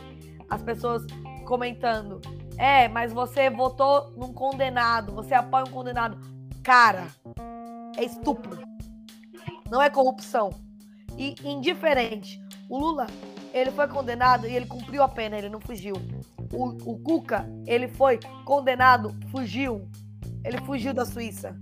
as 0.50 0.60
pessoas 0.62 1.06
comentando: 1.46 2.20
"É, 2.58 2.86
mas 2.86 3.10
você 3.10 3.48
votou 3.48 4.10
num 4.10 4.30
condenado, 4.34 5.10
você 5.10 5.32
apoia 5.32 5.64
um 5.64 5.70
condenado". 5.70 6.20
Cara, 6.62 7.06
é 7.96 8.04
estupro. 8.04 8.73
Não 9.74 9.82
é 9.82 9.90
corrupção. 9.90 10.50
E 11.18 11.34
indiferente. 11.44 12.40
O 12.68 12.78
Lula 12.78 13.08
ele 13.52 13.72
foi 13.72 13.88
condenado 13.88 14.46
e 14.46 14.54
ele 14.54 14.66
cumpriu 14.66 15.02
a 15.02 15.08
pena, 15.08 15.36
ele 15.36 15.48
não 15.48 15.60
fugiu. 15.60 15.96
O, 16.52 16.92
o 16.92 16.98
Cuca, 17.00 17.44
ele 17.66 17.88
foi 17.88 18.20
condenado, 18.44 19.12
fugiu. 19.32 19.88
Ele 20.44 20.58
fugiu 20.58 20.94
da 20.94 21.04
Suíça. 21.04 21.56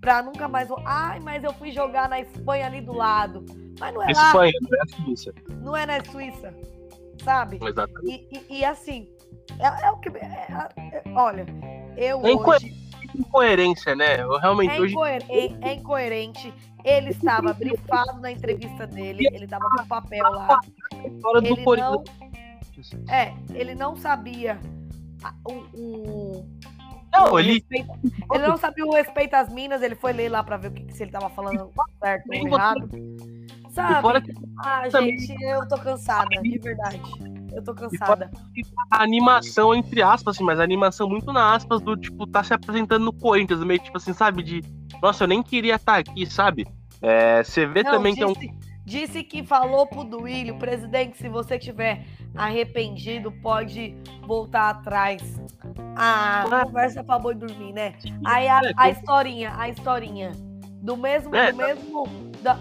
Pra 0.00 0.22
nunca 0.22 0.48
mais. 0.48 0.70
Ai, 0.86 1.20
mas 1.20 1.44
eu 1.44 1.52
fui 1.52 1.70
jogar 1.70 2.08
na 2.08 2.18
Espanha 2.18 2.64
ali 2.64 2.80
do 2.80 2.94
lado. 2.94 3.44
Mas 3.78 3.92
não 3.92 4.02
é 4.02 4.06
lá. 4.06 4.26
Espanha, 4.28 4.52
não 4.62 4.78
é 4.78 4.80
a 4.80 4.96
Suíça. 4.96 5.34
Não 5.50 5.76
é 5.76 5.84
na 5.84 6.04
Suíça. 6.10 6.54
Sabe? 7.22 7.58
Exatamente. 7.62 8.26
E, 8.32 8.54
e, 8.54 8.58
e 8.60 8.64
assim, 8.64 9.06
é, 9.58 9.86
é, 9.86 9.90
o 9.90 9.98
que. 9.98 10.08
É, 10.16 10.46
é, 10.78 11.02
olha, 11.14 11.44
eu 11.94 12.26
é 12.26 12.34
hoje. 12.34 12.74
Incoerência, 13.14 13.94
né? 13.94 14.22
Eu 14.22 14.38
realmente 14.38 14.70
é, 14.70 14.86
incoer 14.86 15.22
hoje... 15.28 15.58
é, 15.62 15.68
é 15.68 15.74
incoerente. 15.74 16.54
Ele 16.88 17.10
estava 17.10 17.52
brifado 17.52 18.20
na 18.20 18.30
entrevista 18.32 18.86
dele, 18.86 19.28
ele 19.32 19.44
estava 19.44 19.68
com 19.68 19.86
papel 19.86 20.24
lá. 20.30 20.58
Ele 21.04 21.20
não, 21.76 22.04
é, 23.10 23.34
ele 23.52 23.74
não 23.74 23.96
sabia 23.96 24.58
o, 25.44 25.52
o 25.74 26.58
não, 27.12 27.32
o 27.32 27.38
ele... 27.38 27.54
Respeito, 27.54 27.90
ele 28.32 28.46
não 28.46 28.56
sabia 28.56 28.86
o 28.86 28.92
respeito 28.92 29.34
às 29.34 29.52
minas, 29.52 29.82
ele 29.82 29.94
foi 29.94 30.12
ler 30.12 30.28
lá 30.28 30.42
para 30.42 30.56
ver 30.56 30.68
o 30.68 30.70
que, 30.72 30.92
se 30.92 31.02
ele 31.02 31.10
estava 31.10 31.28
falando 31.30 31.70
certo 32.02 32.26
ou 32.28 32.34
errado. 32.34 32.88
Sabe? 33.70 34.34
Ah, 34.58 34.88
gente, 34.88 35.34
eu 35.42 35.66
tô 35.68 35.78
cansada, 35.78 36.28
de 36.42 36.58
verdade. 36.58 37.00
Eu 37.52 37.62
tô 37.62 37.74
cansada. 37.74 38.30
A 38.90 39.02
animação, 39.02 39.74
entre 39.74 40.02
aspas, 40.02 40.36
assim, 40.36 40.44
mas 40.44 40.60
a 40.60 40.64
animação 40.64 41.08
muito 41.08 41.32
na 41.32 41.54
aspas 41.54 41.80
do, 41.80 41.96
tipo, 41.96 42.26
tá 42.26 42.42
se 42.42 42.52
apresentando 42.52 43.04
no 43.04 43.12
Corinthians, 43.12 43.62
meio 43.64 43.80
tipo 43.80 43.96
assim, 43.96 44.12
sabe? 44.12 44.42
De, 44.42 44.62
nossa, 45.02 45.24
eu 45.24 45.28
nem 45.28 45.42
queria 45.42 45.76
estar 45.76 45.94
tá 45.94 45.98
aqui, 45.98 46.26
sabe? 46.26 46.66
É, 47.00 47.42
você 47.42 47.66
vê 47.66 47.82
Não, 47.82 47.92
também 47.92 48.14
disse, 48.14 48.34
que 48.34 48.46
é 48.46 48.50
um. 48.50 48.58
Disse 48.84 49.22
que 49.22 49.42
falou 49.44 49.86
pro 49.86 50.04
Duílio, 50.04 50.58
presidente, 50.58 51.16
se 51.18 51.28
você 51.28 51.58
tiver 51.58 52.04
arrependido, 52.34 53.30
pode 53.30 53.94
voltar 54.26 54.70
atrás. 54.70 55.22
Ah, 55.96 56.44
ah. 56.50 56.64
conversa 56.64 57.04
pra 57.04 57.18
boi 57.18 57.34
dormir, 57.34 57.72
né? 57.72 57.94
Aí 58.24 58.48
a, 58.48 58.60
é, 58.64 58.72
a 58.76 58.90
historinha, 58.90 59.52
a 59.56 59.68
historinha 59.68 60.32
do 60.82 60.96
mesmo, 60.96 61.34
é, 61.34 61.52
do 61.52 61.58
mesmo, 61.58 62.06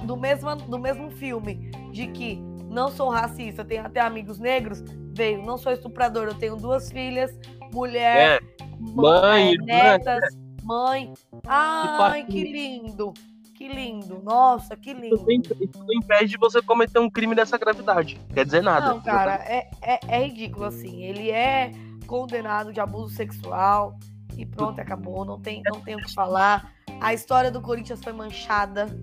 do 0.04 0.18
mesmo, 0.18 0.56
do 0.56 0.80
mesmo 0.80 1.12
filme 1.12 1.72
de 1.92 2.08
que 2.08 2.42
não 2.70 2.92
sou 2.92 3.10
racista, 3.10 3.64
tenho 3.64 3.86
até 3.86 4.02
amigos 4.02 4.40
negros, 4.40 4.84
veio, 5.16 5.42
não 5.44 5.58
sou 5.58 5.72
estuprador, 5.72 6.28
eu 6.28 6.36
tenho 6.36 6.56
duas 6.56 6.92
filhas, 6.92 7.32
mulher, 7.74 8.42
é. 8.42 8.64
mãe, 8.80 9.54
é, 9.54 9.58
netas, 9.58 10.24
mãe. 10.64 11.14
Ai, 11.46 12.26
que 12.26 12.44
lindo. 12.44 13.14
Que 13.58 13.68
lindo, 13.68 14.22
nossa, 14.24 14.78
que 14.78 14.94
lindo. 14.94 15.16
Isso 15.16 15.80
não 15.80 15.94
impede 15.96 16.30
de 16.30 16.38
você 16.38 16.62
cometer 16.62 17.00
um 17.00 17.10
crime 17.10 17.34
dessa 17.34 17.58
gravidade. 17.58 18.22
Quer 18.32 18.46
dizer 18.46 18.62
nada. 18.62 18.90
Não, 18.90 19.02
cara, 19.02 19.34
é, 19.34 19.68
é, 19.82 20.00
é 20.08 20.28
ridículo, 20.28 20.66
assim. 20.66 21.04
Ele 21.04 21.32
é 21.32 21.72
condenado 22.06 22.72
de 22.72 22.80
abuso 22.80 23.16
sexual 23.16 23.98
e 24.38 24.46
pronto, 24.46 24.80
acabou. 24.80 25.26
Não 25.26 25.42
tem, 25.42 25.64
não 25.66 25.82
tem 25.82 25.96
o 25.96 25.98
que 25.98 26.14
falar. 26.14 26.72
A 27.02 27.16
história 27.16 27.50
do 27.50 27.60
Corinthians 27.60 28.00
foi 28.04 28.14
manchada 28.14 28.96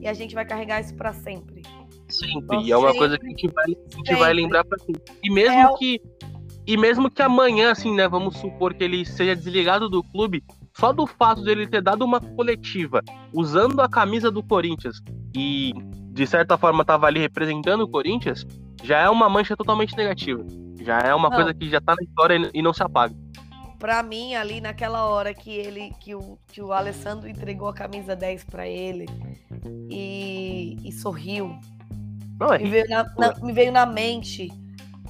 e 0.00 0.08
a 0.08 0.14
gente 0.14 0.34
vai 0.34 0.46
carregar 0.46 0.80
isso 0.80 0.94
para 0.94 1.12
sempre. 1.12 1.60
Sempre. 2.08 2.62
e 2.62 2.72
é 2.72 2.76
uma 2.78 2.94
coisa 2.94 3.18
que 3.18 3.26
a 3.26 3.28
gente 3.28 3.48
vai, 3.48 3.64
a 3.66 3.96
gente 3.96 4.14
vai 4.14 4.32
lembrar 4.32 4.64
para 4.64 4.78
sempre. 4.78 5.02
E 5.22 5.30
mesmo 5.30 5.58
é 5.58 5.76
que 5.76 6.00
e 6.66 6.76
mesmo 6.78 7.10
que 7.10 7.22
amanhã, 7.22 7.70
assim, 7.70 7.94
né, 7.94 8.08
vamos 8.08 8.38
supor 8.38 8.74
que 8.74 8.82
ele 8.82 9.04
seja 9.04 9.36
desligado 9.36 9.88
do 9.88 10.02
clube, 10.02 10.42
só 10.78 10.92
do 10.92 11.06
fato 11.06 11.42
dele 11.42 11.66
ter 11.66 11.82
dado 11.82 12.04
uma 12.04 12.20
coletiva 12.20 13.02
usando 13.32 13.80
a 13.80 13.88
camisa 13.88 14.30
do 14.30 14.42
Corinthians 14.42 15.00
e 15.34 15.72
de 16.12 16.26
certa 16.26 16.56
forma 16.58 16.82
estava 16.82 17.06
ali 17.06 17.20
representando 17.20 17.82
o 17.82 17.88
Corinthians, 17.88 18.46
já 18.82 19.00
é 19.00 19.08
uma 19.08 19.28
mancha 19.28 19.56
totalmente 19.56 19.96
negativa. 19.96 20.44
Já 20.80 20.98
é 21.00 21.14
uma 21.14 21.28
não. 21.28 21.36
coisa 21.36 21.52
que 21.52 21.68
já 21.68 21.80
tá 21.80 21.94
na 21.94 22.02
história 22.02 22.50
e 22.54 22.62
não 22.62 22.72
se 22.72 22.82
apaga. 22.82 23.14
Pra 23.78 24.02
mim, 24.02 24.34
ali 24.34 24.60
naquela 24.60 25.04
hora 25.06 25.34
que 25.34 25.50
ele 25.50 25.92
que 26.00 26.14
o, 26.14 26.38
que 26.46 26.62
o 26.62 26.72
Alessandro 26.72 27.28
entregou 27.28 27.68
a 27.68 27.74
camisa 27.74 28.14
10 28.14 28.44
para 28.44 28.66
ele 28.66 29.06
e, 29.90 30.76
e 30.84 30.92
sorriu. 30.92 31.58
Não, 32.38 32.52
é 32.52 32.58
me, 32.58 32.68
veio 32.68 32.88
na, 32.88 33.04
na, 33.18 33.34
me 33.42 33.52
veio 33.52 33.72
na 33.72 33.86
mente 33.86 34.48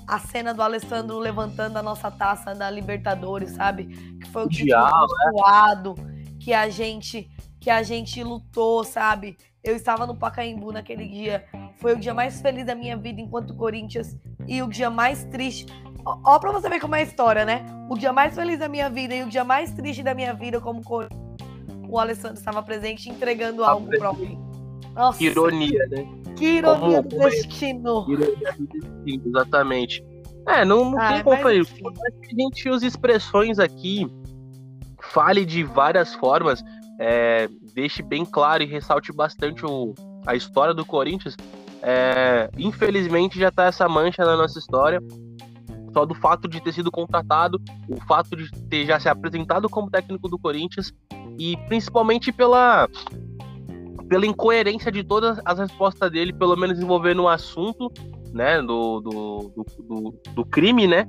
a 0.07 0.19
cena 0.19 0.55
do 0.55 0.63
Alessandro 0.63 1.19
levantando 1.19 1.77
a 1.77 1.83
nossa 1.83 2.11
taça 2.11 2.55
da 2.55 2.71
Libertadores, 2.71 3.51
sabe? 3.51 3.87
Que 4.21 4.29
foi 4.31 4.45
o 4.45 4.49
título 4.49 4.87
suado, 5.31 5.95
né? 5.99 6.25
que 6.39 6.53
a 6.53 6.69
gente 6.69 7.29
que 7.59 7.71
a 7.71 7.83
gente 7.83 8.23
lutou, 8.23 8.85
sabe? 8.85 9.37
Eu 9.65 9.75
estava 9.75 10.07
no 10.07 10.15
Pacaembu 10.15 10.71
naquele 10.71 11.09
dia. 11.09 11.45
Foi 11.79 11.95
o 11.95 11.99
dia 11.99 12.15
mais 12.15 12.41
feliz 12.41 12.65
da 12.65 12.77
minha 12.77 12.97
vida 12.97 13.21
enquanto 13.21 13.57
Corinthians 13.57 14.17
e 14.47 14.63
o 14.63 14.69
dia 14.69 14.89
mais 14.89 15.25
triste. 15.25 15.67
Ó, 16.05 16.17
ó 16.25 16.39
pra 16.39 16.53
você 16.53 16.69
ver 16.69 16.79
como 16.79 16.95
é 16.95 17.01
a 17.01 17.03
história, 17.03 17.45
né? 17.45 17.67
O 17.91 17.99
dia 17.99 18.13
mais 18.13 18.37
feliz 18.37 18.61
da 18.61 18.69
minha 18.69 18.89
vida 18.89 19.17
e 19.17 19.25
o 19.25 19.29
dia 19.29 19.43
mais 19.43 19.73
triste 19.73 20.05
da 20.05 20.15
minha 20.15 20.33
vida 20.33 20.61
como 20.61 20.81
Corinthians. 20.85 21.21
O 21.89 21.99
Alessandro 21.99 22.39
estava 22.39 22.63
presente 22.63 23.11
entregando 23.11 23.65
algo 23.65 23.89
para 23.89 24.07
alguém. 24.07 24.46
Nossa. 24.97 25.19
Que 25.19 25.27
ironia, 25.27 25.87
né? 25.89 26.09
Que 26.37 26.45
ironia 26.57 27.03
do 27.03 27.19
destino. 27.19 28.07
Ironia 28.09 28.53
do 28.59 28.67
destino, 28.67 29.23
exatamente. 29.27 30.03
É, 30.49 30.65
não, 30.65 30.91
não 30.91 31.01
ah, 31.01 31.13
tem 31.13 31.23
como 31.23 31.37
fazer. 31.43 31.61
A 31.61 32.41
gente 32.41 32.69
usa 32.69 32.87
expressões 32.87 33.59
aqui, 33.59 34.07
fale 35.13 35.45
de 35.45 35.65
várias 35.65 36.15
formas, 36.15 36.65
é, 36.99 37.49
deixe 37.75 38.03
bem 38.03 38.25
claro 38.25 38.63
e 38.63 38.67
ressalte 38.67 39.13
bastante 39.13 39.67
o, 39.67 39.93
a 40.27 40.35
história 40.35 40.73
do 40.73 40.85
Corinthians. 40.85 41.37
É, 41.83 42.49
infelizmente 42.57 43.39
já 43.39 43.51
tá 43.51 43.67
essa 43.67 43.89
mancha 43.89 44.25
na 44.25 44.37
nossa 44.37 44.59
história. 44.59 45.01
Só 45.93 46.05
do 46.05 46.15
fato 46.15 46.47
de 46.47 46.61
ter 46.61 46.73
sido 46.73 46.91
contratado, 46.91 47.61
o 47.89 47.99
fato 48.07 48.37
de 48.37 48.51
ter 48.69 48.87
já 48.87 49.01
se 49.01 49.09
apresentado 49.09 49.69
como 49.69 49.91
técnico 49.91 50.29
do 50.29 50.39
Corinthians 50.39 50.93
e 51.39 51.57
principalmente 51.69 52.31
pela 52.31 52.89
pela 54.09 54.27
incoerência 54.27 54.91
de 54.91 55.03
todas 55.03 55.41
as 55.45 55.59
respostas 55.59 56.11
dele, 56.11 56.33
pelo 56.33 56.57
menos 56.57 56.79
envolvendo 56.79 57.23
um 57.23 57.29
assunto, 57.29 57.91
né, 58.33 58.61
do, 58.61 59.01
do, 59.01 59.67
do, 59.89 60.21
do 60.35 60.45
crime, 60.45 60.87
né, 60.87 61.09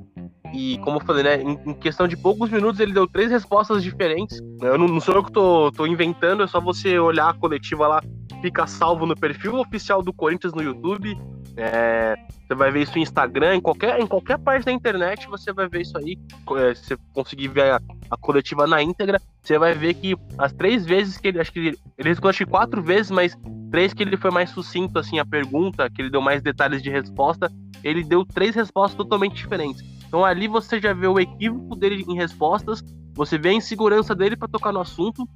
e 0.53 0.77
como 0.79 0.97
eu 0.97 1.05
falei, 1.05 1.23
né, 1.23 1.41
em, 1.41 1.59
em, 1.69 1.73
questão 1.73 2.07
de 2.07 2.15
poucos 2.15 2.49
minutos 2.49 2.79
ele 2.79 2.93
deu 2.93 3.07
três 3.07 3.29
respostas 3.29 3.83
diferentes. 3.83 4.39
Eu 4.61 4.77
não, 4.77 4.87
não 4.87 4.99
sou 4.99 5.15
eu 5.15 5.23
que 5.23 5.31
tô, 5.31 5.71
tô 5.71 5.85
inventando, 5.85 6.43
é 6.43 6.47
só 6.47 6.61
você 6.61 6.97
olhar 6.97 7.29
a 7.29 7.33
coletiva 7.33 7.87
lá, 7.87 8.01
fica 8.41 8.67
salvo 8.67 9.05
no 9.05 9.15
perfil 9.15 9.55
oficial 9.55 10.01
do 10.01 10.13
Corinthians 10.13 10.53
no 10.53 10.61
YouTube. 10.61 11.17
É, 11.55 12.15
você 12.47 12.53
vai 12.53 12.71
ver 12.71 12.83
isso 12.83 12.91
no 12.93 12.99
Instagram, 12.99 13.55
em 13.55 13.61
qualquer, 13.61 13.99
em 13.99 14.05
qualquer 14.05 14.37
parte 14.37 14.65
da 14.65 14.71
internet 14.71 15.27
você 15.27 15.51
vai 15.51 15.67
ver 15.67 15.81
isso 15.81 15.97
aí. 15.97 16.17
É, 16.57 16.75
se 16.75 16.85
você 16.85 16.97
conseguir 17.13 17.47
ver 17.47 17.71
a, 17.71 17.81
a, 18.11 18.17
coletiva 18.17 18.67
na 18.67 18.81
íntegra, 18.81 19.19
você 19.41 19.57
vai 19.57 19.73
ver 19.73 19.95
que 19.95 20.15
as 20.37 20.53
três 20.53 20.85
vezes 20.85 21.17
que 21.17 21.27
ele. 21.29 21.39
Acho 21.39 21.51
que 21.51 21.59
ele, 21.59 21.77
ele 21.97 22.09
respondeu 22.09 22.29
acho 22.29 22.45
que 22.45 22.51
quatro 22.51 22.81
vezes, 22.81 23.09
mas 23.09 23.35
três 23.71 23.93
que 23.93 24.03
ele 24.03 24.17
foi 24.17 24.29
mais 24.29 24.51
sucinto, 24.51 24.99
assim, 24.99 25.19
a 25.19 25.25
pergunta, 25.25 25.89
que 25.89 26.01
ele 26.01 26.09
deu 26.09 26.21
mais 26.21 26.41
detalhes 26.41 26.81
de 26.81 26.89
resposta, 26.89 27.51
ele 27.83 28.03
deu 28.03 28.23
três 28.23 28.55
respostas 28.55 28.95
totalmente 28.95 29.35
diferentes. 29.35 29.83
Então 30.07 30.23
ali 30.23 30.47
você 30.47 30.79
já 30.79 30.93
vê 30.93 31.07
o 31.07 31.19
equívoco 31.19 31.75
dele 31.75 32.05
em 32.07 32.15
respostas, 32.15 32.83
você 33.13 33.37
vê 33.37 33.49
a 33.49 33.53
insegurança 33.53 34.15
dele 34.15 34.37
para 34.37 34.47
tocar 34.47 34.71
no 34.71 34.79
assunto, 34.79 35.27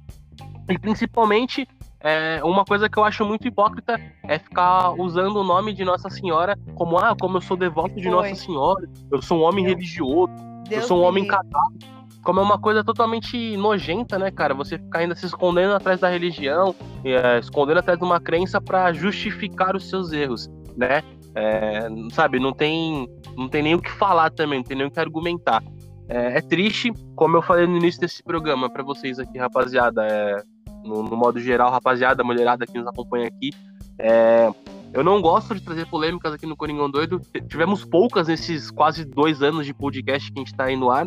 e 0.68 0.78
principalmente 0.78 1.66
é, 2.02 2.40
uma 2.42 2.64
coisa 2.64 2.88
que 2.88 2.98
eu 2.98 3.04
acho 3.04 3.24
muito 3.24 3.46
hipócrita 3.46 4.00
é 4.24 4.38
ficar 4.38 4.90
usando 5.00 5.36
o 5.36 5.44
nome 5.44 5.72
de 5.72 5.84
Nossa 5.84 6.10
Senhora 6.10 6.58
como, 6.74 6.98
ah, 6.98 7.14
como 7.18 7.36
eu 7.36 7.40
sou 7.40 7.56
devoto 7.56 7.94
de 7.94 8.02
Foi. 8.02 8.10
Nossa 8.10 8.34
Senhora, 8.34 8.88
eu 9.10 9.22
sou 9.22 9.38
um 9.38 9.42
homem 9.42 9.64
Deus. 9.64 9.76
religioso, 9.76 10.32
Deus 10.68 10.82
eu 10.82 10.88
sou 10.88 11.00
um 11.00 11.04
homem 11.04 11.26
casado. 11.26 12.02
Como 12.24 12.40
é 12.40 12.42
uma 12.42 12.58
coisa 12.58 12.84
totalmente 12.84 13.56
nojenta, 13.56 14.18
né, 14.18 14.30
cara? 14.30 14.54
Você 14.54 14.78
ficar 14.78 15.00
ainda 15.00 15.14
se 15.14 15.26
escondendo 15.26 15.74
atrás 15.74 16.00
da 16.00 16.08
religião, 16.08 16.74
é, 17.04 17.38
escondendo 17.38 17.78
atrás 17.78 17.98
de 17.98 18.04
uma 18.04 18.20
crença 18.20 18.60
para 18.60 18.92
justificar 18.92 19.74
os 19.74 19.88
seus 19.88 20.12
erros, 20.12 20.48
né? 20.76 21.02
É, 21.34 21.88
sabe, 22.12 22.38
não 22.38 22.52
tem, 22.52 23.08
não 23.36 23.48
tem 23.48 23.62
nem 23.62 23.74
o 23.74 23.80
que 23.80 23.90
falar 23.90 24.30
também, 24.30 24.58
não 24.58 24.64
tem 24.64 24.76
nem 24.76 24.86
o 24.86 24.90
que 24.90 25.00
argumentar. 25.00 25.62
É, 26.08 26.38
é 26.38 26.40
triste, 26.40 26.92
como 27.16 27.36
eu 27.36 27.42
falei 27.42 27.66
no 27.66 27.76
início 27.76 28.00
desse 28.00 28.22
programa 28.22 28.68
para 28.70 28.82
vocês 28.82 29.18
aqui, 29.18 29.38
rapaziada. 29.38 30.06
É, 30.06 30.42
no, 30.84 31.02
no, 31.02 31.16
modo 31.16 31.40
geral, 31.40 31.70
rapaziada, 31.70 32.24
mulherada 32.24 32.66
que 32.66 32.78
nos 32.78 32.86
acompanha 32.86 33.26
aqui. 33.26 33.50
É, 33.98 34.50
eu 34.92 35.02
não 35.02 35.20
gosto 35.20 35.54
de 35.54 35.60
trazer 35.60 35.86
polêmicas 35.86 36.32
aqui 36.34 36.46
no 36.46 36.56
Coringão 36.56 36.90
Doido. 36.90 37.20
Tivemos 37.48 37.84
poucas 37.84 38.28
nesses 38.28 38.70
quase 38.70 39.04
dois 39.04 39.42
anos 39.42 39.64
de 39.66 39.72
podcast 39.72 40.30
que 40.30 40.38
a 40.38 40.40
gente 40.40 40.52
está 40.52 40.64
aí 40.64 40.76
no 40.76 40.90
ar. 40.90 41.06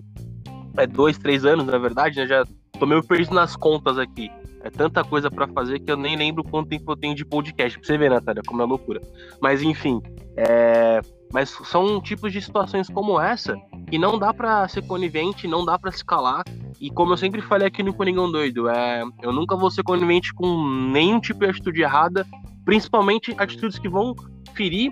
É 0.77 0.87
dois, 0.87 1.17
três 1.17 1.45
anos, 1.45 1.65
na 1.65 1.77
verdade, 1.77 2.17
né? 2.17 2.27
Já 2.27 2.43
tô 2.79 2.85
meio 2.85 3.03
perdido 3.03 3.33
nas 3.33 3.55
contas 3.55 3.97
aqui. 3.97 4.29
É 4.61 4.69
tanta 4.71 5.03
coisa 5.03 5.29
para 5.29 5.47
fazer 5.47 5.79
que 5.79 5.91
eu 5.91 5.95
nem 5.95 6.17
lembro 6.17 6.43
quanto 6.43 6.69
tempo 6.69 6.91
eu 6.91 6.97
tenho 6.97 7.13
de 7.13 7.23
podcast. 7.23 7.77
Pra 7.77 7.87
você 7.87 7.97
ver, 7.97 8.09
Natália, 8.09 8.41
como 8.45 8.61
é 8.63 8.65
loucura. 8.65 8.99
Mas 9.39 9.61
enfim, 9.61 10.01
é... 10.35 10.99
mas 11.31 11.49
são 11.49 12.01
tipos 12.01 12.31
de 12.31 12.41
situações 12.41 12.89
como 12.89 13.19
essa 13.19 13.55
que 13.89 13.97
não 13.97 14.17
dá 14.17 14.33
para 14.33 14.67
ser 14.67 14.85
conivente, 14.87 15.47
não 15.47 15.65
dá 15.65 15.77
para 15.77 15.91
se 15.91 16.03
calar. 16.03 16.43
E 16.79 16.89
como 16.89 17.13
eu 17.13 17.17
sempre 17.17 17.41
falei 17.41 17.67
aqui 17.67 17.83
no 17.83 17.93
Coringão 17.93 18.31
Doido, 18.31 18.69
é, 18.69 19.03
eu 19.21 19.31
nunca 19.31 19.55
vou 19.55 19.71
ser 19.71 19.83
conivente 19.83 20.33
com 20.33 20.67
nenhum 20.91 21.19
tipo 21.19 21.41
de 21.41 21.49
atitude 21.49 21.81
errada, 21.81 22.25
principalmente 22.63 23.33
atitudes 23.37 23.79
que 23.79 23.87
vão 23.87 24.15
ferir, 24.53 24.91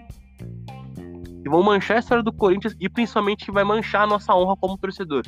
que 1.44 1.50
vão 1.50 1.62
manchar 1.62 1.98
a 1.98 2.00
história 2.00 2.24
do 2.24 2.32
Corinthians 2.32 2.76
e 2.80 2.88
principalmente 2.88 3.46
que 3.46 3.52
vai 3.52 3.64
manchar 3.64 4.04
a 4.04 4.08
nossa 4.08 4.34
honra 4.34 4.56
como 4.56 4.78
torcedor. 4.78 5.24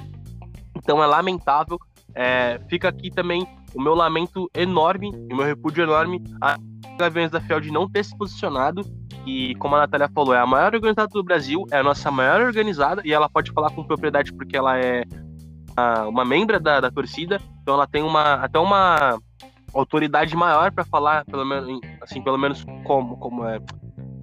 Então 0.76 1.04
é 1.04 1.08
lamentável. 1.08 1.80
É, 2.14 2.62
fica 2.70 2.88
aqui 2.88 3.12
também 3.12 3.46
o 3.74 3.82
meu 3.82 3.94
lamento 3.94 4.50
enorme, 4.56 5.10
o 5.32 5.36
meu 5.36 5.46
repúdio 5.46 5.84
enorme 5.84 6.24
a 6.42 6.58
Gaviões 6.98 7.30
da 7.30 7.42
Fiel 7.42 7.60
de 7.60 7.72
não 7.72 7.90
ter 7.90 8.06
se 8.06 8.18
posicionado. 8.18 8.82
E 9.26 9.56
como 9.56 9.76
a 9.76 9.80
Natália 9.80 10.10
falou, 10.14 10.34
é 10.34 10.40
a 10.40 10.46
maior 10.46 10.74
organizada 10.76 11.08
do 11.08 11.24
Brasil, 11.24 11.66
é 11.72 11.80
a 11.80 11.84
nossa 11.84 12.12
maior 12.12 12.42
organizada, 12.42 13.02
e 13.04 13.12
ela 13.12 13.28
pode 13.28 13.52
falar 13.52 13.72
com 13.72 13.84
propriedade 13.84 14.32
porque 14.32 14.56
ela 14.56 14.78
é 14.78 15.04
uma 16.08 16.24
membra 16.24 16.60
da, 16.60 16.80
da 16.80 16.92
torcida, 16.92 17.40
então 17.62 17.74
ela 17.74 17.88
tem 17.88 18.02
uma 18.02 18.36
até 18.36 18.58
uma 18.58 19.20
autoridade 19.74 20.36
maior 20.36 20.72
para 20.72 20.86
falar, 20.86 21.26
pelo 21.26 21.46
menos 21.46 21.80
assim, 22.02 22.22
pelo 22.22 22.38
menos 22.38 22.64
como 22.86 23.18
como 23.18 23.44
é 23.46 23.60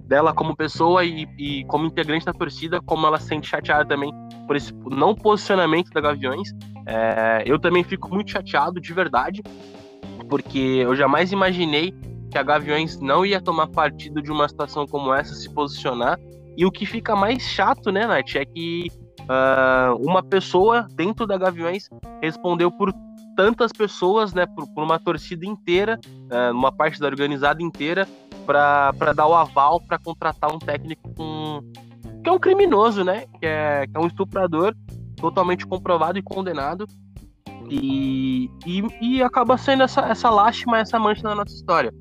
dela 0.07 0.33
como 0.33 0.55
pessoa 0.55 1.05
e, 1.05 1.27
e, 1.37 1.63
como 1.65 1.85
integrante 1.85 2.25
da 2.25 2.33
torcida, 2.33 2.81
como 2.81 3.07
ela 3.07 3.19
se 3.19 3.27
sente 3.27 3.47
chateada 3.47 3.85
também 3.85 4.11
por 4.45 4.55
esse 4.55 4.73
não 4.91 5.15
posicionamento 5.15 5.89
da 5.91 6.01
Gaviões. 6.01 6.51
É, 6.85 7.43
eu 7.45 7.57
também 7.57 7.83
fico 7.83 8.13
muito 8.13 8.29
chateado 8.29 8.81
de 8.81 8.93
verdade, 8.93 9.41
porque 10.29 10.59
eu 10.59 10.95
jamais 10.95 11.31
imaginei 11.31 11.95
que 12.33 12.37
a 12.39 12.43
Gaviões 12.43 12.99
não 12.99 13.23
ia 13.23 13.39
tomar 13.39 13.67
partido 13.67 14.19
de 14.19 14.31
uma 14.31 14.49
situação 14.49 14.87
como 14.87 15.13
essa, 15.13 15.35
se 15.35 15.47
posicionar. 15.51 16.19
E 16.57 16.65
o 16.65 16.71
que 16.71 16.83
fica 16.83 17.15
mais 17.15 17.43
chato, 17.43 17.91
né, 17.91 18.07
Nath, 18.07 18.35
é 18.35 18.43
que 18.43 18.87
uh, 19.21 19.95
uma 20.03 20.23
pessoa 20.23 20.87
dentro 20.95 21.27
da 21.27 21.37
Gaviões 21.37 21.87
respondeu 22.23 22.71
por 22.71 22.91
tantas 23.37 23.71
pessoas, 23.71 24.33
né, 24.33 24.47
por, 24.47 24.67
por 24.73 24.83
uma 24.83 24.97
torcida 24.97 25.45
inteira, 25.45 25.99
uh, 26.07 26.51
uma 26.51 26.71
parte 26.71 26.99
da 26.99 27.05
organizada 27.05 27.61
inteira, 27.61 28.07
para 28.47 29.13
dar 29.15 29.27
o 29.27 29.35
aval 29.35 29.79
para 29.79 29.99
contratar 29.99 30.51
um 30.51 30.57
técnico 30.57 31.13
com, 31.13 31.61
que 32.23 32.29
é 32.29 32.31
um 32.31 32.39
criminoso, 32.39 33.03
né, 33.03 33.25
que 33.39 33.45
é, 33.45 33.85
que 33.85 33.95
é 33.95 33.99
um 33.99 34.07
estuprador 34.07 34.75
totalmente 35.17 35.67
comprovado 35.67 36.17
e 36.17 36.23
condenado. 36.23 36.87
E, 37.69 38.49
e, 38.65 38.83
e 38.99 39.23
acaba 39.23 39.55
sendo 39.55 39.83
essa, 39.83 40.01
essa 40.01 40.29
lástima, 40.31 40.79
essa 40.79 40.97
mancha 40.97 41.21
na 41.23 41.35
nossa 41.35 41.53
história. 41.53 41.93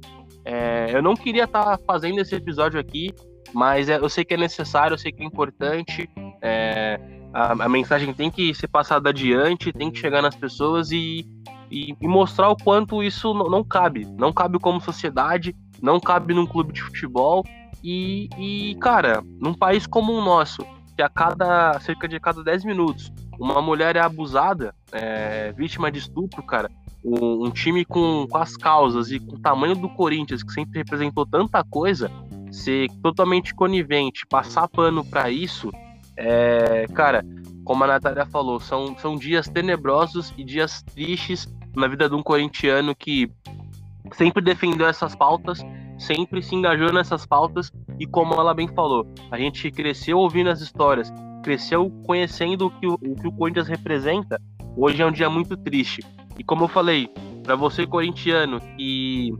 É, 0.44 0.90
eu 0.92 1.02
não 1.02 1.14
queria 1.14 1.44
estar 1.44 1.76
tá 1.76 1.78
fazendo 1.86 2.20
esse 2.20 2.34
episódio 2.34 2.78
aqui, 2.78 3.12
mas 3.52 3.88
é, 3.88 3.96
eu 3.96 4.08
sei 4.08 4.24
que 4.24 4.34
é 4.34 4.36
necessário, 4.36 4.94
eu 4.94 4.98
sei 4.98 5.12
que 5.12 5.22
é 5.22 5.26
importante. 5.26 6.08
É, 6.40 7.00
a, 7.32 7.64
a, 7.64 7.68
mensagem 7.68 8.12
tem 8.12 8.30
que 8.30 8.54
ser 8.54 8.68
passada 8.68 9.10
adiante, 9.10 9.72
tem 9.72 9.90
que 9.90 9.98
chegar 9.98 10.22
nas 10.22 10.34
pessoas 10.34 10.90
e, 10.90 11.26
e, 11.70 11.94
e 12.00 12.08
mostrar 12.08 12.48
o 12.50 12.56
quanto 12.56 13.02
isso 13.02 13.32
não, 13.34 13.48
não, 13.48 13.64
cabe. 13.64 14.06
Não 14.18 14.32
cabe 14.32 14.58
como 14.58 14.80
sociedade, 14.80 15.54
não 15.80 16.00
cabe 16.00 16.34
num 16.34 16.46
clube 16.46 16.72
de 16.72 16.82
futebol. 16.82 17.44
E, 17.82 18.28
e, 18.38 18.76
cara, 18.76 19.22
num 19.40 19.54
país 19.54 19.86
como 19.86 20.12
o 20.12 20.24
nosso, 20.24 20.64
que 20.96 21.02
a 21.02 21.08
cada 21.08 21.78
cerca 21.80 22.06
de 22.06 22.20
cada 22.20 22.42
10 22.42 22.64
minutos 22.64 23.12
uma 23.38 23.60
mulher 23.60 23.96
é 23.96 24.00
abusada, 24.00 24.74
é, 24.92 25.52
vítima 25.52 25.90
de 25.90 25.98
estupro, 25.98 26.42
cara, 26.42 26.70
um, 27.04 27.46
um, 27.46 27.50
time 27.50 27.84
com, 27.84 28.26
com 28.28 28.38
as 28.38 28.56
causas 28.56 29.10
e 29.10 29.18
com 29.18 29.36
o 29.36 29.40
tamanho 29.40 29.74
do 29.74 29.88
Corinthians, 29.88 30.42
que 30.42 30.52
sempre 30.52 30.78
representou 30.78 31.26
tanta 31.26 31.62
coisa, 31.64 32.10
ser 32.50 32.88
totalmente 33.02 33.54
conivente, 33.54 34.26
passar 34.26 34.68
pano 34.68 35.04
para 35.04 35.30
isso, 35.30 35.70
é, 36.16 36.86
cara, 36.94 37.24
como 37.64 37.84
a 37.84 37.86
Natália 37.86 38.26
falou, 38.26 38.60
são, 38.60 38.96
são 38.98 39.16
dias 39.16 39.48
tenebrosos 39.48 40.32
e 40.36 40.44
dias 40.44 40.82
tristes 40.82 41.48
na 41.74 41.88
vida 41.88 42.08
de 42.08 42.14
um 42.14 42.22
corintiano 42.22 42.94
que 42.94 43.30
sempre 44.12 44.42
defendeu 44.42 44.86
essas 44.86 45.14
pautas, 45.14 45.64
sempre 45.98 46.42
se 46.42 46.54
engajou 46.54 46.92
nessas 46.92 47.24
pautas 47.24 47.72
e 47.98 48.06
como 48.06 48.34
ela 48.34 48.52
bem 48.52 48.68
falou, 48.68 49.06
a 49.30 49.38
gente 49.38 49.70
cresceu 49.70 50.18
ouvindo 50.18 50.50
as 50.50 50.60
histórias, 50.60 51.12
cresceu 51.42 51.90
conhecendo 52.04 52.66
o 52.66 52.70
que 52.70 52.86
o, 52.86 52.94
o, 52.94 53.16
que 53.16 53.28
o 53.28 53.32
Corinthians 53.32 53.68
representa. 53.68 54.40
Hoje 54.76 55.02
é 55.02 55.06
um 55.06 55.12
dia 55.12 55.28
muito 55.28 55.56
triste. 55.56 56.02
E 56.38 56.44
como 56.44 56.64
eu 56.64 56.68
falei, 56.68 57.08
para 57.42 57.56
você 57.56 57.86
corintiano 57.86 58.60
que 58.76 59.30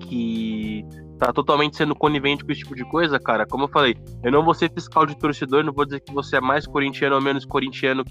que 0.00 0.86
tá 1.18 1.32
totalmente 1.32 1.76
sendo 1.76 1.94
conivente 1.94 2.44
com 2.44 2.52
esse 2.52 2.62
tipo 2.62 2.74
de 2.74 2.84
coisa, 2.84 3.18
cara, 3.18 3.44
como 3.44 3.64
eu 3.64 3.68
falei, 3.68 3.96
eu 4.22 4.32
não 4.32 4.44
vou 4.44 4.54
ser 4.54 4.72
fiscal 4.72 5.04
de 5.04 5.16
torcedor, 5.16 5.64
não 5.64 5.72
vou 5.72 5.84
dizer 5.84 6.00
que 6.00 6.14
você 6.14 6.36
é 6.36 6.40
mais 6.40 6.66
corintiano 6.66 7.16
ou 7.16 7.20
menos 7.20 7.44
corintiano 7.44 8.04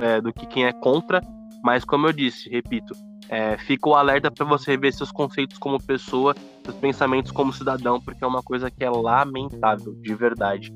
é, 0.00 0.20
do 0.20 0.32
que 0.32 0.46
quem 0.46 0.64
é 0.64 0.72
contra, 0.72 1.20
mas 1.62 1.84
como 1.84 2.06
eu 2.06 2.12
disse, 2.12 2.48
repito, 2.48 2.94
é, 3.28 3.58
fica 3.58 3.88
o 3.88 3.94
alerta 3.94 4.30
para 4.30 4.46
você 4.46 4.72
rever 4.72 4.92
seus 4.92 5.10
conceitos 5.10 5.58
como 5.58 5.82
pessoa, 5.82 6.34
seus 6.64 6.76
pensamentos 6.76 7.32
como 7.32 7.52
cidadão, 7.52 8.00
porque 8.00 8.22
é 8.22 8.26
uma 8.26 8.42
coisa 8.42 8.70
que 8.70 8.84
é 8.84 8.90
lamentável, 8.90 9.94
de 10.00 10.14
verdade. 10.14 10.72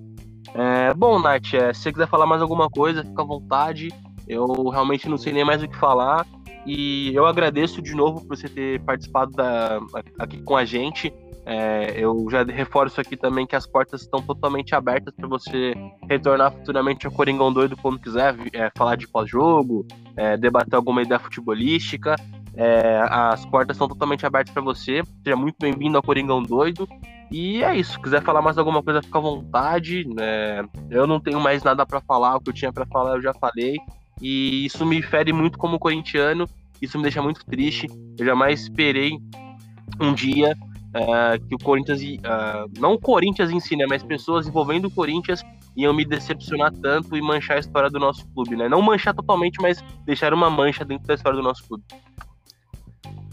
É, 0.54 0.94
bom, 0.94 1.18
Nath, 1.18 1.54
é, 1.54 1.72
se 1.72 1.82
você 1.82 1.92
quiser 1.92 2.08
falar 2.08 2.26
mais 2.26 2.40
alguma 2.40 2.68
coisa, 2.70 3.04
fica 3.04 3.22
à 3.22 3.24
vontade. 3.24 3.88
Eu 4.26 4.46
realmente 4.70 5.08
não 5.08 5.18
sei 5.18 5.32
nem 5.32 5.44
mais 5.44 5.62
o 5.62 5.68
que 5.68 5.76
falar. 5.76 6.26
E 6.66 7.14
eu 7.14 7.24
agradeço 7.26 7.80
de 7.80 7.94
novo 7.94 8.26
por 8.26 8.36
você 8.36 8.48
ter 8.48 8.80
participado 8.80 9.30
da, 9.32 9.78
aqui 10.18 10.42
com 10.42 10.56
a 10.56 10.64
gente. 10.64 11.12
É, 11.48 11.94
eu 11.96 12.26
já 12.28 12.42
reforço 12.42 13.00
aqui 13.00 13.16
também 13.16 13.46
que 13.46 13.54
as 13.54 13.64
portas 13.68 14.02
estão 14.02 14.20
totalmente 14.20 14.74
abertas 14.74 15.14
para 15.14 15.28
você 15.28 15.74
retornar 16.10 16.50
futuramente 16.50 17.06
ao 17.06 17.12
Coringão 17.12 17.52
Doido 17.52 17.76
quando 17.76 18.00
quiser 18.00 18.34
é, 18.52 18.68
falar 18.76 18.96
de 18.96 19.06
pós-jogo, 19.06 19.86
é, 20.16 20.36
debater 20.36 20.74
alguma 20.74 21.02
ideia 21.02 21.20
futebolística. 21.20 22.16
É, 22.56 23.00
as 23.08 23.46
portas 23.46 23.76
estão 23.76 23.86
totalmente 23.86 24.26
abertas 24.26 24.52
para 24.52 24.62
você. 24.62 25.02
Seja 25.22 25.36
muito 25.36 25.56
bem-vindo 25.60 25.96
ao 25.96 26.02
Coringão 26.02 26.42
Doido. 26.42 26.88
E 27.30 27.62
é 27.62 27.76
isso. 27.76 27.92
Se 27.92 28.00
quiser 28.00 28.22
falar 28.22 28.42
mais 28.42 28.58
alguma 28.58 28.82
coisa, 28.82 29.00
fica 29.00 29.18
à 29.18 29.20
vontade. 29.20 30.04
Né? 30.04 30.64
Eu 30.90 31.06
não 31.06 31.20
tenho 31.20 31.40
mais 31.40 31.62
nada 31.62 31.86
para 31.86 32.00
falar. 32.00 32.36
O 32.36 32.40
que 32.40 32.50
eu 32.50 32.54
tinha 32.54 32.72
para 32.72 32.86
falar, 32.86 33.16
eu 33.16 33.22
já 33.22 33.34
falei. 33.34 33.76
E 34.20 34.64
isso 34.64 34.84
me 34.86 35.02
fere 35.02 35.32
muito 35.32 35.58
como 35.58 35.78
corintiano. 35.78 36.48
Isso 36.80 36.96
me 36.96 37.02
deixa 37.02 37.22
muito 37.22 37.44
triste. 37.44 37.86
Eu 38.18 38.24
jamais 38.24 38.62
esperei 38.62 39.18
um 40.00 40.12
dia 40.12 40.52
uh, 40.52 41.46
que 41.46 41.54
o 41.54 41.58
Corinthians, 41.58 42.00
uh, 42.00 42.70
não 42.80 42.94
o 42.94 42.98
Corinthians 42.98 43.50
em 43.50 43.60
si, 43.60 43.76
né, 43.76 43.86
mas 43.88 44.02
pessoas 44.02 44.46
envolvendo 44.46 44.86
o 44.86 44.90
Corinthians 44.90 45.42
iam 45.76 45.92
me 45.92 46.04
decepcionar 46.04 46.72
tanto 46.72 47.16
e 47.16 47.20
manchar 47.20 47.58
a 47.58 47.60
história 47.60 47.90
do 47.90 47.98
nosso 47.98 48.26
clube, 48.28 48.56
né? 48.56 48.68
Não 48.68 48.80
manchar 48.80 49.14
totalmente, 49.14 49.60
mas 49.60 49.84
deixar 50.06 50.32
uma 50.32 50.48
mancha 50.48 50.84
dentro 50.84 51.06
da 51.06 51.14
história 51.14 51.36
do 51.36 51.42
nosso 51.42 51.66
clube. 51.68 51.84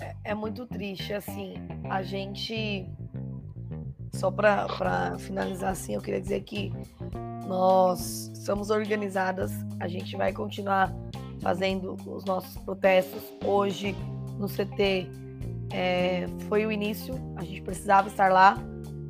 É, 0.01 0.15
é 0.25 0.35
muito 0.35 0.65
triste, 0.65 1.13
assim, 1.13 1.53
a 1.89 2.03
gente. 2.03 2.85
Só 4.15 4.29
para 4.29 5.17
finalizar, 5.19 5.71
assim, 5.71 5.95
eu 5.95 6.01
queria 6.01 6.21
dizer 6.21 6.41
que 6.41 6.71
nós 7.47 8.31
somos 8.35 8.69
organizadas, 8.69 9.51
a 9.79 9.87
gente 9.87 10.15
vai 10.15 10.31
continuar 10.31 10.93
fazendo 11.41 11.97
os 12.05 12.23
nossos 12.23 12.55
protestos. 12.57 13.21
Hoje, 13.43 13.95
no 14.39 14.47
CT, 14.47 15.09
é, 15.71 16.27
foi 16.47 16.65
o 16.65 16.71
início, 16.71 17.15
a 17.35 17.43
gente 17.43 17.61
precisava 17.61 18.07
estar 18.07 18.31
lá, 18.31 18.57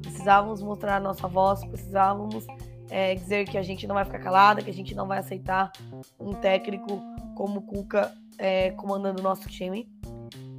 precisávamos 0.01 0.61
mostrar 0.61 0.95
a 0.95 0.99
nossa 0.99 1.27
voz, 1.27 1.63
precisávamos 1.65 2.47
é, 2.89 3.13
dizer 3.13 3.45
que 3.45 3.57
a 3.57 3.61
gente 3.61 3.85
não 3.85 3.95
vai 3.95 4.05
ficar 4.05 4.19
calada, 4.19 4.61
que 4.61 4.69
a 4.69 4.73
gente 4.73 4.95
não 4.95 5.07
vai 5.07 5.19
aceitar 5.19 5.71
um 6.19 6.33
técnico 6.33 7.01
como 7.35 7.59
o 7.59 7.61
Cuca 7.61 8.13
é, 8.37 8.71
comandando 8.71 9.19
o 9.19 9.23
nosso 9.23 9.47
time. 9.49 9.87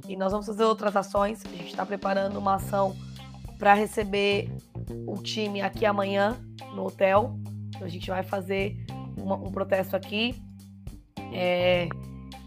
E 0.07 0.15
nós 0.15 0.31
vamos 0.31 0.45
fazer 0.45 0.63
outras 0.63 0.95
ações, 0.95 1.43
a 1.43 1.49
gente 1.49 1.67
está 1.67 1.85
preparando 1.85 2.37
uma 2.37 2.55
ação 2.55 2.95
para 3.57 3.73
receber 3.73 4.51
o 5.07 5.15
time 5.21 5.61
aqui 5.61 5.85
amanhã 5.85 6.37
no 6.73 6.85
hotel. 6.85 7.37
Então 7.69 7.85
a 7.85 7.89
gente 7.89 8.09
vai 8.09 8.23
fazer 8.23 8.77
uma, 9.17 9.35
um 9.35 9.51
protesto 9.51 9.95
aqui. 9.95 10.35
É, 11.33 11.87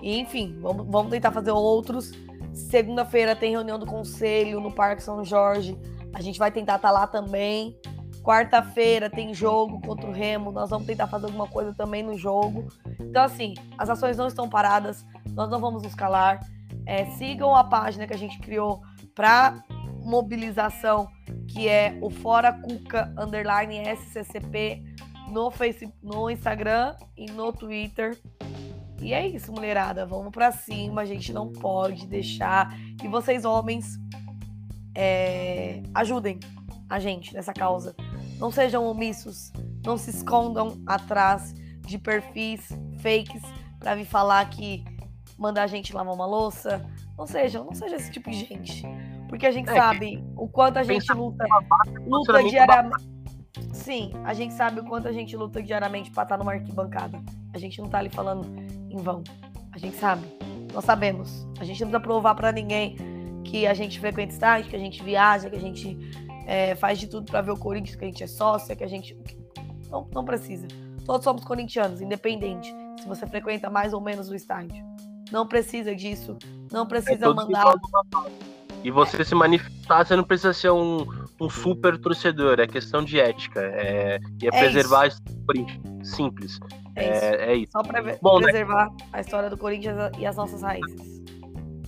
enfim, 0.02 0.59
vamos, 0.61 0.86
vamos 0.86 1.11
tentar 1.11 1.32
fazer 1.32 1.50
outros 1.50 2.12
Segunda-feira 2.59 3.36
tem 3.36 3.52
reunião 3.52 3.78
do 3.78 3.86
conselho 3.86 4.61
no 4.61 4.72
Parque 4.72 5.02
São 5.02 5.24
Jorge. 5.24 5.78
A 6.12 6.20
gente 6.20 6.38
vai 6.38 6.50
tentar 6.50 6.76
estar 6.76 6.88
tá 6.88 6.92
lá 6.92 7.06
também. 7.06 7.78
Quarta-feira 8.22 9.09
tem 9.09 9.32
jogo 9.32 9.80
contra 9.80 10.09
o 10.09 10.12
Remo. 10.12 10.50
Nós 10.50 10.68
vamos 10.68 10.86
tentar 10.86 11.06
fazer 11.06 11.26
alguma 11.26 11.46
coisa 11.46 11.72
também 11.72 12.02
no 12.02 12.18
jogo. 12.18 12.66
Então, 12.98 13.22
assim, 13.22 13.54
as 13.78 13.88
ações 13.88 14.16
não 14.16 14.26
estão 14.26 14.48
paradas. 14.48 15.04
Nós 15.30 15.48
não 15.48 15.61
vamos 15.61 15.82
nos 15.82 15.94
calar. 15.94 16.40
É, 16.84 17.06
sigam 17.12 17.54
a 17.54 17.62
página 17.62 18.06
que 18.06 18.14
a 18.14 18.18
gente 18.18 18.38
criou 18.40 18.82
para 19.14 19.62
mobilização, 20.09 21.06
que 21.46 21.68
é 21.68 21.98
o 22.00 22.09
Fora 22.09 22.50
Cuca 22.50 23.12
Underline 23.18 23.82
SCCP 23.94 24.82
no 25.30 25.50
Facebook, 25.50 25.94
no 26.02 26.30
Instagram 26.30 26.96
e 27.14 27.30
no 27.30 27.52
Twitter. 27.52 28.18
E 29.02 29.12
é 29.12 29.28
isso, 29.28 29.52
mulherada. 29.52 30.06
Vamos 30.06 30.30
para 30.32 30.50
cima. 30.50 31.02
A 31.02 31.04
gente 31.04 31.30
não 31.30 31.52
pode 31.52 32.06
deixar. 32.06 32.74
E 33.02 33.06
vocês, 33.06 33.44
homens, 33.44 33.98
é... 34.94 35.82
ajudem 35.94 36.40
a 36.88 36.98
gente 36.98 37.34
nessa 37.34 37.52
causa. 37.52 37.94
Não 38.38 38.50
sejam 38.50 38.86
omissos. 38.86 39.52
Não 39.84 39.98
se 39.98 40.09
escondam 40.09 40.82
atrás 40.86 41.52
de 41.86 41.98
perfis 41.98 42.68
fakes 43.02 43.42
para 43.78 43.94
vir 43.94 44.06
falar 44.06 44.48
que 44.48 44.84
mandar 45.38 45.64
a 45.64 45.66
gente 45.66 45.92
lavar 45.92 46.14
uma 46.14 46.26
louça. 46.26 46.82
Não 47.16 47.26
sejam, 47.26 47.64
não 47.64 47.74
seja 47.74 47.96
esse 47.96 48.11
tipo 48.11 48.30
de 48.30 48.38
gente. 48.38 48.82
Porque 49.28 49.46
a 49.46 49.50
gente 49.50 49.68
é, 49.68 49.74
sabe 49.74 50.24
o 50.36 50.48
quanto 50.48 50.78
a 50.78 50.82
gente 50.82 51.12
luta, 51.12 51.44
luta 52.06 52.42
diariamente. 52.42 53.08
Sim, 53.72 54.12
a 54.24 54.32
gente 54.34 54.54
sabe 54.54 54.80
o 54.80 54.84
quanto 54.84 55.08
a 55.08 55.12
gente 55.12 55.36
luta 55.36 55.62
diariamente 55.62 56.10
para 56.10 56.22
estar 56.22 56.38
numa 56.38 56.52
arquibancada. 56.52 57.20
A 57.54 57.58
gente 57.58 57.80
não 57.80 57.88
tá 57.88 57.98
ali 57.98 58.08
falando 58.08 58.46
em 58.90 58.96
vão. 58.96 59.22
A 59.72 59.78
gente 59.78 59.96
sabe. 59.96 60.26
Nós 60.72 60.84
sabemos. 60.84 61.46
A 61.60 61.64
gente 61.64 61.80
não 61.80 61.90
precisa 61.90 62.00
provar 62.00 62.34
para 62.34 62.52
ninguém 62.52 62.96
que 63.44 63.66
a 63.66 63.74
gente 63.74 63.98
frequenta 64.00 64.32
estádio, 64.32 64.70
que 64.70 64.76
a 64.76 64.78
gente 64.78 65.02
viaja, 65.02 65.48
que 65.48 65.56
a 65.56 65.60
gente 65.60 65.96
é, 66.46 66.74
faz 66.74 66.98
de 66.98 67.06
tudo 67.06 67.30
para 67.30 67.40
ver 67.40 67.50
o 67.50 67.56
Corinthians, 67.56 67.96
que 67.96 68.04
a 68.04 68.08
gente 68.08 68.22
é 68.22 68.26
sócia, 68.26 68.74
que 68.74 68.84
a 68.84 68.88
gente. 68.88 69.16
Não, 69.90 70.08
não 70.12 70.24
precisa. 70.24 70.66
Todos 71.04 71.24
somos 71.24 71.44
corintianos, 71.44 72.00
independente 72.00 72.74
se 73.00 73.08
você 73.08 73.26
frequenta 73.26 73.70
mais 73.70 73.92
ou 73.92 74.00
menos 74.00 74.28
o 74.28 74.34
estádio. 74.34 74.84
Não 75.30 75.46
precisa 75.46 75.94
disso. 75.94 76.36
Não 76.72 76.86
precisa 76.86 77.26
é 77.26 77.34
mandar. 77.34 77.74
E 78.84 78.90
você 78.90 79.24
se 79.24 79.34
manifestar, 79.34 80.04
você 80.04 80.16
não 80.16 80.24
precisa 80.24 80.52
ser 80.52 80.70
um, 80.70 81.06
um 81.40 81.50
super 81.50 81.98
torcedor, 81.98 82.60
é 82.60 82.66
questão 82.66 83.04
de 83.04 83.18
ética. 83.18 83.60
É, 83.60 84.18
e 84.40 84.46
é, 84.46 84.48
é 84.48 84.50
preservar 84.50 85.06
isso. 85.06 85.20
a 85.26 85.46
Corinthians. 85.46 86.08
Simples. 86.08 86.60
É, 86.94 87.04
é, 87.04 87.06
isso. 87.08 87.34
é 87.42 87.56
isso. 87.56 87.72
Só 87.72 87.82
pra 87.82 88.02
Bom, 88.22 88.38
né? 88.38 88.44
preservar 88.44 88.86
né? 88.86 88.96
a 89.12 89.20
história 89.20 89.50
do 89.50 89.58
Corinthians 89.58 89.96
e 90.18 90.26
as 90.26 90.36
nossas 90.36 90.62
raízes. 90.62 91.18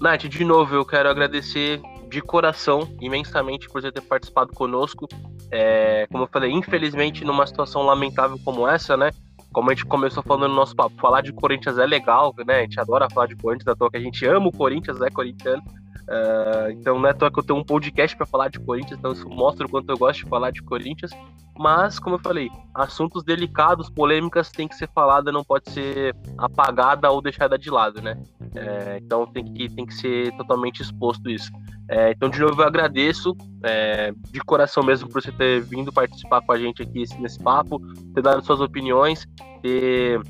Nath, 0.00 0.22
de 0.22 0.44
novo, 0.44 0.74
eu 0.74 0.84
quero 0.84 1.10
agradecer 1.10 1.80
de 2.08 2.20
coração 2.20 2.88
imensamente 3.00 3.68
por 3.68 3.80
você 3.80 3.92
ter 3.92 4.00
participado 4.00 4.52
conosco. 4.52 5.06
É, 5.50 6.06
como 6.10 6.24
eu 6.24 6.28
falei, 6.28 6.50
infelizmente, 6.50 7.24
numa 7.24 7.46
situação 7.46 7.82
lamentável 7.82 8.38
como 8.44 8.66
essa, 8.66 8.96
né? 8.96 9.10
Como 9.52 9.70
a 9.70 9.74
gente 9.74 9.84
começou 9.84 10.22
falando 10.22 10.50
no 10.50 10.56
nosso 10.56 10.74
papo, 10.74 10.94
falar 11.00 11.22
de 11.22 11.32
Corinthians 11.32 11.76
é 11.78 11.86
legal, 11.86 12.34
né? 12.46 12.58
A 12.58 12.62
gente 12.62 12.80
adora 12.80 13.08
falar 13.10 13.26
de 13.26 13.36
Corinthians, 13.36 13.64
da 13.64 13.74
toa 13.74 13.90
que 13.90 13.96
a 13.96 14.00
gente 14.00 14.24
ama 14.26 14.48
o 14.48 14.52
Corinthians, 14.52 15.00
é 15.00 15.10
corintiano. 15.10 15.62
Uh, 16.10 16.72
então 16.72 16.98
não 16.98 17.08
é 17.08 17.12
toa 17.12 17.30
que 17.30 17.38
eu 17.38 17.42
tenho 17.44 17.60
um 17.60 17.64
podcast 17.64 18.16
para 18.16 18.26
falar 18.26 18.48
de 18.48 18.58
Corinthians, 18.58 18.98
então 18.98 19.12
isso 19.12 19.28
mostra 19.28 19.64
o 19.64 19.70
quanto 19.70 19.88
eu 19.90 19.96
gosto 19.96 20.24
de 20.24 20.28
falar 20.28 20.50
de 20.50 20.60
Corinthians. 20.60 21.12
Mas, 21.56 21.98
como 21.98 22.16
eu 22.16 22.18
falei, 22.18 22.50
assuntos 22.74 23.22
delicados, 23.22 23.90
polêmicas, 23.90 24.50
tem 24.50 24.66
que 24.66 24.74
ser 24.74 24.88
falada, 24.94 25.30
não 25.30 25.44
pode 25.44 25.70
ser 25.70 26.16
apagada 26.38 27.10
ou 27.10 27.20
deixada 27.20 27.58
de 27.58 27.70
lado, 27.70 28.00
né? 28.00 28.20
É, 28.54 28.98
então 29.00 29.26
tem 29.26 29.44
que, 29.44 29.68
tem 29.68 29.84
que 29.84 29.94
ser 29.94 30.34
totalmente 30.36 30.80
exposto 30.80 31.28
isso. 31.28 31.52
É, 31.88 32.12
então, 32.12 32.30
de 32.30 32.40
novo, 32.40 32.62
eu 32.62 32.66
agradeço 32.66 33.36
é, 33.62 34.12
de 34.32 34.40
coração 34.40 34.82
mesmo 34.82 35.08
por 35.08 35.20
você 35.20 35.30
ter 35.30 35.60
vindo 35.60 35.92
participar 35.92 36.40
com 36.40 36.52
a 36.52 36.58
gente 36.58 36.82
aqui 36.82 37.04
nesse 37.18 37.38
papo, 37.38 37.78
ter 38.14 38.22
dado 38.22 38.44
suas 38.44 38.60
opiniões, 38.60 39.28
ter 39.60 40.20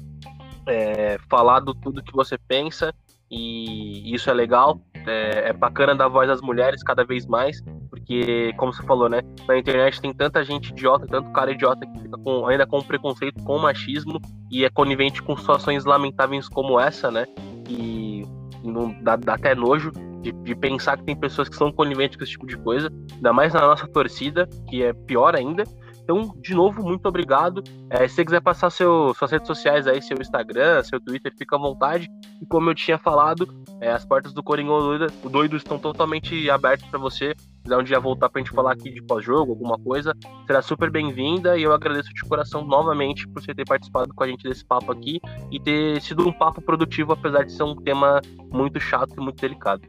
é, 0.67 1.17
falado 1.29 1.75
tudo 1.75 2.03
que 2.03 2.13
você 2.13 2.37
pensa, 2.37 2.93
e 3.31 4.13
isso 4.13 4.29
é 4.29 4.35
legal. 4.35 4.81
É, 5.11 5.49
é 5.49 5.53
bacana 5.53 5.95
dar 5.95 6.09
voz 6.09 6.31
às 6.31 6.41
mulheres 6.41 6.83
cada 6.83 7.05
vez 7.05 7.27
mais. 7.27 7.61
porque, 7.89 8.53
como 8.57 8.73
você 8.73 8.83
falou, 8.85 9.09
né? 9.09 9.21
Na 9.49 9.59
internet 9.59 10.01
tem 10.01 10.13
tanta 10.15 10.45
gente 10.45 10.71
idiota, 10.71 11.07
tanto 11.07 11.33
cara 11.33 11.51
idiota 11.51 11.85
que 11.85 12.01
fica 12.01 12.17
com, 12.19 12.47
ainda 12.47 12.67
com 12.67 12.81
preconceito, 12.83 13.43
com 13.43 13.59
machismo 13.59 14.21
e 14.51 14.65
é 14.65 14.71
conivente 14.71 15.23
com 15.23 15.37
situações 15.37 15.85
lamentáveis 15.85 16.49
como 16.49 16.79
essa, 16.79 17.11
né? 17.11 17.27
E 17.69 18.25
não 18.63 18.95
dá, 19.03 19.17
dá 19.17 19.35
até 19.35 19.55
nojo 19.55 19.91
de, 20.23 20.33
de, 20.33 20.55
pensar 20.55 20.99
que 20.99 21.05
tem 21.05 21.17
pessoas 21.17 21.49
que 21.49 21.57
são 21.57 21.73
coniventes 21.73 22.17
com 22.17 22.25
esse 22.25 22.33
tipo 22.33 22.47
de 22.47 22.57
coisa, 22.59 22.93
ainda 23.15 23.33
mais 23.33 23.55
na 23.55 23.61
nossa 23.61 23.87
torcida, 23.89 24.47
que 24.69 24.83
é 24.83 24.93
pior 24.93 25.35
ainda. 25.35 25.65
Então, 26.11 26.35
de 26.41 26.57
novo, 26.57 26.83
muito 26.83 27.07
obrigado. 27.07 27.63
É, 27.89 28.09
se 28.09 28.17
você 28.17 28.25
quiser 28.25 28.41
passar 28.41 28.69
seu, 28.71 29.15
suas 29.15 29.31
redes 29.31 29.47
sociais 29.47 29.87
aí, 29.87 30.03
seu 30.03 30.17
Instagram, 30.21 30.83
seu 30.83 31.01
Twitter, 31.01 31.33
fica 31.39 31.55
à 31.55 31.59
vontade. 31.59 32.09
E 32.43 32.47
como 32.47 32.69
eu 32.69 32.75
tinha 32.75 32.99
falado, 32.99 33.49
é, 33.81 33.93
as 33.93 34.05
portas 34.05 34.33
do 34.33 34.43
Coringão 34.43 34.81
Doido, 34.81 35.07
Doido 35.31 35.57
estão 35.57 35.79
totalmente 35.79 36.51
abertas 36.51 36.89
para 36.89 36.99
você. 36.99 37.33
Se 37.39 37.63
quiser 37.63 37.77
um 37.77 37.85
dia 37.85 38.01
voltar 38.01 38.29
para 38.29 38.41
a 38.41 38.45
gente 38.45 38.53
falar 38.53 38.73
aqui 38.73 38.91
de 38.91 39.01
pós-jogo, 39.05 39.53
alguma 39.53 39.79
coisa, 39.79 40.13
será 40.49 40.61
super 40.61 40.91
bem-vinda. 40.91 41.57
E 41.57 41.63
eu 41.63 41.73
agradeço 41.73 42.13
de 42.13 42.23
coração 42.23 42.65
novamente 42.65 43.29
por 43.29 43.41
você 43.41 43.55
ter 43.55 43.65
participado 43.65 44.13
com 44.13 44.25
a 44.25 44.27
gente 44.27 44.43
desse 44.43 44.65
papo 44.65 44.91
aqui 44.91 45.21
e 45.53 45.61
ter 45.61 46.03
sido 46.03 46.27
um 46.27 46.33
papo 46.33 46.61
produtivo, 46.61 47.13
apesar 47.13 47.45
de 47.45 47.53
ser 47.53 47.63
um 47.63 47.77
tema 47.77 48.21
muito 48.53 48.81
chato 48.81 49.15
e 49.17 49.21
muito 49.21 49.41
delicado. 49.41 49.83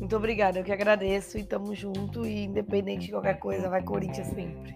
Muito 0.00 0.16
obrigada, 0.16 0.58
eu 0.58 0.64
que 0.64 0.72
agradeço 0.72 1.36
e 1.36 1.44
tamo 1.44 1.74
junto. 1.74 2.26
E 2.26 2.44
independente 2.44 3.04
de 3.06 3.12
qualquer 3.12 3.38
coisa, 3.38 3.68
vai 3.68 3.82
Corinthians 3.82 4.28
sempre. 4.28 4.74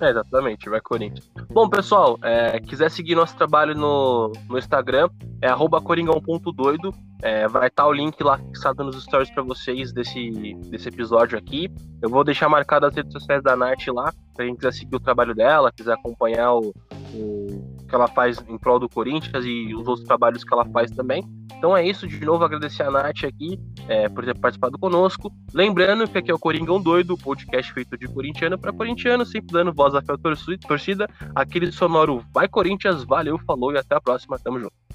É, 0.00 0.08
exatamente, 0.08 0.68
vai 0.70 0.80
Corinthians. 0.80 1.30
Bom, 1.50 1.68
pessoal, 1.68 2.18
é, 2.22 2.58
quiser 2.58 2.90
seguir 2.90 3.14
nosso 3.14 3.36
trabalho 3.36 3.74
no, 3.74 4.32
no 4.48 4.58
Instagram, 4.58 5.10
é 5.42 5.50
coringão.doido. 5.82 6.90
É, 7.22 7.46
vai 7.46 7.68
estar 7.68 7.82
tá 7.82 7.88
o 7.88 7.92
link 7.92 8.18
lá 8.22 8.38
fixado 8.38 8.82
nos 8.82 9.02
stories 9.04 9.30
para 9.30 9.42
vocês 9.42 9.92
desse, 9.92 10.54
desse 10.70 10.88
episódio 10.88 11.38
aqui. 11.38 11.70
Eu 12.00 12.08
vou 12.08 12.24
deixar 12.24 12.48
marcado 12.48 12.86
as 12.86 12.94
redes 12.94 13.12
sociais 13.12 13.42
da 13.42 13.54
Nath 13.54 13.88
lá, 13.88 14.10
pra 14.34 14.46
quem 14.46 14.56
quiser 14.56 14.72
seguir 14.72 14.96
o 14.96 15.00
trabalho 15.00 15.34
dela, 15.34 15.70
quiser 15.70 15.92
acompanhar 15.92 16.54
o, 16.54 16.74
o 17.12 17.76
que 17.90 17.94
ela 17.94 18.08
faz 18.08 18.42
em 18.48 18.56
prol 18.56 18.78
do 18.78 18.88
Corinthians 18.88 19.44
e 19.44 19.74
os 19.74 19.86
outros 19.86 20.06
trabalhos 20.06 20.44
que 20.44 20.54
ela 20.54 20.64
faz 20.66 20.90
também. 20.92 21.22
Então 21.58 21.76
é 21.76 21.86
isso, 21.86 22.06
de 22.06 22.24
novo 22.24 22.42
agradecer 22.42 22.84
a 22.84 22.90
Nath 22.90 23.24
aqui 23.24 23.60
é, 23.86 24.08
por 24.08 24.24
ter 24.24 24.38
participado 24.38 24.78
conosco. 24.78 25.30
Lembrando 25.52 26.08
que 26.08 26.16
aqui 26.16 26.30
é 26.30 26.34
o 26.34 26.38
Coringão 26.38 26.80
Doido, 26.80 27.18
podcast 27.18 27.70
feito 27.74 27.98
de 27.98 28.06
corintiano 28.08 28.56
para 28.56 28.72
corintiano, 28.72 29.26
sempre 29.26 29.52
dando 29.52 29.74
voz 29.74 29.94
à 29.94 30.00
torcida. 30.00 31.06
Aquele 31.34 31.70
sonoro 31.70 32.24
Vai 32.32 32.48
Corinthians, 32.48 33.04
valeu, 33.04 33.38
falou 33.40 33.72
e 33.72 33.78
até 33.78 33.96
a 33.96 34.00
próxima, 34.00 34.38
tamo 34.38 34.58
junto. 34.58 34.89